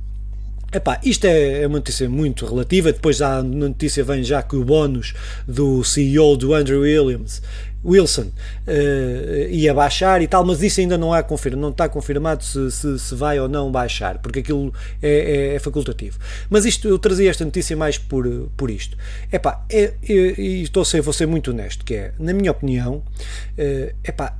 Epá, 0.72 1.00
isto 1.04 1.24
é, 1.26 1.62
é 1.62 1.66
uma 1.66 1.78
notícia 1.78 2.08
muito 2.08 2.44
relativa. 2.44 2.92
Depois 2.92 3.22
a 3.22 3.42
notícia 3.42 4.02
vem 4.02 4.24
já 4.24 4.42
que 4.42 4.56
o 4.56 4.64
bónus 4.64 5.14
do 5.46 5.84
CEO 5.84 6.36
do 6.36 6.52
Andrew 6.52 6.80
Williams 6.80 7.40
Wilson 7.86 8.22
uh, 8.66 9.48
ia 9.50 9.72
baixar 9.72 10.20
e 10.20 10.26
tal, 10.26 10.44
mas 10.44 10.62
isso 10.62 10.80
ainda 10.80 10.98
não, 10.98 11.12
há 11.12 11.22
confirma, 11.22 11.60
não 11.60 11.70
está 11.70 11.88
confirmado 11.88 12.42
se, 12.42 12.70
se, 12.70 12.98
se, 12.98 13.14
vai 13.14 13.38
ou 13.38 13.48
não 13.48 13.70
baixar, 13.70 14.18
porque 14.18 14.40
aquilo 14.40 14.74
é, 15.00 15.08
é, 15.08 15.54
é, 15.54 15.58
facultativo. 15.58 16.18
Mas 16.50 16.64
isto, 16.64 16.88
eu 16.88 16.98
trazia 16.98 17.30
esta 17.30 17.44
notícia 17.44 17.76
mais 17.76 17.96
por, 17.96 18.26
por 18.56 18.70
isto. 18.70 18.96
Epá, 19.32 19.64
é, 19.70 19.94
e 20.02 20.62
estou 20.62 20.82
a 20.82 20.84
ser, 20.84 21.00
vou 21.00 21.12
ser 21.12 21.26
muito 21.26 21.50
honesto, 21.50 21.84
que 21.84 21.94
é, 21.94 22.12
na 22.18 22.32
minha 22.32 22.50
opinião, 22.50 22.96
uh, 22.96 23.94
epá, 24.02 24.36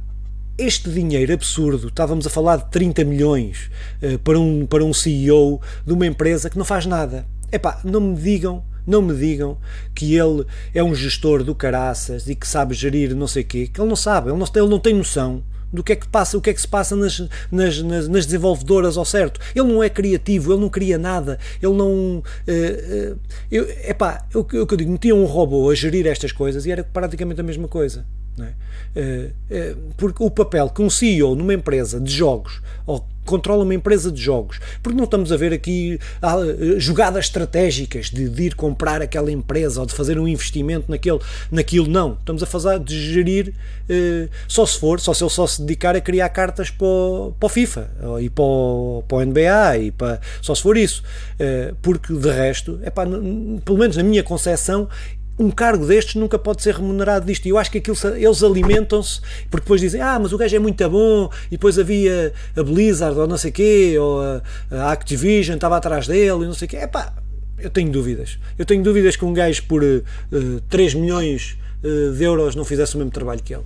este 0.58 0.90
dinheiro 0.90 1.32
absurdo, 1.32 1.88
estávamos 1.88 2.26
a 2.26 2.30
falar 2.30 2.56
de 2.56 2.70
30 2.70 3.04
milhões 3.04 3.70
uh, 4.02 4.18
para, 4.20 4.38
um, 4.38 4.66
para 4.66 4.84
um 4.84 4.92
CEO 4.92 5.60
de 5.84 5.92
uma 5.92 6.06
empresa 6.06 6.50
que 6.50 6.58
não 6.58 6.64
faz 6.64 6.86
nada. 6.86 7.26
Epá, 7.52 7.80
não 7.84 8.00
me 8.00 8.16
digam 8.16 8.64
não 8.86 9.02
me 9.02 9.14
digam 9.14 9.58
que 9.94 10.14
ele 10.14 10.44
é 10.74 10.82
um 10.82 10.94
gestor 10.94 11.42
do 11.42 11.54
caraças 11.54 12.28
e 12.28 12.34
que 12.34 12.46
sabe 12.46 12.74
gerir 12.74 13.14
não 13.14 13.26
sei 13.26 13.42
o 13.42 13.46
quê, 13.46 13.66
que 13.66 13.80
ele 13.80 13.88
não 13.88 13.96
sabe, 13.96 14.30
ele 14.30 14.38
não, 14.38 14.46
ele 14.54 14.68
não 14.68 14.78
tem 14.78 14.94
noção 14.94 15.42
do 15.72 15.82
que 15.82 15.92
é 15.92 15.96
que 15.96 16.08
passa, 16.08 16.38
o 16.38 16.40
que 16.40 16.50
é 16.50 16.54
que 16.54 16.60
se 16.60 16.68
passa 16.68 16.94
nas, 16.96 17.20
nas, 17.50 17.82
nas, 17.82 18.08
nas 18.08 18.26
desenvolvedoras 18.26 18.96
ao 18.96 19.04
certo. 19.04 19.40
Ele 19.54 19.72
não 19.72 19.82
é 19.82 19.88
criativo, 19.88 20.52
ele 20.52 20.60
não 20.60 20.68
cria 20.68 20.98
nada, 20.98 21.38
ele 21.62 21.74
não. 21.74 22.18
Uh, 22.18 22.22
uh, 23.12 23.18
eu, 23.50 23.68
epá, 23.84 24.24
o 24.34 24.44
que 24.44 24.56
eu, 24.56 24.66
digo, 24.66 24.90
metia 24.90 25.14
um 25.14 25.24
robô 25.24 25.70
a 25.70 25.74
gerir 25.74 26.06
estas 26.06 26.32
coisas 26.32 26.66
e 26.66 26.70
era 26.70 26.84
praticamente 26.84 27.40
a 27.40 27.44
mesma 27.44 27.68
coisa. 27.68 28.06
É? 28.38 29.72
Porque 29.96 30.22
o 30.22 30.30
papel 30.30 30.68
que 30.68 30.82
um 30.82 30.90
CEO 30.90 31.34
numa 31.34 31.54
empresa 31.54 32.00
de 32.00 32.12
jogos 32.12 32.60
ou 32.86 33.04
controla 33.26 33.64
uma 33.64 33.74
empresa 33.74 34.10
de 34.10 34.22
jogos. 34.22 34.58
Porque 34.82 34.96
não 34.96 35.04
estamos 35.04 35.32
a 35.32 35.36
ver 35.36 35.52
aqui 35.52 35.98
ah, 36.22 36.36
jogadas 36.78 37.26
estratégicas 37.26 38.08
de, 38.08 38.28
de, 38.28 38.44
ir 38.44 38.54
comprar 38.54 39.02
aquela 39.02 39.30
empresa 39.30 39.80
ou 39.80 39.86
de 39.86 39.92
fazer 39.92 40.18
um 40.18 40.26
investimento 40.26 40.90
naquele, 40.90 41.18
naquilo, 41.50 41.88
não. 41.88 42.12
Estamos 42.12 42.42
a 42.42 42.46
fazer 42.46 42.78
de 42.78 43.12
gerir 43.12 43.52
eh, 43.88 44.28
só 44.48 44.64
se 44.64 44.78
for, 44.78 45.00
só 45.00 45.12
se 45.12 45.24
ele 45.24 45.30
só 45.30 45.46
se 45.46 45.60
dedicar 45.60 45.96
a 45.96 46.00
criar 46.00 46.28
cartas 46.28 46.70
para 46.70 46.86
o, 46.86 47.34
para 47.38 47.46
o 47.46 47.48
FIFA 47.48 47.90
e 48.20 48.30
para 48.30 48.44
o, 48.44 49.04
para 49.06 49.18
o 49.18 49.24
NBA 49.24 49.78
e 49.78 49.90
para, 49.90 50.20
só 50.40 50.54
se 50.54 50.62
for 50.62 50.76
isso. 50.76 51.02
Porque 51.82 52.14
de 52.14 52.30
resto, 52.30 52.78
é 52.82 52.90
pelo 52.90 53.78
menos 53.78 53.96
na 53.96 54.02
minha 54.04 54.22
concepção, 54.22 54.88
um 55.38 55.50
cargo 55.50 55.86
destes 55.86 56.14
nunca 56.14 56.38
pode 56.38 56.62
ser 56.62 56.74
remunerado 56.74 57.26
disto. 57.26 57.46
E 57.46 57.50
eu 57.50 57.58
acho 57.58 57.70
que 57.70 57.78
aquilo, 57.78 57.96
eles 58.16 58.42
alimentam-se, 58.42 59.20
porque 59.50 59.64
depois 59.64 59.80
dizem, 59.80 60.00
ah, 60.00 60.18
mas 60.18 60.32
o 60.32 60.38
gajo 60.38 60.56
é 60.56 60.58
muito 60.58 60.88
bom, 60.88 61.30
e 61.46 61.50
depois 61.52 61.78
havia 61.78 62.32
a 62.56 62.62
Blizzard 62.62 63.18
ou 63.18 63.26
não 63.26 63.36
sei 63.36 63.50
quê, 63.50 63.96
ou 63.98 64.20
a, 64.20 64.42
a 64.70 64.92
Activision 64.92 65.56
estava 65.56 65.76
atrás 65.76 66.06
dele 66.06 66.44
e 66.44 66.46
não 66.46 66.54
sei 66.54 66.68
quê. 66.68 66.76
É 66.76 66.86
pá, 66.86 67.12
eu 67.58 67.70
tenho 67.70 67.90
dúvidas. 67.90 68.38
Eu 68.58 68.64
tenho 68.64 68.82
dúvidas 68.82 69.16
que 69.16 69.24
um 69.24 69.32
gajo 69.32 69.62
por 69.64 69.82
uh, 69.82 70.02
eh, 70.32 70.60
3 70.68 70.94
milhões 70.94 71.56
uh, 71.82 72.12
de 72.12 72.24
euros 72.24 72.54
não 72.54 72.64
fizesse 72.64 72.94
o 72.94 72.98
mesmo 72.98 73.10
trabalho 73.10 73.42
que 73.42 73.54
ele. 73.54 73.64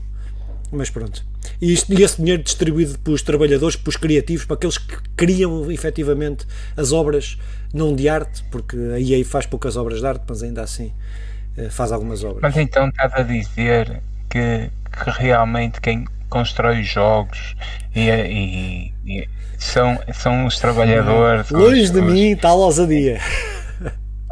Mas 0.73 0.89
pronto. 0.89 1.25
E, 1.61 1.73
isto, 1.73 1.93
e 1.93 2.03
esse 2.03 2.17
dinheiro 2.17 2.43
distribuído 2.43 2.99
para 2.99 3.13
os 3.13 3.23
trabalhadores, 3.23 3.77
para 3.77 3.89
os 3.89 3.97
criativos, 3.97 4.45
para 4.45 4.55
aqueles 4.55 4.79
que 4.79 4.97
criam 5.17 5.71
efetivamente 5.71 6.47
as 6.77 6.93
obras, 6.93 7.39
não 7.75 7.95
de 7.95 8.09
arte, 8.09 8.45
porque 8.51 8.77
a 8.77 9.01
EA 9.01 9.25
faz 9.25 9.47
poucas 9.47 9.77
obras 9.77 10.01
de 10.01 10.07
arte, 10.07 10.23
mas 10.29 10.43
ainda 10.43 10.63
assim 10.63 10.93
eh, 10.93 11.30
faz 11.68 11.92
algumas 11.92 12.25
obras. 12.25 12.40
Mas 12.42 12.57
então 12.57 12.88
estás 12.88 13.12
a 13.14 13.23
dizer 13.23 14.01
que, 14.29 14.70
que 15.05 15.11
realmente 15.11 15.81
quem 15.81 16.07
constrói 16.29 16.83
jogos 16.83 17.55
e, 17.94 18.09
e, 18.09 18.94
e 19.05 19.29
são, 19.59 19.99
são 20.14 20.46
os 20.46 20.59
trabalhadores. 20.59 21.51
Longe 21.51 21.83
os, 21.83 21.90
de 21.90 22.01
os... 22.01 22.12
mim, 22.12 22.37
tal 22.37 22.59
ousadia. 22.59 23.20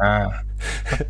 Ah, 0.01 0.43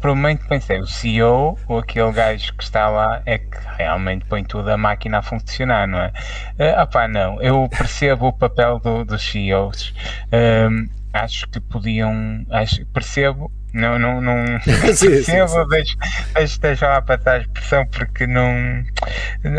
provavelmente 0.01 0.47
pensei, 0.47 0.79
o 0.79 0.87
CEO 0.87 1.57
ou 1.67 1.77
aquele 1.77 2.11
gajo 2.11 2.53
que 2.55 2.63
está 2.63 2.89
lá 2.89 3.21
é 3.23 3.37
que 3.37 3.57
realmente 3.77 4.25
põe 4.25 4.43
toda 4.43 4.73
a 4.73 4.77
máquina 4.77 5.19
a 5.19 5.21
funcionar, 5.21 5.87
não 5.87 5.99
é? 5.99 6.11
Uh, 6.59 6.81
opá, 6.81 7.07
não, 7.07 7.39
eu 7.39 7.69
percebo 7.69 8.29
o 8.29 8.33
papel 8.33 8.79
do, 8.79 9.05
dos 9.05 9.21
CEOs. 9.21 9.93
Um, 10.33 10.89
acho 11.13 11.47
que 11.49 11.59
podiam. 11.59 12.45
Acho, 12.49 12.85
percebo 12.87 13.51
não, 13.73 13.99
não, 13.99 14.21
não 14.21 14.35
sim, 14.93 15.09
percebo, 15.09 15.65
deixo, 15.65 15.97
deixo, 16.33 16.59
deixo 16.59 16.85
lá 16.85 17.01
trás 17.01 17.25
a 17.25 17.37
expressão 17.37 17.85
porque 17.85 18.25
não, 18.25 18.83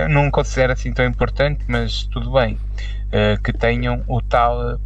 não 0.08 0.30
considero 0.30 0.72
assim 0.72 0.92
tão 0.92 1.04
importante, 1.04 1.64
mas 1.68 2.04
tudo 2.04 2.32
bem. 2.32 2.58
Uh, 3.12 3.40
que 3.42 3.52
tenham 3.52 4.04
o 4.06 4.22
tal 4.22 4.78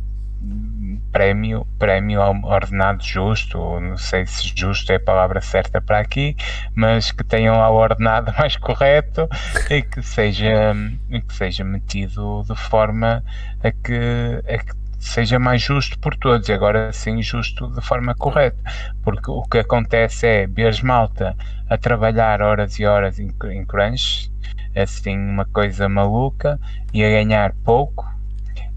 prémio, 1.12 1.66
prémio 1.78 2.20
ordenado 2.20 3.02
justo, 3.04 3.58
ou 3.58 3.80
não 3.80 3.96
sei 3.96 4.26
se 4.26 4.52
justo 4.54 4.90
é 4.92 4.96
a 4.96 5.00
palavra 5.00 5.40
certa 5.40 5.80
para 5.80 6.00
aqui, 6.00 6.36
mas 6.74 7.12
que 7.12 7.22
tenham 7.22 7.58
lá 7.58 7.70
o 7.70 7.76
ordenado 7.76 8.32
mais 8.38 8.56
correto 8.56 9.28
e 9.70 9.82
que 9.82 10.02
seja, 10.02 10.74
que 11.10 11.34
seja 11.34 11.64
metido 11.64 12.42
de 12.48 12.56
forma 12.56 13.22
a 13.62 13.70
que, 13.70 14.42
a 14.48 14.58
que 14.58 14.83
seja 15.04 15.38
mais 15.38 15.60
justo 15.60 15.98
por 15.98 16.16
todos, 16.16 16.48
e 16.48 16.52
agora 16.52 16.92
sim 16.92 17.22
justo 17.22 17.68
de 17.68 17.80
forma 17.80 18.14
correta, 18.14 18.58
porque 19.02 19.30
o 19.30 19.42
que 19.42 19.58
acontece 19.58 20.26
é 20.26 20.46
ver 20.46 20.82
malta 20.82 21.36
a 21.68 21.76
trabalhar 21.76 22.40
horas 22.40 22.78
e 22.78 22.86
horas 22.86 23.18
em, 23.18 23.30
em 23.50 23.64
crunch, 23.64 24.32
é 24.74 24.82
assim 24.82 25.16
uma 25.16 25.44
coisa 25.44 25.88
maluca, 25.88 26.58
e 26.92 27.04
a 27.04 27.10
ganhar 27.10 27.52
pouco, 27.64 28.10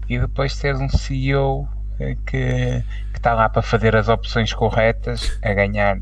e 0.08 0.18
depois 0.18 0.56
ter 0.58 0.76
um 0.76 0.88
CEO 0.88 1.66
eh, 1.98 2.16
que, 2.26 2.84
que 3.12 3.16
está 3.16 3.34
lá 3.34 3.48
para 3.48 3.62
fazer 3.62 3.96
as 3.96 4.08
opções 4.08 4.52
corretas 4.52 5.38
a 5.42 5.52
ganhar 5.54 5.98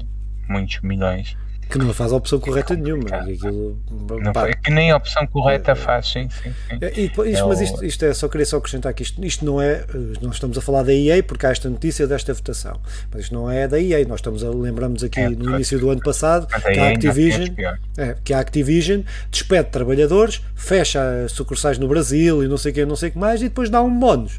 muitos 0.48 0.80
milhões 0.80 1.36
que 1.68 1.78
não 1.78 1.92
faz 1.92 2.12
a 2.12 2.16
opção 2.16 2.38
correta 2.38 2.74
nenhuma. 2.74 3.08
Aquilo, 3.08 3.78
não 4.22 4.32
foi, 4.32 4.54
que 4.54 4.70
nem 4.70 4.90
a 4.90 4.96
opção 4.96 5.26
correta 5.26 5.72
é, 5.72 5.74
faz, 5.74 6.06
sim, 6.08 6.28
sim. 6.30 6.52
sim. 6.68 6.78
É, 6.80 6.92
e, 6.96 7.06
isto, 7.06 7.22
é 7.24 7.42
mas 7.42 7.60
isto, 7.60 7.84
isto, 7.84 8.04
é, 8.04 8.14
só 8.14 8.28
queria 8.28 8.46
só 8.46 8.58
acrescentar 8.58 8.94
que 8.94 9.02
isto, 9.02 9.24
isto 9.24 9.44
não 9.44 9.60
é, 9.60 9.84
não 10.20 10.30
estamos 10.30 10.56
a 10.56 10.60
falar 10.60 10.82
da 10.82 10.94
EA 10.94 11.22
porque 11.22 11.46
há 11.46 11.50
esta 11.50 11.68
notícia 11.68 12.06
desta 12.06 12.32
votação, 12.32 12.80
mas 13.12 13.24
isto 13.24 13.34
não 13.34 13.50
é 13.50 13.66
da 13.66 13.80
EA, 13.80 14.06
nós 14.06 14.20
estamos 14.20 14.44
a, 14.44 14.50
lembramos 14.50 15.02
aqui 15.02 15.20
é, 15.20 15.28
no 15.28 15.54
início 15.54 15.78
do 15.78 15.90
ano 15.90 16.00
passado 16.00 16.46
que 16.46 16.78
a 16.78 16.88
Activision, 16.90 17.48
é, 17.96 18.16
que 18.22 18.32
a 18.32 18.38
Activision 18.38 19.02
despede 19.30 19.70
trabalhadores, 19.70 20.42
fecha 20.54 21.26
sucursais 21.28 21.78
no 21.78 21.88
Brasil 21.88 22.44
e 22.44 22.48
não 22.48 22.56
sei 22.56 22.72
o 22.72 22.74
que, 22.74 22.84
não 22.84 22.96
sei 22.96 23.08
o 23.08 23.12
que 23.12 23.18
mais, 23.18 23.40
e 23.42 23.44
depois 23.44 23.68
dá 23.70 23.82
um 23.82 23.98
bónus. 23.98 24.38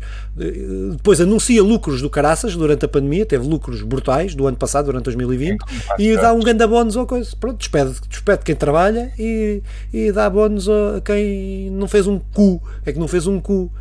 Depois 0.92 1.20
anuncia 1.20 1.64
lucros 1.64 2.02
do 2.02 2.10
caraças 2.10 2.56
durante 2.56 2.86
a 2.86 2.88
pandemia, 2.88 3.26
teve 3.26 3.48
lucros 3.48 3.82
brutais 3.82 4.36
do 4.36 4.46
ano 4.46 4.56
passado, 4.56 4.86
durante 4.86 5.06
2020, 5.06 5.60
e 5.98 6.16
dá 6.16 6.32
um 6.32 6.40
grande 6.40 6.66
bónus 6.68 6.96
ao 6.96 7.08
coisa. 7.08 7.36
Pronto, 7.40 7.58
despede, 7.58 7.96
despede 8.08 8.44
quem 8.44 8.56
trabalha 8.56 9.12
e, 9.18 9.64
e 9.92 10.12
dá 10.12 10.30
bónus 10.30 10.70
a 10.70 11.02
quem 11.04 11.72
não 11.72 11.88
fez 11.88 12.06
um 12.06 12.20
cu. 12.20 12.62
É 12.86 12.94
que 12.94 13.00
não 13.00 13.08
fez 13.08 13.26
um 13.26 13.40
cu. 13.40 13.72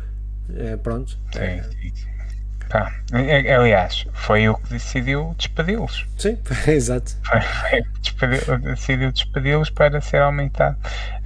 É, 0.55 0.77
pronto. 0.77 1.17
Sim, 1.31 1.61
sim. 1.93 2.07
Pá, 2.69 2.93
é, 3.13 3.47
é, 3.47 3.55
aliás, 3.55 4.05
foi 4.13 4.49
o 4.49 4.55
que 4.55 4.73
decidiu 4.73 5.33
despedi-los. 5.37 6.05
Sim, 6.17 6.37
exato. 6.67 7.15
Foi, 7.23 7.41
foi 7.41 7.83
despediu, 8.01 8.59
decidiu 8.59 9.11
despedi-los 9.11 9.69
para 9.69 10.01
ser 10.01 10.21
aumentado. 10.21 10.75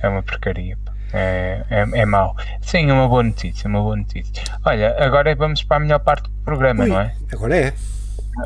É 0.01 0.07
uma 0.07 0.21
porcaria. 0.21 0.77
É, 1.13 1.63
é, 1.69 1.99
é 2.01 2.05
mau. 2.05 2.35
Sim, 2.61 2.91
uma 2.91 3.07
boa 3.07 3.23
notícia, 3.23 3.67
uma 3.67 3.81
boa 3.81 3.95
notícia. 3.95 4.43
Olha, 4.65 4.95
agora 5.03 5.35
vamos 5.35 5.63
para 5.63 5.77
a 5.77 5.79
melhor 5.79 5.99
parte 5.99 6.29
do 6.29 6.43
programa, 6.43 6.83
Ui, 6.83 6.89
não 6.89 6.99
é? 6.99 7.13
Agora 7.33 7.57
é. 7.57 7.73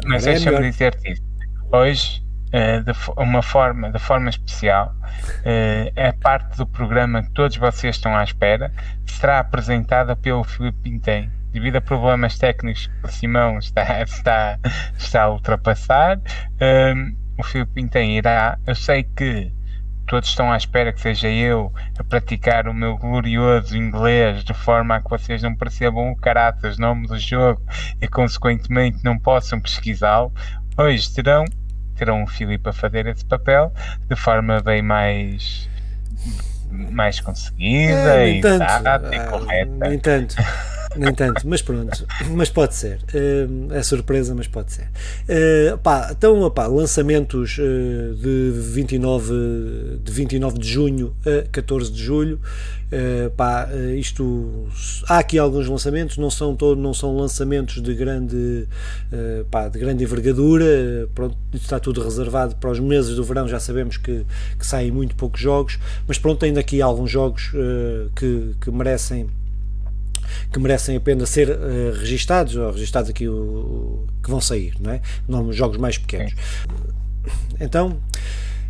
Mas 0.06 0.24
deixa-me 0.24 0.60
dizer-te 0.62 1.12
isso. 1.12 1.24
Hoje 1.72 2.26
Uh, 2.56 2.82
de 2.84 2.94
uma 3.18 3.42
forma, 3.42 3.92
de 3.92 4.00
forma 4.00 4.30
especial, 4.30 4.96
uh, 5.02 5.92
é 5.94 6.14
parte 6.14 6.56
do 6.56 6.66
programa 6.66 7.22
que 7.22 7.32
todos 7.32 7.58
vocês 7.58 7.98
estão 7.98 8.16
à 8.16 8.24
espera, 8.24 8.72
será 9.06 9.40
apresentada 9.40 10.16
pelo 10.16 10.42
Filipe 10.44 10.78
Pintem. 10.84 11.30
Devido 11.52 11.78
a 11.78 11.82
problemas 11.82 12.38
técnicos 12.38 12.88
que 12.88 13.08
o 13.08 13.12
Simão 13.12 13.58
está, 13.58 14.02
está, 14.04 14.60
está 14.98 15.24
a 15.24 15.30
ultrapassar, 15.32 16.18
uh, 16.18 17.16
o 17.38 17.44
Filipe 17.44 17.74
Pintem 17.74 18.18
irá. 18.18 18.58
Eu 18.66 18.76
sei 18.76 19.04
que 19.04 19.52
todos 20.08 20.30
estão 20.30 20.52
à 20.52 20.58
espera 20.58 20.94
que 20.94 21.02
seja 21.02 21.28
eu 21.28 21.74
a 21.98 22.04
praticar 22.04 22.68
o 22.68 22.74
meu 22.74 22.98
glorioso 22.98 23.76
inglês 23.76 24.44
de 24.44 24.54
forma 24.54 24.96
a 24.96 25.02
que 25.02 25.10
vocês 25.10 25.42
não 25.42 25.56
percebam 25.56 26.12
o 26.12 26.16
caráter, 26.16 26.74
o 26.74 26.82
nome 26.82 27.08
do 27.08 27.18
jogo 27.18 27.62
e 28.02 28.08
consequentemente 28.08 29.04
não 29.04 29.18
possam 29.18 29.60
pesquisá-lo. 29.60 30.32
Hoje 30.78 31.14
terão, 31.14 31.46
terão 31.96 32.24
o 32.24 32.28
Filipe 32.28 32.70
a 32.70 32.74
fazer 32.74 33.08
esse 33.08 33.26
papel 33.26 33.74
de 34.08 34.16
forma 34.16 34.62
bem 34.62 34.82
mais 34.82 35.70
mais 36.92 37.22
conseguida 37.22 38.18
é, 38.18 38.30
e 38.32 38.42
e 39.16 39.20
correta. 39.30 39.90
Nem 39.90 40.00
tanto. 40.00 40.36
Nem 40.98 41.14
tanto, 41.14 41.48
mas 41.48 41.62
pronto, 41.62 42.06
mas 42.32 42.50
pode 42.50 42.76
ser. 42.76 43.00
Uh, 43.14 43.74
é 43.74 43.84
surpresa, 43.84 44.34
mas 44.34 44.48
pode 44.48 44.72
ser. 44.72 44.88
Uh, 45.24 45.78
pá, 45.80 46.10
então, 46.12 46.50
pá, 46.52 46.68
lançamentos 46.68 47.58
uh, 47.58 48.16
de, 48.16 48.52
29, 48.54 50.00
de 50.04 50.12
29 50.12 50.60
de 50.60 50.68
junho 50.68 51.16
a 51.26 51.48
14 51.50 51.92
de 51.92 52.02
julho. 52.02 52.40
Uh, 52.86 53.30
pá, 53.32 53.68
isto 53.98 54.68
há 55.08 55.18
aqui 55.18 55.38
alguns 55.38 55.68
lançamentos, 55.68 56.18
não 56.18 56.30
são 56.30 56.56
todos, 56.56 56.82
não 56.82 56.94
são 56.94 57.18
lançamentos 57.18 57.82
de 57.82 57.94
grande, 57.94 58.68
pá, 59.50 59.68
de 59.68 59.80
grande 59.80 60.04
envergadura. 60.04 61.10
pronto, 61.14 61.36
está 61.54 61.80
tudo 61.80 62.02
reservado 62.02 62.56
para 62.56 62.70
os 62.70 62.80
meses 62.80 63.16
do 63.16 63.24
verão. 63.24 63.48
Já 63.48 63.60
sabemos 63.60 63.98
que, 63.98 64.26
que 64.58 64.66
saem 64.66 64.92
muito 64.92 65.16
poucos 65.16 65.42
jogos, 65.42 65.80
mas 66.08 66.18
pronto, 66.18 66.46
ainda 66.46 66.60
aqui 66.60 66.82
alguns 66.82 67.10
jogos 67.10 67.52
que, 68.16 68.56
que 68.62 68.72
merecem 68.72 69.28
que 70.52 70.60
merecem 70.60 70.96
a 70.96 71.00
pena 71.00 71.26
ser 71.26 71.50
uh, 71.50 71.94
registados, 72.00 72.56
ou 72.56 72.72
registados 72.72 73.10
aqui 73.10 73.28
o, 73.28 74.06
que 74.24 74.30
vão 74.30 74.42
sair, 74.42 74.74
não 74.80 74.92
é? 74.92 75.02
Jogos 75.52 75.78
mais 75.78 75.98
pequenos. 75.98 76.34
Então, 77.60 78.00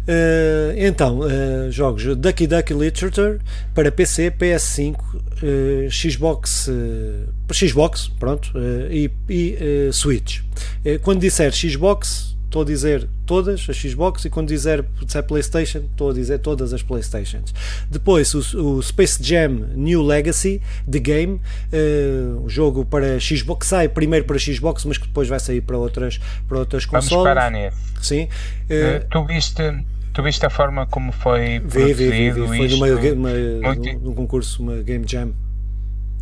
Uh, 0.05 0.78
então, 0.78 1.22
uh, 1.22 1.72
jogos 1.72 2.03
Ducky 2.16 2.45
Ducky 2.45 2.76
Literature 2.76 3.39
para 3.74 3.91
PC, 3.91 4.30
PS5, 4.30 4.95
uh, 4.95 5.89
Xbox, 5.89 6.70
Xbox, 7.51 8.11
pronto, 8.20 8.51
e, 8.91 9.09
e 9.28 9.89
Switch. 9.91 10.41
quando 11.01 11.22
disser 11.22 11.51
Xbox, 11.51 12.35
estou 12.56 12.62
a 12.62 12.66
dizer 12.66 13.08
todas 13.26 13.68
as 13.70 13.76
Xbox 13.76 14.24
e 14.24 14.30
quando 14.30 14.47
dizer, 14.47 14.86
disser 15.01 15.24
PlayStation, 15.24 15.80
estou 15.80 16.12
a 16.12 16.14
dizer 16.14 16.39
todas 16.39 16.74
as 16.74 16.82
PlayStations. 16.82 17.53
Depois 17.91 18.34
o, 18.34 18.78
o 18.78 18.82
Space 18.82 19.22
Jam 19.22 19.49
New 19.76 20.01
Legacy 20.01 20.62
The 20.89 20.99
Game, 20.99 21.41
uh, 21.74 22.45
o 22.45 22.49
jogo 22.49 22.86
para 22.86 23.20
Xbox 23.20 23.68
sai 23.68 23.89
primeiro 23.89 24.26
para 24.26 24.39
Xbox, 24.39 24.86
mas 24.86 24.97
que 24.97 25.08
depois 25.08 25.28
vai 25.28 25.39
sair 25.39 25.62
para 25.62 25.78
outras, 25.78 26.20
para 26.47 26.60
outras 26.60 26.86
consoles. 26.86 27.10
Vamos 27.10 27.26
parar 27.26 27.51
nesse. 27.51 27.78
Sim. 28.01 28.24
Uh, 28.24 29.06
tu 29.10 29.26
viste 29.26 29.62
Tu 30.14 30.24
viste 30.24 30.45
a 30.45 30.49
forma 30.49 30.86
como 30.86 31.12
foi 31.12 31.60
vi, 31.60 31.93
vi, 31.93 32.10
vi, 32.10 32.32
vi. 32.32 32.47
Foi 32.47 32.68
numa, 32.70 32.88
uma, 32.88 33.74
muito... 33.74 33.99
num 33.99 34.14
concurso, 34.14 34.64
uma 34.64 34.82
Game 34.82 35.06
Jam. 35.06 35.34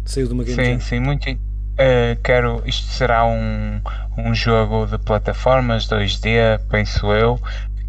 Saiu 0.04 0.26
de 0.26 0.34
uma 0.34 0.44
Game 0.44 0.56
sim, 0.56 0.72
Jam. 0.72 0.80
Sim, 0.80 1.00
muito, 1.00 1.30
Uh, 1.74 2.22
quero, 2.22 2.62
isto 2.68 2.86
será 2.92 3.26
um, 3.26 3.82
um 4.16 4.36
jogo 4.36 4.86
de 4.86 5.00
plataformas 5.00 5.88
2D, 5.88 6.60
penso 6.70 7.12
eu, 7.12 7.40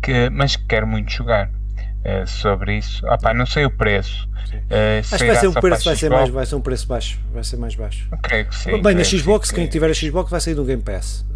que, 0.03 0.31
mas 0.31 0.57
que 0.57 0.65
quero 0.65 0.87
muito 0.87 1.13
jogar 1.13 1.49
uh, 1.49 2.27
sobre 2.27 2.79
isso. 2.79 3.07
Opa, 3.07 3.35
não 3.35 3.45
sei 3.45 3.67
o 3.67 3.71
preço. 3.71 4.27
Uh, 4.71 5.01
Acho 5.01 5.19
que 5.19 5.27
vai 5.27 5.37
ser 5.37 5.49
um 5.49 5.53
preço, 5.53 5.85
vai 5.85 5.97
ser, 5.97 6.09
mais, 6.09 6.31
vai 6.31 6.47
ser 6.47 6.55
um 6.55 6.61
preço 6.63 6.87
baixo. 6.87 7.21
Vai 7.31 7.45
ser 7.45 7.59
mais 7.59 7.75
baixo. 7.75 8.09
Creio 8.23 8.47
que 8.47 8.57
sim. 8.57 8.81
Bem, 8.81 8.95
na 8.95 9.05
Xbox, 9.05 9.51
quem 9.51 9.67
tiver 9.67 9.91
a 9.91 9.95
Xbox 9.95 10.31
vai 10.31 10.41
sair 10.41 10.55
do 10.55 10.65
Game 10.65 10.83
Pass. 10.83 11.27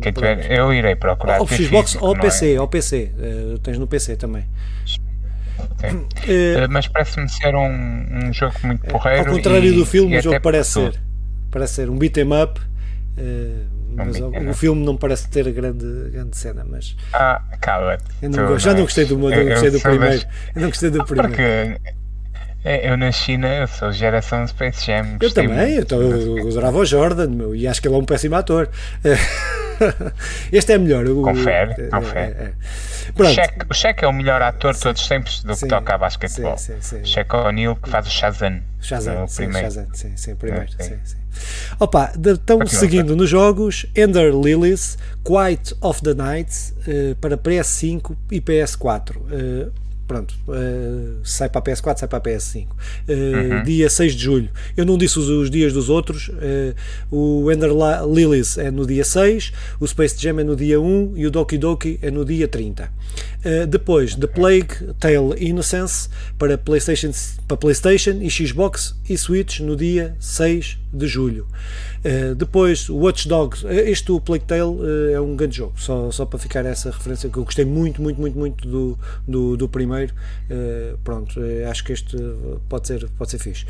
quem 0.00 0.12
tiver, 0.12 0.50
eu 0.50 0.72
irei 0.72 0.96
procurar. 0.96 1.38
Ou 1.38 1.46
Xbox 1.46 1.92
físico, 1.92 2.06
ou 2.06 2.16
PC, 2.16 2.54
é? 2.54 2.60
ou 2.60 2.68
PC. 2.68 3.12
tens 3.62 3.78
no 3.78 3.86
PC 3.86 4.16
também. 4.16 4.46
mas 6.70 6.88
parece-me 6.88 7.28
ser 7.28 7.54
um, 7.54 8.28
um 8.28 8.32
jogo 8.32 8.54
muito 8.62 8.86
porreiro. 8.86 9.28
Ao 9.28 9.36
contrário 9.36 9.70
e, 9.70 9.76
do 9.76 9.84
filme, 9.84 10.16
o 10.16 10.22
jogo 10.22 10.40
parece 10.40 10.70
ser 10.70 11.07
parece 11.50 11.74
ser 11.74 11.90
um 11.90 11.98
beat 11.98 12.16
'em 12.16 12.42
up. 12.42 12.60
Uh, 13.16 13.66
mas 13.94 14.20
um 14.20 14.28
o, 14.28 14.50
o, 14.50 14.54
filme 14.54 14.84
não 14.84 14.96
parece 14.96 15.28
ter 15.28 15.50
grande, 15.50 16.10
grande 16.10 16.36
cena, 16.36 16.64
mas. 16.64 16.96
Ah, 17.12 17.42
cala 17.60 17.98
Já 18.58 18.74
não 18.74 18.82
gostei 18.82 19.04
do, 19.04 19.14
eu, 19.32 19.48
gostei 19.48 19.70
do 19.70 19.80
primeiro. 19.80 20.26
Eu 20.54 20.62
não 20.62 20.68
gostei 20.68 20.90
do 20.90 21.02
primeiro. 21.06 21.28
Porque 21.30 21.80
eu 22.64 22.96
na 22.96 23.10
China 23.10 23.48
eu 23.48 23.66
sou 23.66 23.90
geração 23.92 24.46
Space 24.46 24.86
Jam. 24.86 25.16
Eu 25.20 25.32
também, 25.32 25.76
eu, 25.76 25.86
eu, 25.90 26.38
eu 26.38 26.48
adorava 26.48 26.78
o 26.78 26.84
Jordan 26.84 27.28
meu, 27.28 27.54
e 27.54 27.66
acho 27.66 27.80
que 27.80 27.88
ele 27.88 27.94
é 27.94 27.98
um 27.98 28.04
péssimo 28.04 28.36
ator. 28.36 28.68
Este 30.52 30.72
é 30.72 30.78
melhor. 30.78 31.06
O, 31.06 31.22
confere, 31.22 31.72
é, 31.78 31.86
confere. 31.88 32.34
É, 32.36 32.44
é. 32.44 32.52
O 33.68 33.74
Shaq 33.74 34.04
é 34.04 34.08
o 34.08 34.12
melhor 34.12 34.42
ator 34.42 34.74
de 34.74 34.80
todos 34.80 35.00
os 35.00 35.08
tempos 35.08 35.42
do 35.42 35.54
sim, 35.54 35.66
que 35.66 35.68
toca 35.68 35.94
a 35.94 35.98
basquetebol. 35.98 36.58
Sim, 36.58 36.74
sim, 36.80 36.98
sim. 36.98 37.04
Shaq 37.04 37.34
O'Neal 37.36 37.76
que 37.76 37.88
faz 37.88 38.06
o 38.06 38.10
Shazam. 38.10 38.60
Shazam, 38.80 39.26
sim, 39.28 39.44
primeiro. 39.44 39.66
Shazam, 39.66 39.86
sim, 39.94 40.16
sim, 40.16 40.34
primeiro. 40.34 40.70
Sim, 40.80 40.98
sim. 41.04 41.16
Opa, 41.78 42.12
estão 42.16 42.66
seguindo 42.66 43.14
nos 43.14 43.30
jogos 43.30 43.86
Ender 43.94 44.34
Lilies, 44.34 44.98
Quiet 45.24 45.74
of 45.80 46.02
the 46.02 46.14
Night 46.14 46.52
uh, 46.80 47.14
para 47.16 47.36
PS5 47.36 48.16
e 48.30 48.40
PS4. 48.40 49.16
Uh, 49.16 49.72
pronto, 50.08 50.34
uh, 50.48 51.20
sai 51.22 51.50
para 51.50 51.60
a 51.60 51.62
PS4, 51.62 51.98
sai 51.98 52.08
para 52.08 52.18
a 52.18 52.20
PS5. 52.20 52.64
Uh, 52.64 52.72
uhum. 53.12 53.62
Dia 53.62 53.90
6 53.90 54.14
de 54.14 54.24
julho. 54.24 54.48
Eu 54.76 54.86
não 54.86 54.96
disse 54.96 55.18
os, 55.18 55.28
os 55.28 55.50
dias 55.50 55.72
dos 55.72 55.90
outros. 55.90 56.28
Uh, 56.28 56.74
o 57.14 57.52
Ender 57.52 57.70
Lilies 58.10 58.56
é 58.56 58.70
no 58.70 58.86
dia 58.86 59.04
6, 59.04 59.52
o 59.78 59.86
Space 59.86 60.20
Jam 60.20 60.40
é 60.40 60.44
no 60.44 60.56
dia 60.56 60.80
1 60.80 61.12
e 61.14 61.26
o 61.26 61.30
Doki 61.30 61.58
Doki 61.58 61.98
é 62.00 62.10
no 62.10 62.24
dia 62.24 62.48
30. 62.48 62.90
depois, 63.68 64.14
The 64.14 64.26
Plague 64.26 64.94
Tale 64.98 65.36
Innocence 65.38 66.08
para 66.38 66.56
PlayStation, 66.56 67.12
para 67.46 67.56
PlayStation 67.56 68.18
e 68.20 68.30
Xbox 68.30 68.96
e 69.08 69.16
Switch 69.16 69.60
no 69.60 69.76
dia 69.76 70.16
6 70.18 70.78
de 70.92 71.06
julho. 71.06 71.46
Uh, 71.98 72.34
depois, 72.34 72.88
Watch 72.88 73.28
Dogs, 73.28 73.66
eh, 73.66 73.90
este 73.90 74.10
o 74.12 74.20
Plague 74.20 74.44
Tale 74.44 74.62
uh, 74.62 75.10
é 75.12 75.20
um 75.20 75.36
grande 75.36 75.56
jogo, 75.56 75.74
só, 75.76 76.10
só 76.10 76.24
para 76.24 76.38
ficar 76.38 76.64
essa 76.64 76.90
referência 76.90 77.28
que 77.28 77.36
eu 77.36 77.44
gostei 77.44 77.64
muito, 77.64 78.00
muito, 78.00 78.20
muito, 78.20 78.38
muito 78.38 78.68
do, 78.68 78.98
do, 79.26 79.56
do 79.56 79.68
primeiro. 79.68 80.14
Uh, 80.50 80.98
pronto, 81.04 81.40
acho 81.70 81.84
que 81.84 81.92
este 81.92 82.16
pode 82.68 82.86
ser, 82.86 83.08
pode 83.10 83.30
ser 83.30 83.38
fixe. 83.38 83.66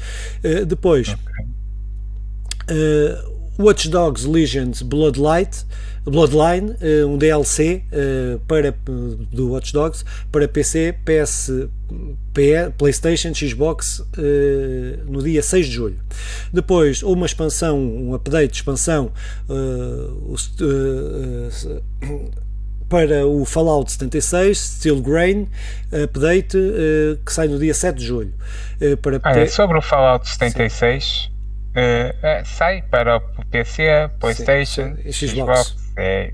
depois, 0.67 1.09
okay. 1.09 1.47
Watch 3.59 3.89
Dogs 3.89 4.25
Legends 4.25 4.83
Bloodlight, 4.83 5.67
Bloodline, 6.05 6.77
um 7.07 7.19
DLC 7.19 7.83
para, 8.47 8.75
do 9.33 9.51
Watch 9.51 9.73
Dogs 9.73 10.05
para 10.31 10.47
PC, 10.47 10.95
PS, 11.05 11.51
PlayStation, 12.79 13.35
Xbox 13.35 14.07
no 15.07 15.23
dia 15.23 15.43
6 15.43 15.67
de 15.67 15.73
julho. 15.73 15.99
Depois, 16.53 17.03
uma 17.03 17.27
expansão, 17.27 17.79
um 17.79 18.15
update 18.15 18.53
de 18.53 18.57
expansão 18.59 19.11
para 22.89 23.27
o 23.27 23.45
Fallout 23.45 23.91
76, 23.93 24.59
Steel 24.59 25.03
Grain, 25.03 25.49
update 25.93 26.57
que 27.25 27.33
sai 27.33 27.49
no 27.49 27.59
dia 27.59 27.75
7 27.75 27.97
de 27.97 28.07
julho. 28.07 28.33
para 29.03 29.21
ah, 29.23 29.47
sobre 29.47 29.79
o 29.79 29.83
Fallout 29.83 30.29
76, 30.29 31.31
sai 32.45 32.83
para 32.83 33.17
o 33.17 33.21
PC, 33.51 34.11
PlayStation, 34.19 34.97
sim, 34.97 35.13
sim. 35.13 35.29
Xbox. 35.29 35.69
Xbox 35.69 35.93
é. 35.97 36.33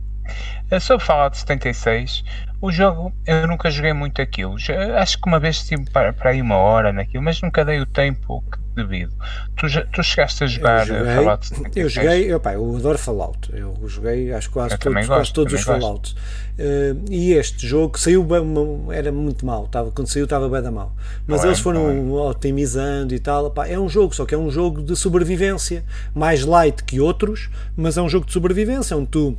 Sobre 0.80 1.04
Fallout 1.04 1.36
76, 1.36 2.24
o 2.60 2.72
jogo, 2.72 3.12
eu 3.26 3.46
nunca 3.46 3.70
joguei 3.70 3.92
muito 3.92 4.22
aquilo. 4.22 4.56
Acho 4.98 5.20
que 5.20 5.28
uma 5.28 5.38
vez 5.38 5.56
estive 5.56 5.84
para, 5.90 6.12
para 6.12 6.30
aí 6.30 6.40
uma 6.40 6.56
hora 6.56 6.92
naquilo, 6.92 7.22
mas 7.22 7.40
nunca 7.42 7.64
dei 7.64 7.80
o 7.80 7.86
tempo 7.86 8.42
devido. 8.74 9.12
Tu, 9.56 9.66
tu 9.92 10.02
chegaste 10.02 10.44
a 10.44 10.46
jogar 10.46 10.88
eu 10.88 10.96
joguei, 10.96 11.14
Fallout 11.14 11.46
76? 11.46 11.76
Eu 11.76 11.88
joguei, 11.88 12.32
eu, 12.32 12.40
pá, 12.40 12.54
eu 12.54 12.76
adoro 12.76 12.98
Fallout. 12.98 13.50
Eu 13.52 13.76
joguei 13.86 14.32
acho 14.32 14.50
quase 14.50 14.76
todos, 14.78 14.94
gosto, 14.94 15.08
quase 15.08 15.32
todos 15.32 15.52
os 15.54 15.62
Fallouts. 15.62 16.12
Uh, 16.56 17.04
e 17.10 17.32
este 17.32 17.66
jogo 17.66 17.98
saiu 17.98 18.22
bem, 18.24 18.42
era 18.90 19.10
muito 19.10 19.46
mal. 19.46 19.66
Tava, 19.66 19.90
quando 19.90 20.08
saiu 20.08 20.24
estava 20.24 20.48
bem 20.48 20.62
da 20.62 20.70
mal. 20.70 20.94
Mas 21.26 21.40
não 21.40 21.48
eles 21.48 21.58
é, 21.58 21.62
foram 21.62 21.88
é. 21.88 22.20
otimizando 22.28 23.14
e 23.14 23.18
tal. 23.18 23.52
É 23.66 23.78
um 23.78 23.88
jogo, 23.88 24.14
só 24.14 24.24
que 24.24 24.34
é 24.34 24.38
um 24.38 24.50
jogo 24.50 24.82
de 24.82 24.96
sobrevivência. 24.96 25.84
Mais 26.14 26.44
light 26.44 26.82
que 26.84 27.00
outros, 27.00 27.50
mas 27.76 27.96
é 27.96 28.02
um 28.02 28.08
jogo 28.08 28.26
de 28.26 28.32
sobrevivência 28.32 28.96
onde 28.96 29.08
tu 29.08 29.36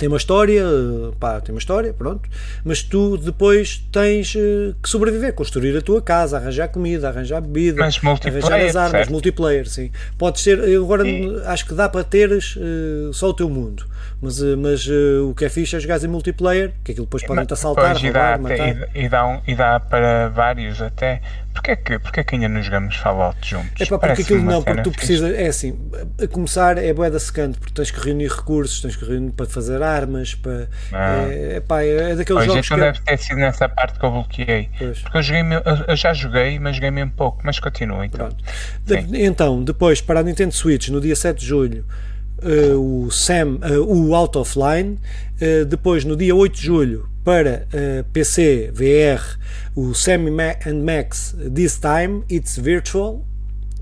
tem 0.00 0.08
uma 0.08 0.16
história, 0.16 0.64
pá, 1.20 1.42
tem 1.42 1.54
uma 1.54 1.58
história, 1.58 1.92
pronto, 1.92 2.26
mas 2.64 2.82
tu 2.82 3.18
depois 3.18 3.86
tens 3.92 4.34
uh, 4.34 4.74
que 4.82 4.88
sobreviver, 4.88 5.34
construir 5.34 5.76
a 5.76 5.82
tua 5.82 6.00
casa, 6.00 6.38
arranjar 6.38 6.68
comida, 6.68 7.10
arranjar 7.10 7.42
bebida, 7.42 7.82
arranjar 7.84 8.60
as 8.64 8.76
armas, 8.76 8.90
certo? 8.92 9.12
multiplayer, 9.12 9.68
sim. 9.68 9.90
Pode 10.16 10.40
ser, 10.40 10.58
agora 10.74 11.06
e... 11.06 11.42
acho 11.44 11.66
que 11.66 11.74
dá 11.74 11.86
para 11.86 12.02
teres 12.02 12.56
uh, 12.56 13.12
só 13.12 13.28
o 13.28 13.34
teu 13.34 13.50
mundo, 13.50 13.84
mas, 14.22 14.40
uh, 14.40 14.56
mas 14.56 14.88
o 14.88 15.34
que 15.34 15.44
é 15.44 15.50
fixe 15.50 15.76
é 15.76 15.80
jogar 15.80 16.02
em 16.02 16.08
multiplayer, 16.08 16.72
que 16.82 16.92
aquilo 16.92 17.04
depois 17.04 17.22
podem 17.22 17.44
te 17.44 17.52
assaltar, 17.52 17.94
roubar, 17.94 18.08
e 18.08 18.10
dá, 18.10 18.38
matar. 18.38 18.88
E, 18.94 19.04
e, 19.04 19.08
dá 19.10 19.26
um, 19.26 19.40
e 19.46 19.54
dá 19.54 19.78
para 19.78 20.30
vários 20.30 20.80
até, 20.80 21.20
Porquê 21.60 21.76
que, 21.76 21.98
porquê 21.98 22.24
que 22.24 22.34
ainda 22.36 22.48
não 22.48 22.62
jogamos 22.62 22.96
Fallout 22.96 23.36
juntos? 23.46 23.72
É 23.78 23.84
pá, 23.84 23.98
porque 23.98 24.22
aquilo 24.22 24.42
não, 24.42 24.62
porque 24.62 24.82
tu 24.82 24.90
precisas, 24.90 25.34
é 25.34 25.46
assim, 25.46 25.78
a 26.18 26.26
começar 26.26 26.78
é 26.78 26.90
boeda 26.94 27.18
secante, 27.18 27.58
porque 27.58 27.74
tens 27.74 27.90
que 27.90 28.00
reunir 28.00 28.28
recursos, 28.28 28.80
tens 28.80 28.96
que 28.96 29.04
reunir 29.04 29.32
para 29.32 29.44
fazer 29.44 29.82
armas, 29.82 30.34
para. 30.34 30.68
Ah. 30.90 31.26
É, 31.28 31.56
é, 31.56 31.60
pá, 31.60 31.82
é 31.82 32.16
daqueles 32.16 32.26
pois, 32.26 32.46
jogos. 32.46 32.66
Então 32.66 32.78
que... 32.78 32.82
deve 32.84 33.00
ter 33.00 33.18
sido 33.18 33.36
nessa 33.36 33.68
parte 33.68 33.98
que 33.98 34.04
eu 34.04 34.10
bloqueei. 34.10 34.70
Pois. 34.78 35.00
Porque 35.00 35.18
eu, 35.18 35.22
joguei, 35.22 35.42
eu 35.86 35.96
já 35.96 36.14
joguei, 36.14 36.58
mas 36.58 36.76
joguei 36.76 36.90
mesmo 36.90 37.12
pouco, 37.12 37.40
mas 37.44 37.60
continua 37.60 38.06
então. 38.06 38.30
De, 38.82 39.22
então, 39.22 39.62
depois, 39.62 40.00
para 40.00 40.20
a 40.20 40.22
Nintendo 40.22 40.54
Switch, 40.54 40.88
no 40.88 40.98
dia 40.98 41.14
7 41.14 41.40
de 41.40 41.46
julho. 41.46 41.84
Uh, 42.42 43.04
o 43.04 43.10
Sam, 43.10 43.58
uh, 43.62 43.84
o 43.84 44.14
Out 44.14 44.38
of 44.38 44.58
Line, 44.58 44.98
uh, 45.42 45.66
depois 45.66 46.06
no 46.06 46.16
dia 46.16 46.34
8 46.34 46.56
de 46.56 46.62
julho 46.62 47.09
para 47.24 47.66
PC, 48.12 48.70
VR, 48.72 49.22
o 49.74 49.94
Sam 49.94 50.26
and 50.66 50.82
Max 50.82 51.34
This 51.54 51.78
Time 51.78 52.24
It's 52.30 52.56
Virtual, 52.56 53.24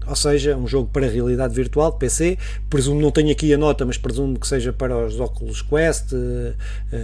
ou 0.09 0.17
seja, 0.17 0.57
um 0.57 0.67
jogo 0.67 0.89
para 0.91 1.07
realidade 1.07 1.55
virtual 1.55 1.93
de 1.93 1.99
PC. 1.99 2.39
Presumo, 2.71 3.01
não 3.01 3.11
tenho 3.11 3.31
aqui 3.31 3.53
a 3.53 3.59
nota, 3.59 3.85
mas 3.85 3.99
presumo 3.99 4.39
que 4.39 4.47
seja 4.47 4.73
para 4.73 4.97
os 4.97 5.21
Oculus 5.21 5.61
Quest, 5.63 6.13
uh, 6.13 6.55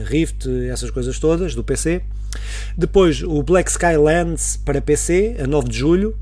Rift, 0.07 0.49
essas 0.71 0.91
coisas 0.91 1.19
todas 1.19 1.55
do 1.55 1.63
PC. 1.63 2.03
Depois 2.77 3.23
o 3.23 3.43
Black 3.43 3.71
Skylands 3.71 4.59
para 4.65 4.81
PC, 4.81 5.37
a 5.39 5.47
9 5.47 5.69
de 5.69 5.79
julho. 5.79 6.17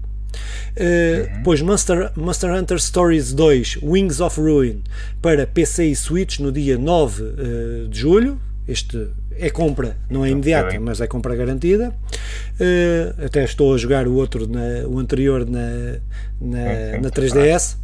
Uh, 0.74 1.30
uhum. 1.30 1.36
Depois 1.36 1.60
Monster, 1.60 2.10
Monster 2.16 2.50
Hunter 2.50 2.78
Stories 2.80 3.34
2 3.34 3.80
Wings 3.82 4.18
of 4.18 4.40
Ruin 4.40 4.82
para 5.20 5.46
PC 5.46 5.84
e 5.84 5.94
Switch 5.94 6.38
no 6.38 6.50
dia 6.50 6.78
9 6.78 7.22
uh, 7.22 7.88
de 7.88 7.98
julho. 7.98 8.40
Este 8.66 9.08
é 9.38 9.50
compra, 9.50 9.96
não 10.10 10.24
é 10.24 10.30
imediata, 10.30 10.78
mas 10.80 11.00
é 11.00 11.06
compra 11.06 11.34
garantida. 11.34 11.94
Uh, 12.60 13.24
até 13.24 13.44
estou 13.44 13.74
a 13.74 13.78
jogar 13.78 14.06
o 14.06 14.14
outro, 14.14 14.48
na, 14.48 14.86
o 14.86 14.98
anterior 14.98 15.46
na, 15.48 15.98
na, 16.40 17.00
na 17.00 17.10
3DS. 17.10 17.76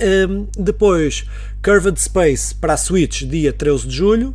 Um, 0.00 0.46
depois 0.58 1.24
Curved 1.62 2.00
Space 2.00 2.54
para 2.54 2.74
a 2.74 2.76
Switch, 2.76 3.22
dia 3.24 3.52
13 3.52 3.86
de 3.86 3.94
julho. 3.94 4.34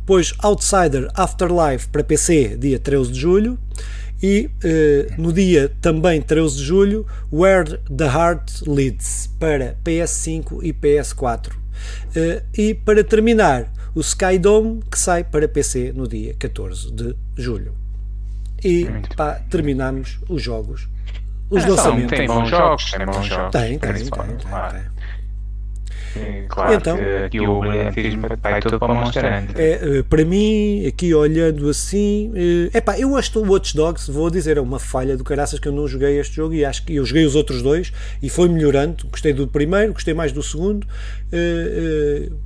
Depois 0.00 0.34
Outsider 0.38 1.08
Afterlife 1.14 1.88
para 1.88 2.02
PC, 2.02 2.56
dia 2.56 2.78
13 2.78 3.12
de 3.12 3.20
julho. 3.20 3.58
E 4.22 4.50
uh, 4.64 5.20
no 5.20 5.32
dia 5.32 5.70
também 5.80 6.20
13 6.20 6.56
de 6.56 6.64
julho, 6.64 7.06
Where 7.32 7.78
the 7.94 8.06
Heart 8.06 8.62
Leads 8.66 9.30
para 9.38 9.76
PS5 9.84 10.60
e 10.62 10.72
PS4. 10.72 11.52
Uh, 11.52 12.42
e 12.56 12.74
para 12.74 13.04
terminar, 13.04 13.72
o 13.94 14.00
Skydome 14.00 14.82
que 14.90 14.98
sai 14.98 15.24
para 15.24 15.48
PC 15.48 15.92
no 15.94 16.06
dia 16.06 16.34
14 16.38 16.92
de 16.92 17.16
julho. 17.36 17.74
E 18.64 18.86
pá, 19.16 19.40
terminamos 19.50 20.18
os 20.28 20.42
jogos. 20.42 20.88
Os 21.50 21.64
é, 21.64 21.68
lançamentos. 21.68 22.16
Tem 22.18 22.26
bons 22.26 22.48
jogos, 22.48 22.90
tem 22.90 23.06
bons 23.06 23.26
jogos. 23.26 23.52
Tem, 23.52 23.78
tem, 23.78 23.92
tem. 23.92 24.04
tem, 24.04 24.36
tem. 24.36 24.97
Claro 26.48 26.74
então, 26.74 26.96
que 26.96 27.24
aqui 27.24 27.40
o 27.40 27.60
brilhantismo 27.60 28.26
vai 28.42 28.60
todo 28.60 28.78
para 28.78 28.92
o 28.92 28.94
Monster 28.94 29.24
Hunter. 29.24 29.56
É, 29.56 29.98
eh, 29.98 30.02
para 30.02 30.24
mim, 30.24 30.86
aqui 30.86 31.14
olhando 31.14 31.68
assim, 31.68 32.32
é 32.72 32.80
pá, 32.80 32.98
eu 32.98 33.16
acho 33.16 33.32
que 33.32 33.38
o 33.38 33.50
Watch 33.50 33.76
Dogs, 33.76 34.10
vou 34.10 34.30
dizer, 34.30 34.56
é 34.56 34.60
uma 34.60 34.78
falha 34.78 35.16
do 35.16 35.24
caraças 35.24 35.58
que 35.58 35.68
eu 35.68 35.72
não 35.72 35.86
joguei 35.86 36.18
este 36.18 36.36
jogo 36.36 36.54
e 36.54 36.64
acho 36.64 36.84
que 36.84 36.96
eu 36.96 37.04
joguei 37.04 37.24
os 37.24 37.34
outros 37.34 37.62
dois 37.62 37.92
e 38.22 38.28
foi 38.28 38.48
melhorando. 38.48 39.06
Gostei 39.08 39.32
do 39.32 39.46
primeiro, 39.46 39.92
gostei 39.92 40.14
mais 40.14 40.32
do 40.32 40.42
segundo 40.42 40.86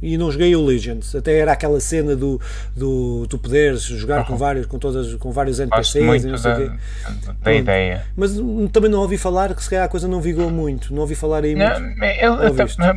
e 0.01 0.19
não 0.19 0.31
joguei 0.31 0.55
o 0.57 0.65
Legends. 0.65 1.15
Até 1.15 1.39
era 1.39 1.53
aquela 1.53 1.81
cena 1.81 2.17
do, 2.17 2.41
do 2.77 3.27
tu 3.29 3.39
poderes 3.39 3.83
jogar 3.83 4.21
uhum. 4.21 4.25
com 4.25 4.37
vários, 4.37 4.67
com 4.67 4.79
todas, 4.79 5.15
com 5.15 5.31
vários 5.31 5.61
NPCs 5.61 6.25
e 6.25 6.27
não 6.27 6.39
sei 6.39 6.53
da, 6.53 7.33
da 7.43 7.55
ideia. 7.55 8.05
Mas 8.17 8.33
também 8.73 8.91
não 8.91 9.01
ouvi 9.01 9.17
falar 9.17 9.55
que 9.55 9.63
se 9.63 9.71
calhar 9.71 9.85
a 9.85 9.89
coisa 9.89 10.09
não 10.09 10.21
vigou 10.21 10.51
muito. 10.51 10.93
Não 10.93 11.03
ouvi 11.03 11.15
falar 11.15 11.45
aí 11.45 11.55
não, 11.55 11.81
muito. 11.81 12.03
Eu, 12.03 12.35
eu, 12.35 12.55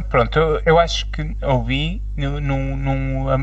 pronto, 0.10 0.40
eu, 0.40 0.55
eu 0.66 0.80
acho 0.80 1.10
que 1.12 1.36
ouvi, 1.42 2.02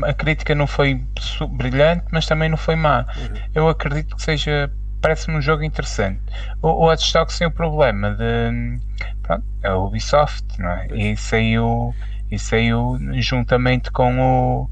a 0.05 0.13
crítica 0.13 0.55
não 0.55 0.67
foi 0.67 1.03
brilhante, 1.51 2.05
mas 2.11 2.25
também 2.25 2.49
não 2.49 2.57
foi 2.57 2.75
má. 2.75 3.05
Uhum. 3.17 3.39
Eu 3.53 3.69
acredito 3.69 4.15
que 4.15 4.21
seja 4.21 4.71
parece-me 5.01 5.37
um 5.37 5.41
jogo 5.41 5.63
interessante. 5.63 6.21
O, 6.61 6.69
o 6.69 6.85
Watch 6.85 7.11
Dogs 7.11 7.37
tem 7.37 7.45
o 7.45 7.51
problema 7.51 8.11
de 8.11 8.79
pronto, 9.21 9.43
é 9.61 9.67
a 9.67 9.77
Ubisoft, 9.77 10.45
não 10.59 10.69
é? 10.69 10.87
E 10.93 11.17
saiu 11.17 11.93
e 12.31 12.39
saiu 12.39 12.97
juntamente 13.19 13.91
com 13.91 14.19
o 14.19 14.69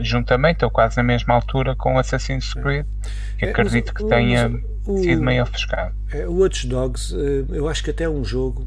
juntamente 0.00 0.64
ou 0.64 0.70
quase 0.70 0.96
na 0.96 1.02
mesma 1.02 1.34
altura 1.34 1.74
com 1.74 1.98
Assassin's 1.98 2.54
Creed 2.54 2.86
que 3.36 3.46
é, 3.46 3.50
acredito 3.50 3.92
que 3.92 4.04
tenha 4.04 4.48
o, 4.86 4.98
sido 4.98 5.22
meio 5.22 5.42
ofuscado 5.42 5.92
é, 6.12 6.24
o 6.28 6.34
Watch 6.34 6.68
Dogs 6.68 7.12
eh, 7.12 7.44
eu 7.48 7.68
acho 7.68 7.82
que 7.82 7.90
até 7.90 8.04
é 8.04 8.08
um 8.08 8.24
jogo 8.24 8.64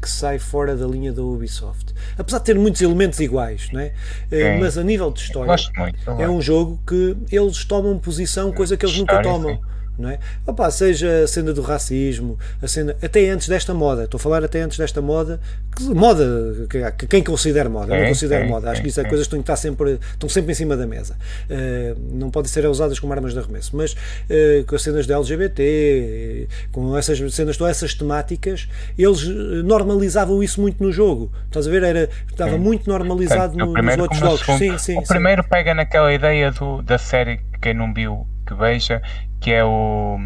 que 0.00 0.08
sai 0.08 0.38
fora 0.38 0.76
da 0.76 0.86
linha 0.86 1.12
da 1.12 1.22
Ubisoft. 1.22 1.94
Apesar 2.16 2.38
de 2.38 2.44
ter 2.44 2.54
muitos 2.58 2.80
elementos 2.80 3.20
iguais 3.20 3.68
não 3.72 3.80
é? 3.80 3.92
Eh, 4.30 4.58
mas 4.58 4.76
a 4.78 4.84
nível 4.84 5.10
de 5.10 5.20
história 5.20 5.54
muito, 5.76 6.10
é 6.22 6.28
um 6.28 6.40
jogo 6.40 6.78
que 6.86 7.16
eles 7.30 7.64
tomam 7.64 7.98
posição 7.98 8.52
coisa 8.52 8.76
que 8.76 8.84
eles 8.84 8.98
nunca 8.98 9.22
tomam. 9.22 9.54
sim 9.56 9.76
não 9.98 10.10
é? 10.10 10.18
Opa, 10.46 10.70
seja 10.70 11.24
a 11.24 11.26
cena 11.26 11.52
do 11.52 11.62
racismo, 11.62 12.38
a 12.60 12.68
cena, 12.68 12.96
até 13.02 13.28
antes 13.30 13.48
desta 13.48 13.72
moda, 13.72 14.04
estou 14.04 14.18
a 14.18 14.20
falar 14.20 14.44
até 14.44 14.60
antes 14.60 14.78
desta 14.78 15.00
moda, 15.00 15.40
que, 15.74 15.84
moda, 15.84 16.66
que, 16.68 16.90
que 16.92 17.06
quem 17.06 17.22
considera 17.22 17.68
moda, 17.68 17.94
é, 17.94 18.00
não 18.00 18.08
considero 18.08 18.44
é, 18.44 18.48
moda, 18.48 18.70
acho 18.70 18.82
que 18.82 18.88
isso 18.88 19.00
é, 19.00 19.04
é 19.04 19.08
coisas 19.08 19.26
que 19.26 19.36
estão, 19.36 19.56
sempre, 19.56 19.98
estão 20.12 20.28
sempre 20.28 20.52
em 20.52 20.54
cima 20.54 20.76
da 20.76 20.86
mesa, 20.86 21.14
uh, 21.14 22.00
não 22.12 22.30
podem 22.30 22.50
ser 22.50 22.66
usadas 22.66 22.98
como 22.98 23.12
armas 23.12 23.32
de 23.32 23.38
arremesso, 23.38 23.76
mas 23.76 23.92
uh, 23.92 24.64
com 24.66 24.76
as 24.76 24.82
cenas 24.82 25.06
de 25.06 25.12
LGBT, 25.12 26.48
com 26.72 26.96
essas 26.96 27.18
cenas, 27.34 27.56
todas 27.56 27.76
essas 27.76 27.94
temáticas, 27.94 28.68
eles 28.98 29.26
normalizavam 29.64 30.42
isso 30.42 30.60
muito 30.60 30.82
no 30.82 30.92
jogo, 30.92 31.32
estás 31.46 31.66
a 31.66 31.70
ver? 31.70 31.82
Era, 31.82 32.10
estava 32.30 32.58
muito 32.58 32.88
normalizado 32.88 33.56
no, 33.56 33.72
nos 33.72 33.98
outros 33.98 34.20
jogos. 34.20 34.46
Sim, 34.58 34.78
sim, 34.78 34.98
o 34.98 35.02
primeiro 35.02 35.42
pega 35.44 35.74
naquela 35.74 36.12
ideia 36.12 36.50
do, 36.50 36.82
da 36.82 36.98
série, 36.98 37.40
quem 37.60 37.74
não 37.74 37.92
viu, 37.92 38.26
que 38.46 38.54
veja, 38.54 39.02
que 39.40 39.52
é 39.52 39.64
o 39.64 40.18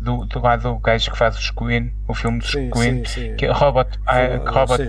do, 0.00 0.26
do 0.26 0.40
lado 0.40 0.62
do 0.62 0.78
gajo 0.78 1.10
que 1.10 1.18
faz 1.18 1.36
os 1.36 1.50
Queen, 1.50 1.92
o 2.06 2.14
filme 2.14 2.38
dos 2.38 2.50
sim, 2.50 2.70
Queen, 2.70 3.04
sim, 3.04 3.30
sim. 3.30 3.36
que 3.36 3.46
é 3.46 3.52
Robot, 3.52 3.90
uh, 4.00 4.50
Robot, 4.50 4.82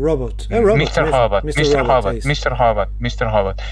Robot. 0.00 0.46
É 0.50 0.60
Robot 0.60 0.74
Mr. 0.74 1.10
Robot, 1.10 1.44
Mr. 1.44 1.60
Mr. 1.60 1.82
Robot, 1.82 2.08
é 2.08 2.20
Mr. 2.24 2.54
Robot, 2.54 2.92
Mr. 3.00 3.24
Robot. 3.24 3.62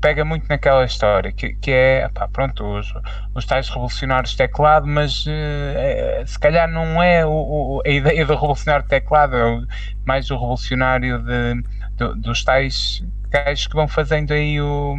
Pega 0.00 0.24
muito 0.24 0.46
naquela 0.48 0.84
história 0.84 1.32
que, 1.32 1.54
que 1.54 1.70
é, 1.70 2.08
pá, 2.08 2.26
pronto, 2.28 2.64
os, 2.64 2.92
os 3.34 3.44
tais 3.44 3.68
revolucionários 3.68 4.34
teclado, 4.34 4.86
mas 4.86 5.26
uh, 5.26 6.26
se 6.26 6.38
calhar 6.38 6.70
não 6.70 7.02
é 7.02 7.26
o, 7.26 7.30
o, 7.30 7.82
a 7.84 7.88
ideia 7.88 8.24
do 8.24 8.34
revolucionário 8.34 8.86
teclado, 8.86 9.36
é 9.36 9.44
o, 9.44 9.66
mais 10.04 10.30
o 10.30 10.34
revolucionário 10.34 11.18
de, 11.18 11.62
de, 11.96 12.20
dos 12.20 12.42
tais 12.44 13.02
gajos 13.30 13.66
que 13.66 13.74
vão 13.74 13.88
fazendo 13.88 14.32
aí 14.32 14.60
o 14.60 14.96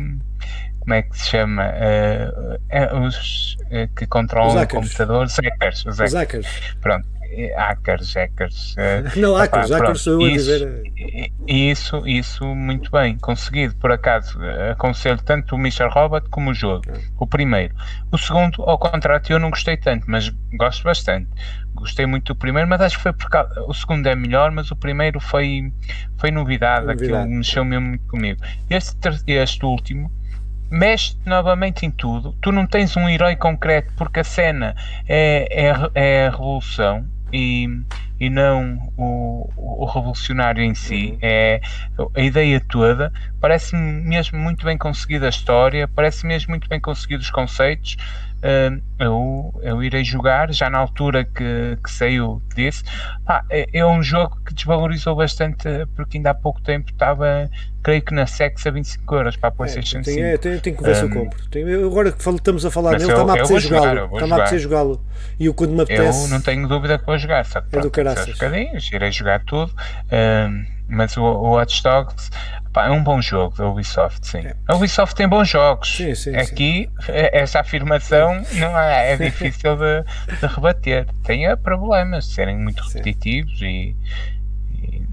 como 0.84 0.96
é 0.96 1.02
que 1.02 1.18
se 1.18 1.30
chama? 1.30 1.64
Uh, 1.64 2.60
é, 2.70 2.94
os 2.94 3.56
uh, 3.72 3.96
que 3.96 4.06
controlam 4.06 4.62
o 4.62 4.68
computador, 4.68 5.28
hackers. 5.28 5.86
Os 5.86 5.98
hackers. 5.98 6.14
hackers. 6.14 6.76
Pronto, 6.82 7.08
hackers, 7.56 8.14
hackers. 8.14 8.76
Uh, 8.76 9.16
não, 9.20 9.34
hackers, 9.36 9.70
hackers 9.70 10.02
sou 10.02 10.22
eu 10.22 10.28
isso, 10.28 10.52
a 10.52 10.58
dizer. 10.58 11.32
Isso, 11.48 12.08
isso, 12.08 12.46
muito 12.54 12.92
bem, 12.92 13.18
conseguido. 13.18 13.76
Por 13.78 13.94
acaso, 13.94 14.38
aconselho 14.72 15.22
tanto 15.24 15.56
o 15.56 15.58
Mr. 15.58 15.88
Robot 15.90 16.28
como 16.30 16.52
o 16.52 16.54
jogo. 16.54 16.84
O 17.18 17.26
primeiro. 17.26 17.74
O 18.12 18.18
segundo, 18.18 18.62
ao 18.64 18.78
contrário, 18.78 19.24
eu 19.30 19.40
não 19.40 19.50
gostei 19.50 19.78
tanto, 19.78 20.04
mas 20.10 20.30
gosto 20.58 20.84
bastante. 20.84 21.30
Gostei 21.76 22.06
muito 22.06 22.34
do 22.34 22.38
primeiro, 22.38 22.68
mas 22.68 22.82
acho 22.82 22.98
que 22.98 23.04
foi 23.04 23.14
porque 23.14 23.38
o 23.68 23.74
segundo 23.74 24.06
é 24.08 24.16
melhor, 24.16 24.52
mas 24.52 24.70
o 24.70 24.76
primeiro 24.76 25.22
foi, 25.22 25.72
foi 26.18 26.30
novidade, 26.30 26.86
novidade. 26.86 27.14
aquilo 27.14 27.38
mexeu 27.38 27.64
mesmo 27.64 27.88
muito 27.88 28.06
comigo. 28.08 28.42
Este, 28.70 29.10
este 29.28 29.66
último 29.66 30.12
mexe 30.74 31.16
novamente 31.24 31.86
em 31.86 31.92
tudo. 31.92 32.36
Tu 32.42 32.52
não 32.52 32.66
tens 32.66 32.98
um 32.98 33.08
herói 33.08 33.36
concreto 33.36 33.94
porque 33.96 34.22
a 34.22 34.24
cena 34.24 34.76
é, 35.08 35.48
é, 35.52 35.74
é 35.94 36.28
a 36.28 36.32
revolução 36.32 37.06
e, 37.32 37.68
e 38.24 38.30
não 38.30 38.80
o, 38.96 39.50
o 39.58 39.86
revolucionário 39.86 40.64
em 40.64 40.74
si. 40.74 41.12
Uhum. 41.12 41.18
É 41.22 41.62
a 42.16 42.22
ideia 42.22 42.62
toda. 42.70 43.12
Parece-me 43.42 44.02
mesmo 44.02 44.40
muito 44.40 44.66
bem 44.66 44.78
conseguida 44.78 45.26
a 45.26 45.30
história, 45.30 45.90
parece 45.90 46.26
mesmo 46.26 46.52
muito 46.52 46.70
bem 46.70 46.80
conseguido 46.80 47.22
os 47.22 47.30
conceitos. 47.30 47.98
Uh, 48.44 48.82
eu, 49.00 49.62
eu 49.62 49.82
irei 49.82 50.04
jogar 50.04 50.52
já 50.52 50.70
na 50.70 50.78
altura 50.78 51.24
que, 51.24 51.78
que 51.82 51.90
saiu 51.90 52.42
desse. 52.54 52.84
é, 53.50 53.68
é, 53.72 53.86
um 53.86 54.04
jogo 54.04 54.38
que 54.46 54.54
desvalorizou 54.54 55.16
bastante 55.16 55.64
porque 55.96 56.18
ainda 56.18 56.32
há 56.32 56.34
pouco 56.34 56.62
tempo 56.62 56.92
estava, 56.92 57.50
creio 57.82 58.02
que 58.02 58.14
na 58.14 58.28
Sex 58.28 58.68
a 58.68 58.72
25 58.72 59.16
euros 59.16 59.38
para 59.38 59.48
a 59.48 59.52
PlayStation 59.54 60.00
é, 60.00 60.04
5. 60.04 60.20
É, 60.20 60.38
tenho, 60.38 60.60
tenho 60.60 60.76
que 60.76 60.84
ver 60.84 60.92
um, 60.92 60.96
se 60.96 61.02
eu 61.04 61.10
compro. 61.10 61.50
Tenho, 61.50 61.88
agora 61.88 62.12
que 62.12 62.30
estamos 62.30 62.66
a 62.66 62.72
falar 62.72 62.92
nele, 63.00 63.12
está-me 63.12 63.32
a 63.32 63.34
apetecer 63.34 63.60
jogá-lo. 63.62 64.14
Está-me 64.14 64.34
a 64.34 64.36
apetecer 64.36 64.60
jogá-lo. 64.60 65.06
E 65.40 65.50
o 65.50 65.54
quando 65.54 65.72
me 65.72 65.82
apetece. 65.82 66.26
Eu 66.26 66.30
não 66.30 66.42
tenho 66.42 66.68
dúvida 66.68 67.00
que 67.00 67.06
vou 67.06 67.18
jogar, 67.18 67.46
só 67.46 67.62
que 67.62 67.78
é 67.78 67.82
do 67.82 67.90
caraças. 68.16 68.92
irei 68.92 69.12
jogar 69.12 69.44
tudo. 69.44 69.74
mas 70.88 71.18
o, 71.18 71.24
o 71.24 71.52
Watch 71.52 71.82
Dogs 71.84 72.30
Pá, 72.74 72.88
é 72.88 72.90
um 72.90 73.04
bom 73.04 73.22
jogo 73.22 73.56
da 73.56 73.68
Ubisoft, 73.68 74.28
sim. 74.28 74.40
É. 74.40 74.56
A 74.68 74.76
Ubisoft 74.76 75.16
tem 75.16 75.28
bons 75.28 75.48
jogos. 75.48 75.96
Sim, 75.96 76.16
sim, 76.16 76.36
Aqui, 76.36 76.90
sim. 77.06 77.12
essa 77.32 77.60
afirmação 77.60 78.44
não 78.54 78.78
é, 78.78 79.12
é 79.12 79.16
difícil 79.18 79.78
de, 79.78 80.04
de, 80.40 80.48
rebater. 80.48 81.06
Tem 81.24 81.46
é, 81.46 81.56
problemas 81.56 82.28
de 82.28 82.34
serem 82.34 82.58
muito 82.58 82.82
repetitivos 82.82 83.62
e, 83.62 83.96
e, 84.74 85.04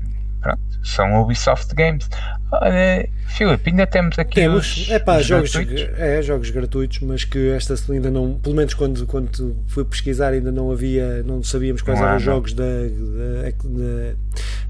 pronto, 0.41 0.63
são 0.83 1.21
Ubisoft 1.21 1.75
Games. 1.75 2.09
Olha, 2.53 3.09
Filipe, 3.29 3.71
ainda 3.71 3.87
temos 3.87 4.19
aqui 4.19 4.35
temos, 4.35 4.77
os, 4.77 4.91
é 4.91 4.99
pá, 4.99 5.23
jogos, 5.23 5.55
é, 5.55 6.21
jogos 6.21 6.51
gratuitos, 6.51 6.99
mas 7.01 7.25
que 7.25 7.51
esta 7.51 7.75
ainda 7.93 8.11
não, 8.11 8.35
pelo 8.39 8.57
menos 8.57 8.75
quando, 8.75 9.07
quando 9.07 9.57
fui 9.69 9.85
pesquisar 9.85 10.33
ainda 10.33 10.51
não 10.51 10.71
havia, 10.71 11.23
não 11.23 11.43
sabíamos 11.43 11.81
quais 11.81 12.01
não 12.01 12.07
eram 12.07 12.17
os 12.17 12.23
jogos 12.23 12.53
da, 12.53 12.65
da, 12.65 13.51
da, 13.51 14.15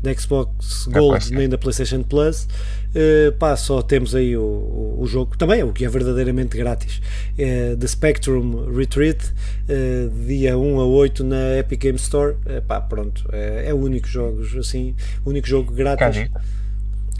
da 0.02 0.14
Xbox 0.14 0.86
Gold 0.88 1.32
nem 1.32 1.48
da 1.48 1.56
PlayStation 1.56 2.02
Plus. 2.02 2.46
Uh, 2.90 3.32
pá, 3.38 3.56
só 3.56 3.80
temos 3.82 4.14
aí 4.14 4.36
o, 4.36 4.42
o, 4.42 4.96
o, 5.00 5.06
jogo, 5.06 5.38
também 5.38 5.62
o 5.62 5.72
que 5.72 5.84
é 5.84 5.88
verdadeiramente 5.88 6.56
grátis, 6.56 7.00
é 7.38 7.76
The 7.76 7.86
Spectrum 7.86 8.74
Retreat, 8.76 9.24
uh, 9.24 10.26
dia 10.26 10.58
1 10.58 10.80
a 10.80 10.84
8 10.84 11.24
na 11.24 11.56
Epic 11.58 11.80
Game 11.80 11.96
Store. 11.96 12.34
Uh, 12.44 12.60
pá, 12.66 12.80
pronto, 12.80 13.24
é, 13.32 13.68
é 13.68 13.74
o 13.74 13.78
único 13.78 14.08
jogo, 14.08 14.42
assim, 14.58 14.94
o 15.24 15.30
único 15.30 15.46
jogo 15.46 15.72
grátis 15.72 16.28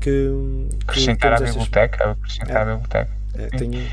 que. 0.01 0.68
Acrescentar 0.82 1.34
à 1.34 1.36
biblioteca, 1.36 2.11
acrescentar 2.11 2.62
à 2.62 2.64
biblioteca. 2.64 3.11
É, 3.34 3.46
tenho... 3.48 3.86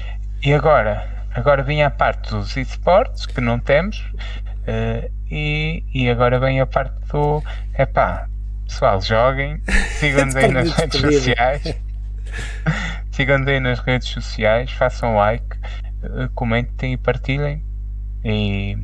E 0.44 0.54
agora? 0.54 1.18
Agora 1.34 1.62
vinha 1.62 1.88
a 1.88 1.92
parte 1.92 2.32
dos 2.32 2.56
esportes, 2.58 3.26
que 3.26 3.40
não 3.40 3.60
temos, 3.60 4.00
uh, 4.00 5.12
e, 5.30 5.84
e 5.94 6.10
agora 6.10 6.40
vem 6.40 6.60
a 6.60 6.66
parte 6.66 6.96
do. 7.12 7.44
Epá, 7.78 8.28
pessoal, 8.66 9.02
joguem, 9.02 9.62
sigam-nos 10.00 10.36
aí 10.36 10.52
nas 10.52 10.72
redes 10.72 11.00
sociais. 11.00 11.76
sigam-nos 13.12 13.48
aí 13.48 13.60
nas 13.60 13.80
redes 13.80 14.08
sociais, 14.08 14.72
façam 14.72 15.16
like, 15.16 15.58
uh, 16.04 16.30
comentem 16.34 16.94
e 16.94 16.98
partilhem. 16.98 17.64
E, 18.24 18.78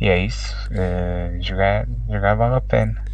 e 0.00 0.08
é 0.08 0.18
isso. 0.18 0.56
Uh, 0.70 1.42
jogar, 1.42 1.86
jogar 2.08 2.34
vale 2.34 2.54
a 2.56 2.60
pena. 2.60 3.04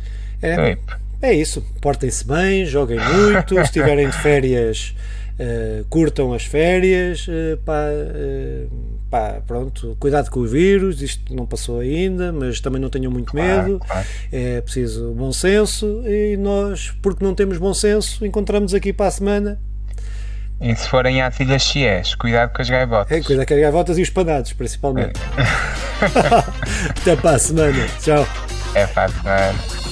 É. 0.41 0.55
Felipe. 0.55 1.08
É 1.21 1.33
isso, 1.33 1.65
portem-se 1.81 2.25
bem, 2.25 2.65
joguem 2.65 2.99
muito, 3.01 3.55
se 3.57 3.61
estiverem 3.63 4.09
de 4.09 4.17
férias, 4.17 4.95
uh, 5.39 5.85
curtam 5.89 6.33
as 6.33 6.45
férias, 6.45 7.27
uh, 7.27 7.57
pá, 7.65 7.87
uh, 7.91 8.71
pá, 9.11 9.43
pronto, 9.45 9.97
cuidado 9.99 10.31
com 10.31 10.41
o 10.41 10.47
vírus, 10.47 11.03
isto 11.03 11.35
não 11.35 11.45
passou 11.45 11.81
ainda, 11.81 12.33
mas 12.33 12.61
também 12.61 12.81
não 12.81 12.89
tenham 12.89 13.11
muito 13.11 13.35
medo, 13.35 13.81
claro, 13.81 13.81
claro. 13.81 14.07
é 14.31 14.61
preciso 14.61 15.13
bom 15.13 15.33
senso 15.33 16.05
e 16.07 16.37
nós, 16.37 16.93
porque 17.03 17.25
não 17.25 17.35
temos 17.35 17.59
bom 17.59 17.75
senso, 17.75 18.25
encontramos 18.25 18.73
aqui 18.73 18.93
para 18.93 19.07
a 19.07 19.11
semana. 19.11 19.61
E 20.61 20.75
se 20.75 20.89
forem 20.89 21.23
às 21.23 21.39
Ilhas 21.39 21.63
Chiés, 21.63 22.15
cuidado 22.17 22.53
com 22.53 22.63
as 22.63 22.69
gaivotas. 22.69 23.17
É, 23.17 23.21
cuidado 23.23 23.47
com 23.47 23.55
as 23.55 23.61
gaivotas 23.61 23.99
e 23.99 24.03
os 24.03 24.11
panados, 24.11 24.53
principalmente. 24.53 25.21
É. 25.37 26.91
Até 27.01 27.15
para 27.15 27.37
a 27.37 27.39
semana. 27.39 27.87
Tchau. 28.01 28.27
É 28.75 28.87
para 28.89 29.05
a 29.05 29.09
semana. 29.09 29.88